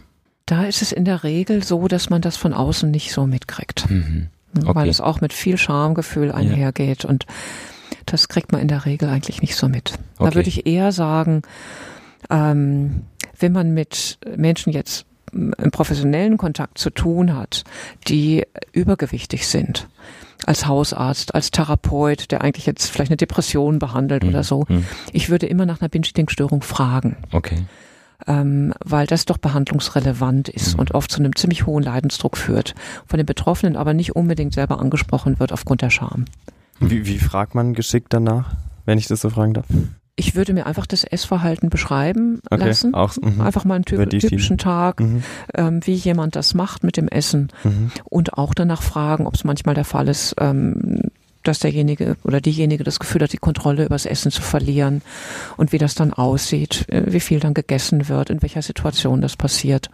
Da 0.47 0.65
ist 0.65 0.83
es 0.83 0.93
in 0.93 1.05
der 1.05 1.23
Regel 1.23 1.63
so, 1.63 1.87
dass 1.89 2.11
man 2.11 2.23
das 2.23 2.37
von 2.37 2.53
außen 2.53 2.91
nicht 2.91 3.13
so 3.13 3.27
mitkriegt. 3.27 3.89
Mhm. 3.89 4.29
Okay. 4.57 4.75
Weil 4.75 4.89
es 4.89 5.01
auch 5.01 5.21
mit 5.21 5.33
viel 5.33 5.57
Schamgefühl 5.57 6.33
einhergeht. 6.33 7.05
Ja. 7.05 7.11
Und 7.11 7.27
das 8.07 8.29
kriegt 8.29 8.53
man 8.53 8.61
in 8.61 8.69
der 8.69 8.85
Regel 8.85 9.09
eigentlich 9.09 9.43
nicht 9.43 9.57
so 9.57 9.69
mit. 9.69 9.93
Okay. 10.19 10.31
Da 10.31 10.35
würde 10.35 10.49
ich 10.49 10.67
eher 10.67 10.93
sagen, 10.93 11.43
ähm, 12.29 13.03
wenn 13.39 13.53
man 13.53 13.73
mit 13.73 14.19
Menschen 14.37 14.73
jetzt 14.73 15.07
im 15.33 15.71
professionellen 15.71 16.37
Kontakt 16.37 16.79
zu 16.79 16.91
tun 16.91 17.37
hat, 17.37 17.63
die 18.09 18.45
übergewichtig 18.73 19.47
sind, 19.47 19.89
als 20.45 20.67
Hausarzt, 20.67 21.35
als 21.35 21.53
Therapeut, 21.53 22.33
der 22.33 22.43
eigentlich 22.43 22.67
jetzt 22.67 22.91
vielleicht 22.91 23.11
eine 23.11 23.17
Depression 23.17 23.79
behandelt 23.79 24.25
mhm. 24.25 24.31
oder 24.31 24.43
so, 24.43 24.65
mhm. 24.69 24.85
ich 25.13 25.31
würde 25.31 25.47
immer 25.47 25.67
nach 25.67 25.81
einer 25.81 25.89
Binge-Eating-Störung 25.89 26.63
fragen. 26.63 27.17
Okay 27.31 27.59
ähm, 28.27 28.73
weil 28.85 29.07
das 29.07 29.25
doch 29.25 29.39
behandlungsrelevant 29.39 30.49
ist 30.49 30.75
mhm. 30.75 30.81
und 30.81 30.95
oft 30.95 31.11
zu 31.11 31.19
einem 31.19 31.37
ziemlich 31.37 31.67
hohen 31.67 31.83
Leidensdruck 31.83 32.37
führt, 32.37 32.75
von 33.07 33.19
den 33.19 33.27
Betroffenen 33.27 33.77
aber 33.77 33.95
nicht 33.95 34.17
unbedingt 34.17 34.55
selber 34.55 34.81
angesprochen 34.81 35.39
wird 35.39 35.53
aufgrund 35.53 35.83
der 35.83 35.91
Scham. 35.91 36.25
Wie, 36.81 37.07
wie 37.07 37.19
fragt 37.19 37.55
man 37.55 37.75
geschickt 37.75 38.09
danach, 38.11 38.55
wenn 38.87 38.99
ich 38.99 39.07
das 39.07 39.21
so 39.21 39.31
fragen 39.31 39.55
darf? 39.55 39.67
Ich 40.17 40.35
würde 40.35 40.53
mir 40.53 40.67
einfach 40.67 40.87
das 40.87 41.05
Essverhalten 41.05 41.71
beschreiben 41.71 42.41
okay, 42.51 42.67
lassen. 42.67 42.95
Auch, 42.95 43.17
mh. 43.17 43.43
Einfach 43.43 43.65
mal 43.65 43.77
einen 43.77 43.85
typ, 43.85 44.11
typischen 44.11 44.59
Tag, 44.59 45.01
mhm. 45.01 45.23
ähm, 45.55 45.81
wie 45.85 45.95
jemand 45.95 46.37
das 46.37 46.53
macht 46.53 46.85
mit 46.85 46.97
dem 46.97 47.09
Essen. 47.09 47.49
Mhm. 47.65 47.91
Und 48.05 48.37
auch 48.37 48.53
danach 48.53 48.83
fragen, 48.83 49.27
ob 49.27 49.35
es 49.35 49.45
manchmal 49.45 49.75
der 49.75 49.87
Fall 49.87 50.09
ist, 50.09 50.35
ähm, 50.39 51.11
dass 51.43 51.59
derjenige 51.59 52.17
oder 52.25 52.41
diejenige 52.41 52.85
das 52.85 52.99
Gefühl 52.99 53.23
hat, 53.23 53.33
die 53.33 53.39
Kontrolle 53.39 53.85
übers 53.87 54.07
Essen 54.07 54.31
zu 54.31 54.43
verlieren 54.43 55.03
und 55.57 55.73
wie 55.73 55.79
das 55.79 55.95
dann 55.95 56.13
aussieht, 56.13 56.87
äh, 56.89 57.05
wie 57.07 57.21
viel 57.21 57.41
dann 57.41 57.55
gegessen 57.55 58.09
wird, 58.09 58.31
in 58.31 58.43
welcher 58.43 58.63
Situation 58.63 59.21
das 59.21 59.37
passiert. 59.37 59.91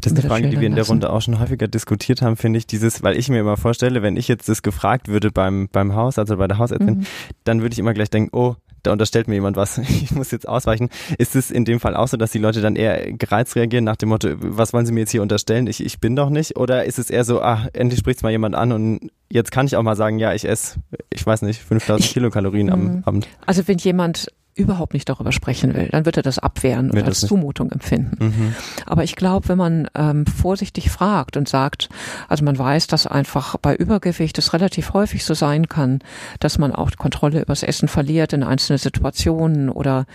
Das 0.00 0.12
ist 0.12 0.18
eine 0.18 0.28
Frage, 0.28 0.48
die 0.48 0.58
wir 0.58 0.66
in 0.66 0.74
der 0.74 0.86
Runde 0.86 1.10
auch 1.10 1.20
schon 1.20 1.38
häufiger 1.38 1.68
diskutiert 1.68 2.22
haben, 2.22 2.36
finde 2.36 2.58
ich, 2.58 2.66
dieses, 2.66 3.02
weil 3.02 3.16
ich 3.18 3.28
mir 3.28 3.40
immer 3.40 3.56
vorstelle, 3.56 4.02
wenn 4.02 4.16
ich 4.16 4.28
jetzt 4.28 4.48
das 4.48 4.62
gefragt 4.62 5.08
würde 5.08 5.30
beim, 5.30 5.68
beim 5.70 5.94
Haus, 5.94 6.18
also 6.18 6.36
bei 6.36 6.48
der 6.48 6.58
Hausärztin, 6.58 6.98
mhm. 6.98 7.06
dann 7.44 7.60
würde 7.60 7.74
ich 7.74 7.78
immer 7.78 7.92
gleich 7.92 8.10
denken, 8.10 8.30
oh, 8.34 8.56
da 8.86 8.92
unterstellt 8.92 9.28
mir 9.28 9.34
jemand 9.34 9.56
was, 9.56 9.78
ich 9.78 10.12
muss 10.12 10.30
jetzt 10.30 10.48
ausweichen. 10.48 10.88
Ist 11.18 11.36
es 11.36 11.50
in 11.50 11.64
dem 11.64 11.80
Fall 11.80 11.96
auch 11.96 12.08
so, 12.08 12.16
dass 12.16 12.32
die 12.32 12.38
Leute 12.38 12.60
dann 12.60 12.76
eher 12.76 13.12
gereizt 13.12 13.56
reagieren 13.56 13.84
nach 13.84 13.96
dem 13.96 14.08
Motto, 14.08 14.28
was 14.38 14.72
wollen 14.72 14.86
sie 14.86 14.92
mir 14.92 15.00
jetzt 15.00 15.10
hier 15.10 15.22
unterstellen? 15.22 15.66
Ich, 15.66 15.84
ich 15.84 16.00
bin 16.00 16.16
doch 16.16 16.30
nicht? 16.30 16.56
Oder 16.56 16.84
ist 16.84 16.98
es 16.98 17.10
eher 17.10 17.24
so, 17.24 17.42
ah, 17.42 17.68
endlich 17.72 18.00
spricht 18.00 18.18
es 18.18 18.22
mal 18.22 18.30
jemand 18.30 18.54
an 18.54 18.72
und 18.72 19.10
jetzt 19.28 19.50
kann 19.50 19.66
ich 19.66 19.76
auch 19.76 19.82
mal 19.82 19.96
sagen, 19.96 20.18
ja, 20.18 20.32
ich 20.32 20.48
esse, 20.48 20.78
ich 21.12 21.26
weiß 21.26 21.42
nicht, 21.42 21.60
5000 21.60 22.10
Kilokalorien 22.12 22.70
am 22.70 22.82
mhm. 22.84 23.02
Abend. 23.04 23.28
Also 23.44 23.66
wenn 23.66 23.78
jemand 23.78 24.28
überhaupt 24.56 24.94
nicht 24.94 25.08
darüber 25.08 25.32
sprechen 25.32 25.74
will, 25.74 25.88
dann 25.92 26.06
wird 26.06 26.16
er 26.16 26.22
das 26.22 26.38
abwehren 26.38 26.90
und 26.90 27.02
als 27.02 27.20
Zumutung 27.20 27.70
empfinden. 27.70 28.24
Mhm. 28.24 28.54
Aber 28.86 29.04
ich 29.04 29.14
glaube, 29.14 29.48
wenn 29.48 29.58
man 29.58 29.88
ähm, 29.94 30.26
vorsichtig 30.26 30.90
fragt 30.90 31.36
und 31.36 31.48
sagt, 31.48 31.88
also 32.28 32.42
man 32.44 32.58
weiß, 32.58 32.86
dass 32.86 33.06
einfach 33.06 33.58
bei 33.58 33.76
Übergewicht 33.76 34.38
es 34.38 34.54
relativ 34.54 34.94
häufig 34.94 35.24
so 35.24 35.34
sein 35.34 35.68
kann, 35.68 36.00
dass 36.40 36.58
man 36.58 36.72
auch 36.72 36.90
Kontrolle 36.96 37.42
übers 37.42 37.62
Essen 37.62 37.88
verliert 37.88 38.32
in 38.32 38.42
einzelnen 38.42 38.78
Situationen 38.78 39.68
oder 39.68 40.06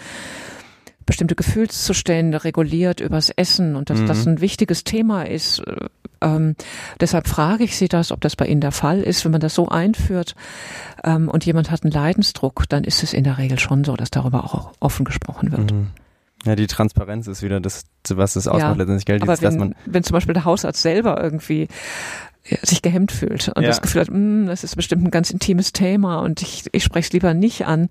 bestimmte 1.06 1.36
Gefühlszustände 1.36 2.44
reguliert 2.44 3.02
übers 3.02 3.30
Essen 3.30 3.76
und 3.76 3.90
dass 3.90 4.00
mhm. 4.00 4.08
das 4.08 4.26
ein 4.26 4.42
wichtiges 4.42 4.84
Thema 4.84 5.24
ist. 5.24 5.60
Äh, 5.60 5.88
ähm, 6.22 6.56
deshalb 7.00 7.28
frage 7.28 7.64
ich 7.64 7.76
Sie 7.76 7.88
das, 7.88 8.12
ob 8.12 8.22
das 8.22 8.36
bei 8.36 8.46
Ihnen 8.46 8.62
der 8.62 8.72
Fall 8.72 9.02
ist. 9.02 9.26
Wenn 9.26 9.32
man 9.32 9.42
das 9.42 9.56
so 9.56 9.68
einführt 9.70 10.36
ähm, 11.04 11.30
und 11.30 11.46
jemand 11.46 11.72
hat 11.72 11.84
einen 11.84 11.92
Leidensdruck, 11.92 12.70
dann 12.70 12.84
ist 12.84 13.04
es 13.04 13.14
in 13.14 13.24
der 13.24 13.38
Regel 13.38 13.60
schon 13.60 13.84
so, 13.84 13.96
dass 13.96 14.12
darüber 14.12 14.44
auch 14.44 14.72
offen 14.80 15.04
gesprochen 15.04 15.52
wird. 15.52 15.72
Mhm. 15.72 15.88
Ja, 16.46 16.56
die 16.56 16.68
Transparenz 16.68 17.28
ist 17.28 17.44
wieder 17.44 17.60
das, 17.60 17.84
was 18.10 18.34
das 18.34 18.48
ausmacht 18.48 18.64
ja, 18.64 18.78
letztendlich 18.78 19.06
Geld. 19.06 19.22
Aber 19.22 19.40
wenn, 19.42 19.58
man 19.58 19.76
wenn 19.86 20.04
zum 20.04 20.14
Beispiel 20.14 20.34
der 20.34 20.46
Hausarzt 20.46 20.82
selber 20.82 21.22
irgendwie 21.22 21.68
sich 22.64 22.82
gehemmt 22.82 23.12
fühlt 23.12 23.50
und 23.50 23.62
ja. 23.62 23.70
das 23.70 23.82
Gefühl 23.82 24.02
hat, 24.02 24.10
mm, 24.12 24.46
das 24.48 24.64
ist 24.64 24.76
bestimmt 24.76 25.04
ein 25.04 25.12
ganz 25.12 25.30
intimes 25.30 25.74
Thema 25.74 26.20
und 26.20 26.42
ich, 26.42 26.66
ich 26.72 26.84
spreche 26.84 27.08
es 27.08 27.14
lieber 27.14 27.34
nicht 27.34 27.66
an, 27.66 27.90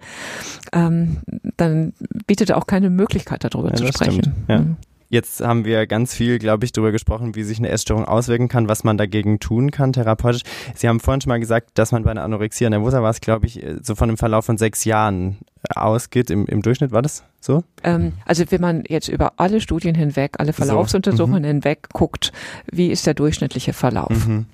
ähm, 0.73 1.19
dann 1.57 1.93
bietet 2.27 2.51
er 2.51 2.57
auch 2.57 2.67
keine 2.67 2.91
Möglichkeit 2.91 3.45
darüber 3.45 3.71
ja, 3.71 3.77
zu 3.77 3.87
sprechen. 3.87 4.35
Mhm. 4.49 4.77
Jetzt 5.13 5.41
haben 5.41 5.65
wir 5.65 5.89
ganz 5.89 6.15
viel, 6.15 6.39
glaube 6.39 6.65
ich, 6.65 6.71
darüber 6.71 6.93
gesprochen, 6.93 7.35
wie 7.35 7.43
sich 7.43 7.59
eine 7.59 7.69
Essstörung 7.69 8.05
auswirken 8.05 8.47
kann, 8.47 8.69
was 8.69 8.85
man 8.85 8.97
dagegen 8.97 9.41
tun 9.41 9.73
kann 9.73 9.93
therapeutisch. 9.93 10.43
Sie 10.77 10.89
haben 10.89 11.01
vorhin 11.01 11.21
schon 11.21 11.31
mal 11.31 11.41
gesagt, 11.41 11.71
dass 11.75 11.91
man 11.91 12.05
bei 12.05 12.13
einer 12.13 12.23
Anorexia 12.23 12.71
nervosa 12.71 13.03
war 13.03 13.11
es, 13.11 13.21
glaube 13.21 13.47
ich, 13.47 13.61
so 13.83 13.97
von 13.97 14.09
einem 14.09 14.19
Verlauf 14.19 14.45
von 14.45 14.57
sechs 14.57 14.85
Jahren 14.85 15.39
ausgeht. 15.75 16.31
Im, 16.31 16.47
im 16.47 16.63
Durchschnitt 16.63 16.93
war 16.93 17.03
das 17.03 17.25
so? 17.41 17.65
Ähm, 17.85 18.13
also 18.27 18.45
wenn 18.51 18.61
man 18.61 18.85
jetzt 18.87 19.09
über 19.09 19.35
alle 19.37 19.61
Studien 19.61 19.95
hinweg, 19.95 20.35
alle 20.39 20.53
Verlaufsuntersuchungen 20.53 21.43
so. 21.43 21.49
mhm. 21.49 21.53
hinweg 21.53 21.89
guckt, 21.93 22.33
wie 22.71 22.89
ist 22.89 23.07
der 23.07 23.15
durchschnittliche 23.15 23.73
Verlauf? 23.73 24.27
Mhm. 24.27 24.47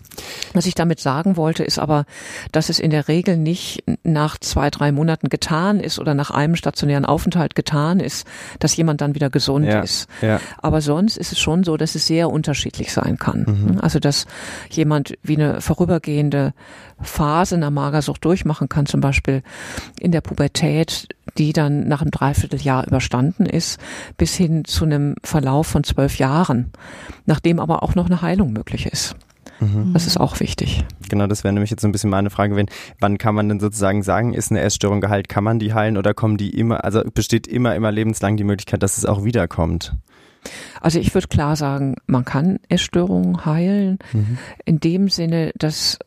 Was 0.52 0.66
ich 0.66 0.74
damit 0.74 1.00
sagen 1.00 1.36
wollte, 1.36 1.64
ist 1.64 1.78
aber, 1.78 2.06
dass 2.52 2.68
es 2.68 2.78
in 2.78 2.90
der 2.90 3.08
Regel 3.08 3.36
nicht 3.36 3.84
nach 4.02 4.38
zwei, 4.38 4.70
drei 4.70 4.92
Monaten 4.92 5.28
getan 5.28 5.80
ist 5.80 5.98
oder 5.98 6.14
nach 6.14 6.30
einem 6.30 6.56
stationären 6.56 7.04
Aufenthalt 7.04 7.54
getan 7.54 8.00
ist, 8.00 8.26
dass 8.60 8.76
jemand 8.76 9.00
dann 9.00 9.14
wieder 9.14 9.30
gesund 9.30 9.66
ja, 9.66 9.80
ist. 9.80 10.08
Ja. 10.22 10.40
Aber 10.58 10.80
sonst 10.80 11.16
ist 11.18 11.32
es 11.32 11.38
schon 11.38 11.64
so, 11.64 11.76
dass 11.76 11.94
es 11.94 12.06
sehr 12.06 12.30
unterschiedlich 12.30 12.92
sein 12.92 13.18
kann. 13.18 13.44
Mhm. 13.46 13.80
Also 13.80 13.98
dass 13.98 14.26
jemand 14.70 15.14
wie 15.22 15.36
eine 15.36 15.60
vorübergehende 15.60 16.54
Phase 17.00 17.56
einer 17.56 17.70
Magersucht 17.70 18.24
durchmachen 18.24 18.68
kann, 18.68 18.86
zum 18.86 19.00
Beispiel 19.00 19.42
in 20.00 20.12
der 20.12 20.20
Pubertät, 20.20 21.08
die 21.38 21.52
dann 21.52 21.88
nach 21.88 22.00
einem 22.00 22.10
Dreivierteljahr 22.10 22.86
überstanden 22.86 23.46
ist, 23.46 23.78
bis 24.16 24.34
hin 24.34 24.64
zu 24.64 24.84
einem 24.84 25.16
Verlauf 25.22 25.66
von 25.66 25.84
zwölf 25.84 26.18
Jahren, 26.18 26.72
nachdem 27.26 27.60
aber 27.60 27.82
auch 27.82 27.94
noch 27.94 28.06
eine 28.06 28.22
Heilung 28.22 28.52
möglich 28.52 28.86
ist. 28.86 29.16
Mhm. 29.60 29.92
Das 29.94 30.06
ist 30.06 30.18
auch 30.18 30.40
wichtig. 30.40 30.84
Genau, 31.08 31.26
das 31.26 31.44
wäre 31.44 31.52
nämlich 31.52 31.70
jetzt 31.70 31.82
so 31.82 31.88
ein 31.88 31.92
bisschen 31.92 32.10
meine 32.10 32.30
Frage, 32.30 32.56
wenn, 32.56 32.66
wann 33.00 33.18
kann 33.18 33.34
man 33.34 33.48
denn 33.48 33.60
sozusagen 33.60 34.02
sagen, 34.02 34.34
ist 34.34 34.50
eine 34.50 34.60
Essstörung 34.60 35.00
geheilt, 35.00 35.28
kann 35.28 35.44
man 35.44 35.58
die 35.58 35.72
heilen 35.74 35.96
oder 35.96 36.14
kommen 36.14 36.36
die 36.36 36.50
immer, 36.50 36.84
also 36.84 37.02
besteht 37.14 37.46
immer, 37.46 37.74
immer 37.74 37.92
lebenslang 37.92 38.36
die 38.36 38.44
Möglichkeit, 38.44 38.82
dass 38.82 38.98
es 38.98 39.04
auch 39.04 39.24
wiederkommt? 39.24 39.94
Also 40.80 40.98
ich 40.98 41.12
würde 41.14 41.28
klar 41.28 41.56
sagen, 41.56 41.96
man 42.06 42.24
kann 42.24 42.60
Essstörungen 42.68 43.44
heilen, 43.44 43.98
mhm. 44.12 44.38
in 44.64 44.80
dem 44.80 45.08
Sinne, 45.08 45.52
dass 45.56 45.98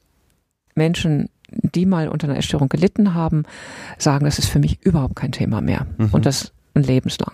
Menschen, 0.80 1.30
die 1.52 1.86
mal 1.86 2.08
unter 2.08 2.28
einer 2.28 2.38
Essstörung 2.38 2.70
gelitten 2.70 3.14
haben, 3.14 3.44
sagen, 3.98 4.26
das 4.26 4.40
ist 4.40 4.48
für 4.48 4.60
mich 4.60 4.82
überhaupt 4.82 5.16
kein 5.16 5.32
Thema 5.32 5.62
mehr 5.62 5.86
mhm. 5.98 6.10
und 6.12 6.26
das 6.26 6.52
lebenslang. 6.74 7.34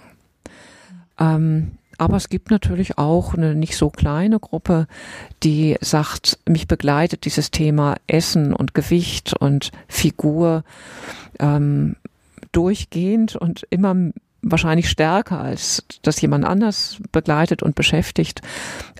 Ähm, 1.19 1.71
aber 1.97 2.17
es 2.17 2.27
gibt 2.27 2.51
natürlich 2.51 2.97
auch 2.97 3.35
eine 3.35 3.55
nicht 3.55 3.77
so 3.77 3.89
kleine 3.89 4.39
Gruppe, 4.39 4.87
die 5.43 5.77
sagt, 5.79 6.39
mich 6.47 6.67
begleitet 6.67 7.25
dieses 7.25 7.51
Thema 7.51 7.95
Essen 8.07 8.53
und 8.53 8.73
Gewicht 8.73 9.33
und 9.33 9.71
Figur 9.87 10.63
ähm, 11.39 11.95
durchgehend 12.51 13.35
und 13.35 13.65
immer 13.69 13.95
wahrscheinlich 14.45 14.89
stärker, 14.89 15.41
als 15.41 15.83
das 16.03 16.21
jemand 16.21 16.45
anders 16.45 16.97
begleitet 17.11 17.63
und 17.63 17.75
beschäftigt. 17.75 18.41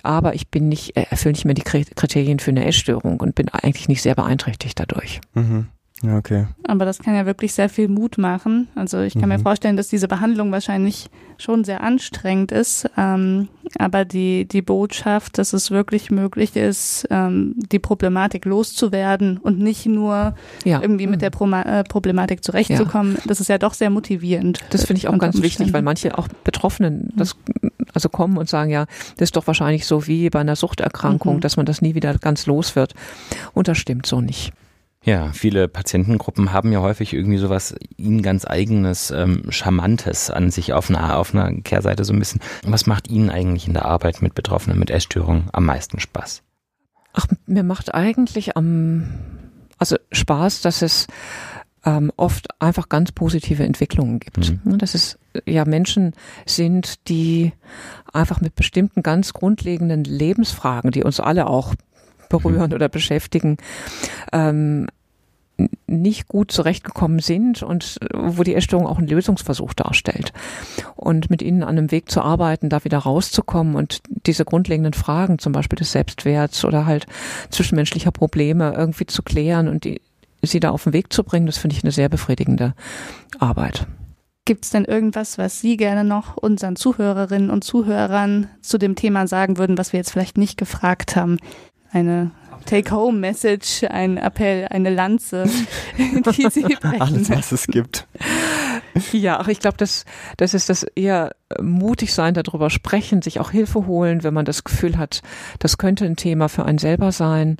Aber 0.02 0.34
ich 0.34 0.48
bin 0.48 0.68
nicht, 0.68 0.96
äh, 0.96 1.06
erfülle 1.08 1.32
nicht 1.32 1.44
mehr 1.44 1.54
die 1.54 1.62
Kriterien 1.62 2.40
für 2.40 2.50
eine 2.50 2.66
Essstörung 2.66 3.20
und 3.20 3.34
bin 3.34 3.48
eigentlich 3.48 3.88
nicht 3.88 4.02
sehr 4.02 4.14
beeinträchtigt 4.14 4.78
dadurch. 4.78 5.20
Mhm. 5.34 5.68
Ja, 6.02 6.18
okay. 6.18 6.46
Aber 6.64 6.84
das 6.84 6.98
kann 6.98 7.14
ja 7.14 7.24
wirklich 7.24 7.54
sehr 7.54 7.70
viel 7.70 7.88
Mut 7.88 8.18
machen. 8.18 8.68
Also 8.74 9.00
ich 9.00 9.14
kann 9.14 9.30
mhm. 9.30 9.36
mir 9.36 9.38
vorstellen, 9.38 9.78
dass 9.78 9.88
diese 9.88 10.08
Behandlung 10.08 10.52
wahrscheinlich 10.52 11.08
schon 11.38 11.64
sehr 11.64 11.82
anstrengend 11.82 12.52
ist. 12.52 12.88
Ähm, 12.98 13.48
aber 13.78 14.04
die, 14.04 14.46
die 14.46 14.60
Botschaft, 14.60 15.38
dass 15.38 15.54
es 15.54 15.70
wirklich 15.70 16.10
möglich 16.10 16.54
ist, 16.54 17.06
ähm, 17.10 17.54
die 17.56 17.78
Problematik 17.78 18.44
loszuwerden 18.44 19.38
und 19.38 19.58
nicht 19.58 19.86
nur 19.86 20.34
ja. 20.64 20.82
irgendwie 20.82 21.06
mit 21.06 21.22
der 21.22 21.30
Pro 21.30 21.50
äh, 21.50 21.82
Problematik 21.84 22.44
zurechtzukommen, 22.44 23.14
ja. 23.14 23.22
das 23.26 23.40
ist 23.40 23.48
ja 23.48 23.56
doch 23.56 23.72
sehr 23.72 23.90
motivierend. 23.90 24.60
Das 24.70 24.84
finde 24.84 24.98
ich 24.98 25.08
auch 25.08 25.18
ganz 25.18 25.40
wichtig, 25.40 25.72
weil 25.72 25.82
manche 25.82 26.18
auch 26.18 26.28
Betroffenen 26.44 27.12
das 27.16 27.36
also 27.94 28.10
kommen 28.10 28.36
und 28.36 28.50
sagen, 28.50 28.70
ja, 28.70 28.84
das 29.16 29.28
ist 29.28 29.36
doch 29.36 29.46
wahrscheinlich 29.46 29.86
so 29.86 30.06
wie 30.06 30.28
bei 30.28 30.40
einer 30.40 30.56
Suchterkrankung, 30.56 31.36
mhm. 31.36 31.40
dass 31.40 31.56
man 31.56 31.64
das 31.64 31.80
nie 31.80 31.94
wieder 31.94 32.18
ganz 32.18 32.44
los 32.44 32.76
wird. 32.76 32.94
Und 33.54 33.68
das 33.68 33.78
stimmt 33.78 34.04
so 34.04 34.20
nicht. 34.20 34.52
Ja, 35.06 35.30
viele 35.32 35.68
Patientengruppen 35.68 36.52
haben 36.52 36.72
ja 36.72 36.80
häufig 36.80 37.14
irgendwie 37.14 37.38
sowas 37.38 37.76
ihnen 37.96 38.22
ganz 38.22 38.44
eigenes, 38.44 39.12
ähm, 39.12 39.44
Charmantes 39.50 40.32
an 40.32 40.50
sich 40.50 40.72
auf 40.72 40.90
einer, 40.90 41.16
auf 41.16 41.32
einer 41.32 41.52
Kehrseite 41.62 42.04
so 42.04 42.12
ein 42.12 42.18
bisschen. 42.18 42.40
Was 42.64 42.86
macht 42.86 43.08
Ihnen 43.08 43.30
eigentlich 43.30 43.68
in 43.68 43.72
der 43.72 43.84
Arbeit 43.84 44.20
mit 44.20 44.34
Betroffenen 44.34 44.80
mit 44.80 44.90
Essstörungen 44.90 45.44
am 45.52 45.64
meisten 45.64 46.00
Spaß? 46.00 46.42
Ach, 47.12 47.28
mir 47.46 47.62
macht 47.62 47.94
eigentlich 47.94 48.56
am, 48.56 49.06
also 49.78 49.96
Spaß, 50.10 50.62
dass 50.62 50.82
es 50.82 51.06
ähm, 51.84 52.10
oft 52.16 52.48
einfach 52.60 52.88
ganz 52.88 53.12
positive 53.12 53.62
Entwicklungen 53.62 54.18
gibt. 54.18 54.50
Mhm. 54.50 54.60
Ne, 54.64 54.76
dass 54.76 54.96
es 54.96 55.20
ja 55.46 55.64
Menschen 55.64 56.14
sind, 56.46 57.08
die 57.08 57.52
einfach 58.12 58.40
mit 58.40 58.56
bestimmten 58.56 59.04
ganz 59.04 59.32
grundlegenden 59.32 60.02
Lebensfragen, 60.02 60.90
die 60.90 61.04
uns 61.04 61.20
alle 61.20 61.46
auch 61.46 61.76
berühren 62.28 62.74
oder 62.74 62.88
beschäftigen, 62.88 63.56
ähm, 64.32 64.88
nicht 65.86 66.28
gut 66.28 66.50
zurechtgekommen 66.50 67.20
sind 67.20 67.62
und 67.62 67.98
wo 68.12 68.42
die 68.42 68.54
Essstörung 68.54 68.86
auch 68.86 68.98
einen 68.98 69.08
Lösungsversuch 69.08 69.72
darstellt. 69.74 70.32
Und 70.96 71.30
mit 71.30 71.42
ihnen 71.42 71.62
an 71.62 71.78
einem 71.78 71.90
Weg 71.90 72.10
zu 72.10 72.20
arbeiten, 72.20 72.68
da 72.68 72.84
wieder 72.84 72.98
rauszukommen 72.98 73.74
und 73.74 74.00
diese 74.26 74.44
grundlegenden 74.44 74.92
Fragen, 74.92 75.38
zum 75.38 75.52
Beispiel 75.52 75.78
des 75.78 75.92
Selbstwerts 75.92 76.64
oder 76.64 76.86
halt 76.86 77.06
zwischenmenschlicher 77.50 78.10
Probleme 78.10 78.74
irgendwie 78.76 79.06
zu 79.06 79.22
klären 79.22 79.68
und 79.68 79.84
die, 79.84 80.00
sie 80.42 80.60
da 80.60 80.70
auf 80.70 80.84
den 80.84 80.92
Weg 80.92 81.12
zu 81.12 81.24
bringen, 81.24 81.46
das 81.46 81.58
finde 81.58 81.76
ich 81.76 81.84
eine 81.84 81.92
sehr 81.92 82.08
befriedigende 82.08 82.74
Arbeit. 83.38 83.86
Gibt 84.44 84.64
es 84.64 84.70
denn 84.70 84.84
irgendwas, 84.84 85.38
was 85.38 85.60
Sie 85.60 85.76
gerne 85.76 86.04
noch 86.04 86.36
unseren 86.36 86.76
Zuhörerinnen 86.76 87.50
und 87.50 87.64
Zuhörern 87.64 88.48
zu 88.60 88.78
dem 88.78 88.94
Thema 88.94 89.26
sagen 89.26 89.58
würden, 89.58 89.76
was 89.76 89.92
wir 89.92 89.98
jetzt 89.98 90.12
vielleicht 90.12 90.38
nicht 90.38 90.56
gefragt 90.56 91.16
haben? 91.16 91.38
Eine 91.90 92.30
Take-Home-Message, 92.66 93.84
ein 93.88 94.18
Appell, 94.18 94.66
eine 94.68 94.90
Lanze, 94.90 95.44
die 95.98 96.48
Sie 96.50 96.62
brechen. 96.80 97.00
Alles, 97.00 97.30
was 97.30 97.52
es 97.52 97.66
gibt. 97.66 98.06
Ja, 99.12 99.38
ach, 99.40 99.48
ich 99.48 99.60
glaube, 99.60 99.76
das, 99.76 100.04
das 100.36 100.54
ist 100.54 100.68
das 100.68 100.82
eher 100.82 101.34
mutig 101.60 102.12
sein, 102.12 102.34
darüber 102.34 102.70
sprechen, 102.70 103.22
sich 103.22 103.40
auch 103.40 103.50
Hilfe 103.50 103.86
holen, 103.86 104.22
wenn 104.22 104.34
man 104.34 104.44
das 104.44 104.64
Gefühl 104.64 104.98
hat, 104.98 105.22
das 105.58 105.78
könnte 105.78 106.04
ein 106.04 106.16
Thema 106.16 106.48
für 106.48 106.64
einen 106.64 106.78
selber 106.78 107.12
sein 107.12 107.58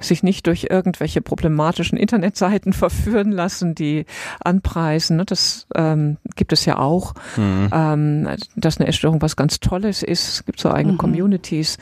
sich 0.00 0.22
nicht 0.22 0.46
durch 0.46 0.68
irgendwelche 0.70 1.20
problematischen 1.20 1.98
Internetseiten 1.98 2.72
verführen 2.72 3.32
lassen, 3.32 3.74
die 3.74 4.06
anpreisen. 4.42 5.16
Ne? 5.18 5.24
Das 5.24 5.66
ähm, 5.74 6.16
gibt 6.36 6.52
es 6.52 6.64
ja 6.64 6.78
auch, 6.78 7.14
mhm. 7.36 7.68
ähm, 7.72 8.28
dass 8.56 8.78
eine 8.78 8.88
Essstörung 8.88 9.22
was 9.22 9.36
ganz 9.36 9.60
Tolles 9.60 10.02
ist. 10.02 10.28
Es 10.28 10.44
gibt 10.44 10.60
so 10.60 10.70
eigene 10.70 10.94
mhm. 10.94 10.98
Communities. 10.98 11.78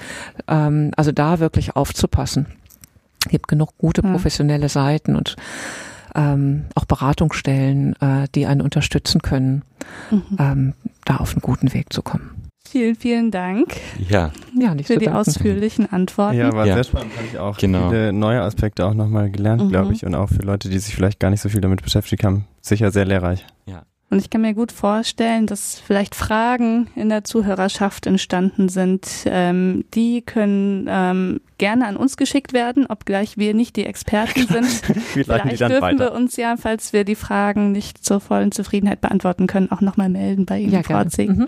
Ähm, 0.47 0.93
also 0.97 1.13
da 1.13 1.39
wirklich 1.39 1.77
aufzupassen. 1.77 2.47
Es 3.25 3.31
gibt 3.31 3.49
genug 3.49 3.77
gute 3.79 4.03
professionelle 4.03 4.69
Seiten 4.69 5.17
und 5.17 5.37
ähm, 6.15 6.67
auch 6.75 6.85
Beratungsstellen, 6.85 7.95
äh, 8.01 8.29
die 8.35 8.47
einen 8.47 8.61
unterstützen 8.61 9.23
können, 9.23 9.63
mhm. 10.11 10.23
ähm, 10.39 10.75
da 11.05 11.17
auf 11.17 11.33
einen 11.33 11.43
guten 11.43 11.75
Weg 11.75 11.93
zu 11.93 12.03
kommen. 12.03 12.48
Vielen, 12.71 12.97
vielen 12.97 13.31
Dank. 13.31 13.77
Ja. 14.11 14.31
Ja, 14.55 14.75
nicht 14.75 14.89
für 14.89 14.99
die 14.99 15.07
danken. 15.07 15.21
ausführlichen 15.21 15.91
Antworten. 15.91 16.37
Ja, 16.37 16.53
war 16.53 16.67
ja. 16.67 16.75
sehr 16.75 16.85
spannend. 16.85 17.17
Habe 17.17 17.27
ich 17.27 17.39
auch 17.39 17.57
genau. 17.57 17.89
viele 17.89 18.13
neue 18.13 18.43
Aspekte 18.43 18.85
auch 18.85 18.95
nochmal 18.95 19.31
gelernt, 19.31 19.65
mhm. 19.65 19.69
glaube 19.71 19.95
ich. 19.95 20.05
Und 20.05 20.15
auch 20.15 20.29
für 20.29 20.43
Leute, 20.43 20.69
die 20.69 20.79
sich 20.79 20.95
vielleicht 20.95 21.19
gar 21.19 21.31
nicht 21.31 21.41
so 21.41 21.49
viel 21.49 21.63
damit 21.63 21.83
beschäftigt 21.83 22.25
haben, 22.25 22.47
sicher 22.61 22.91
sehr 22.91 23.07
lehrreich. 23.07 23.47
Ja. 23.67 23.85
Und 24.11 24.19
ich 24.21 24.31
kann 24.31 24.41
mir 24.41 24.55
gut 24.55 24.73
vorstellen, 24.73 25.47
dass 25.47 25.79
vielleicht 25.79 26.15
Fragen 26.15 26.89
in 26.95 27.09
der 27.09 27.25
Zuhörerschaft 27.25 28.07
entstanden 28.07 28.69
sind. 28.69 29.07
Ähm, 29.27 29.85
die 29.95 30.23
können 30.23 30.87
ähm, 30.91 31.41
gerne 31.59 31.87
an 31.87 31.97
uns 31.97 32.17
geschickt 32.17 32.53
werden, 32.53 32.87
obgleich 32.87 33.37
wir 33.37 33.53
nicht 33.55 33.77
die 33.77 33.85
Experten 33.85 34.47
sind. 34.49 34.67
vielleicht 34.67 35.61
dürfen 35.61 35.81
weiter. 35.81 35.99
wir 35.99 36.13
uns 36.13 36.37
ja, 36.37 36.57
falls 36.59 36.93
wir 36.93 37.05
die 37.05 37.17
Fragen 37.17 37.73
nicht 37.73 38.03
zur 38.05 38.21
vollen 38.21 38.53
Zufriedenheit 38.53 39.01
beantworten 39.01 39.47
können, 39.47 39.71
auch 39.71 39.83
nochmal 39.83 40.09
melden 40.09 40.47
bei 40.47 40.59
Ihnen, 40.59 40.73
ja, 40.73 40.83
Frau 40.83 41.05
Zing. 41.05 41.31
Mhm. 41.31 41.47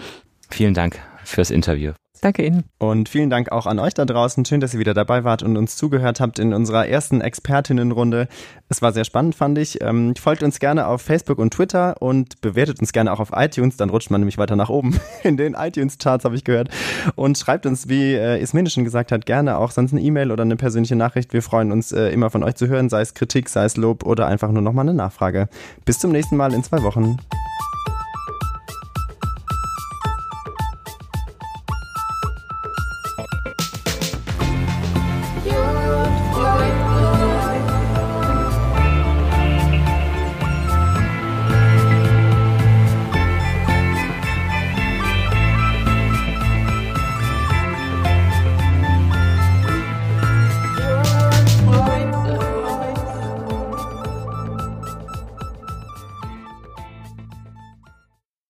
Vielen 0.50 0.74
Dank 0.74 1.00
fürs 1.30 1.50
Interview. 1.50 1.92
Danke 2.20 2.44
Ihnen. 2.44 2.64
Und 2.78 3.08
vielen 3.08 3.30
Dank 3.30 3.50
auch 3.50 3.66
an 3.66 3.78
euch 3.78 3.94
da 3.94 4.04
draußen. 4.04 4.44
Schön, 4.44 4.60
dass 4.60 4.74
ihr 4.74 4.80
wieder 4.80 4.92
dabei 4.92 5.24
wart 5.24 5.42
und 5.42 5.56
uns 5.56 5.76
zugehört 5.76 6.20
habt 6.20 6.38
in 6.38 6.52
unserer 6.52 6.86
ersten 6.86 7.22
Expertinnenrunde. 7.22 8.28
Es 8.68 8.82
war 8.82 8.92
sehr 8.92 9.04
spannend, 9.04 9.34
fand 9.34 9.56
ich. 9.56 9.80
Ähm, 9.80 10.14
folgt 10.16 10.42
uns 10.42 10.58
gerne 10.58 10.86
auf 10.86 11.00
Facebook 11.00 11.38
und 11.38 11.54
Twitter 11.54 11.96
und 12.00 12.42
bewertet 12.42 12.80
uns 12.80 12.92
gerne 12.92 13.10
auch 13.12 13.20
auf 13.20 13.30
iTunes. 13.34 13.78
Dann 13.78 13.88
rutscht 13.88 14.10
man 14.10 14.20
nämlich 14.20 14.36
weiter 14.36 14.54
nach 14.54 14.68
oben 14.68 15.00
in 15.22 15.38
den 15.38 15.54
iTunes-Charts, 15.54 16.26
habe 16.26 16.36
ich 16.36 16.44
gehört. 16.44 16.68
Und 17.14 17.38
schreibt 17.38 17.64
uns, 17.64 17.88
wie 17.88 18.12
äh, 18.12 18.38
Ismene 18.40 18.68
schon 18.68 18.84
gesagt 18.84 19.12
hat, 19.12 19.24
gerne 19.24 19.56
auch 19.56 19.70
sonst 19.70 19.92
eine 19.92 20.02
E-Mail 20.02 20.30
oder 20.30 20.42
eine 20.42 20.56
persönliche 20.56 20.96
Nachricht. 20.96 21.32
Wir 21.32 21.42
freuen 21.42 21.72
uns 21.72 21.90
äh, 21.90 22.08
immer 22.10 22.28
von 22.28 22.44
euch 22.44 22.56
zu 22.56 22.68
hören, 22.68 22.90
sei 22.90 23.00
es 23.00 23.14
Kritik, 23.14 23.48
sei 23.48 23.64
es 23.64 23.78
Lob 23.78 24.04
oder 24.04 24.26
einfach 24.26 24.50
nur 24.52 24.62
nochmal 24.62 24.84
eine 24.86 24.94
Nachfrage. 24.94 25.48
Bis 25.86 25.98
zum 25.98 26.12
nächsten 26.12 26.36
Mal 26.36 26.52
in 26.52 26.62
zwei 26.62 26.82
Wochen. 26.82 27.16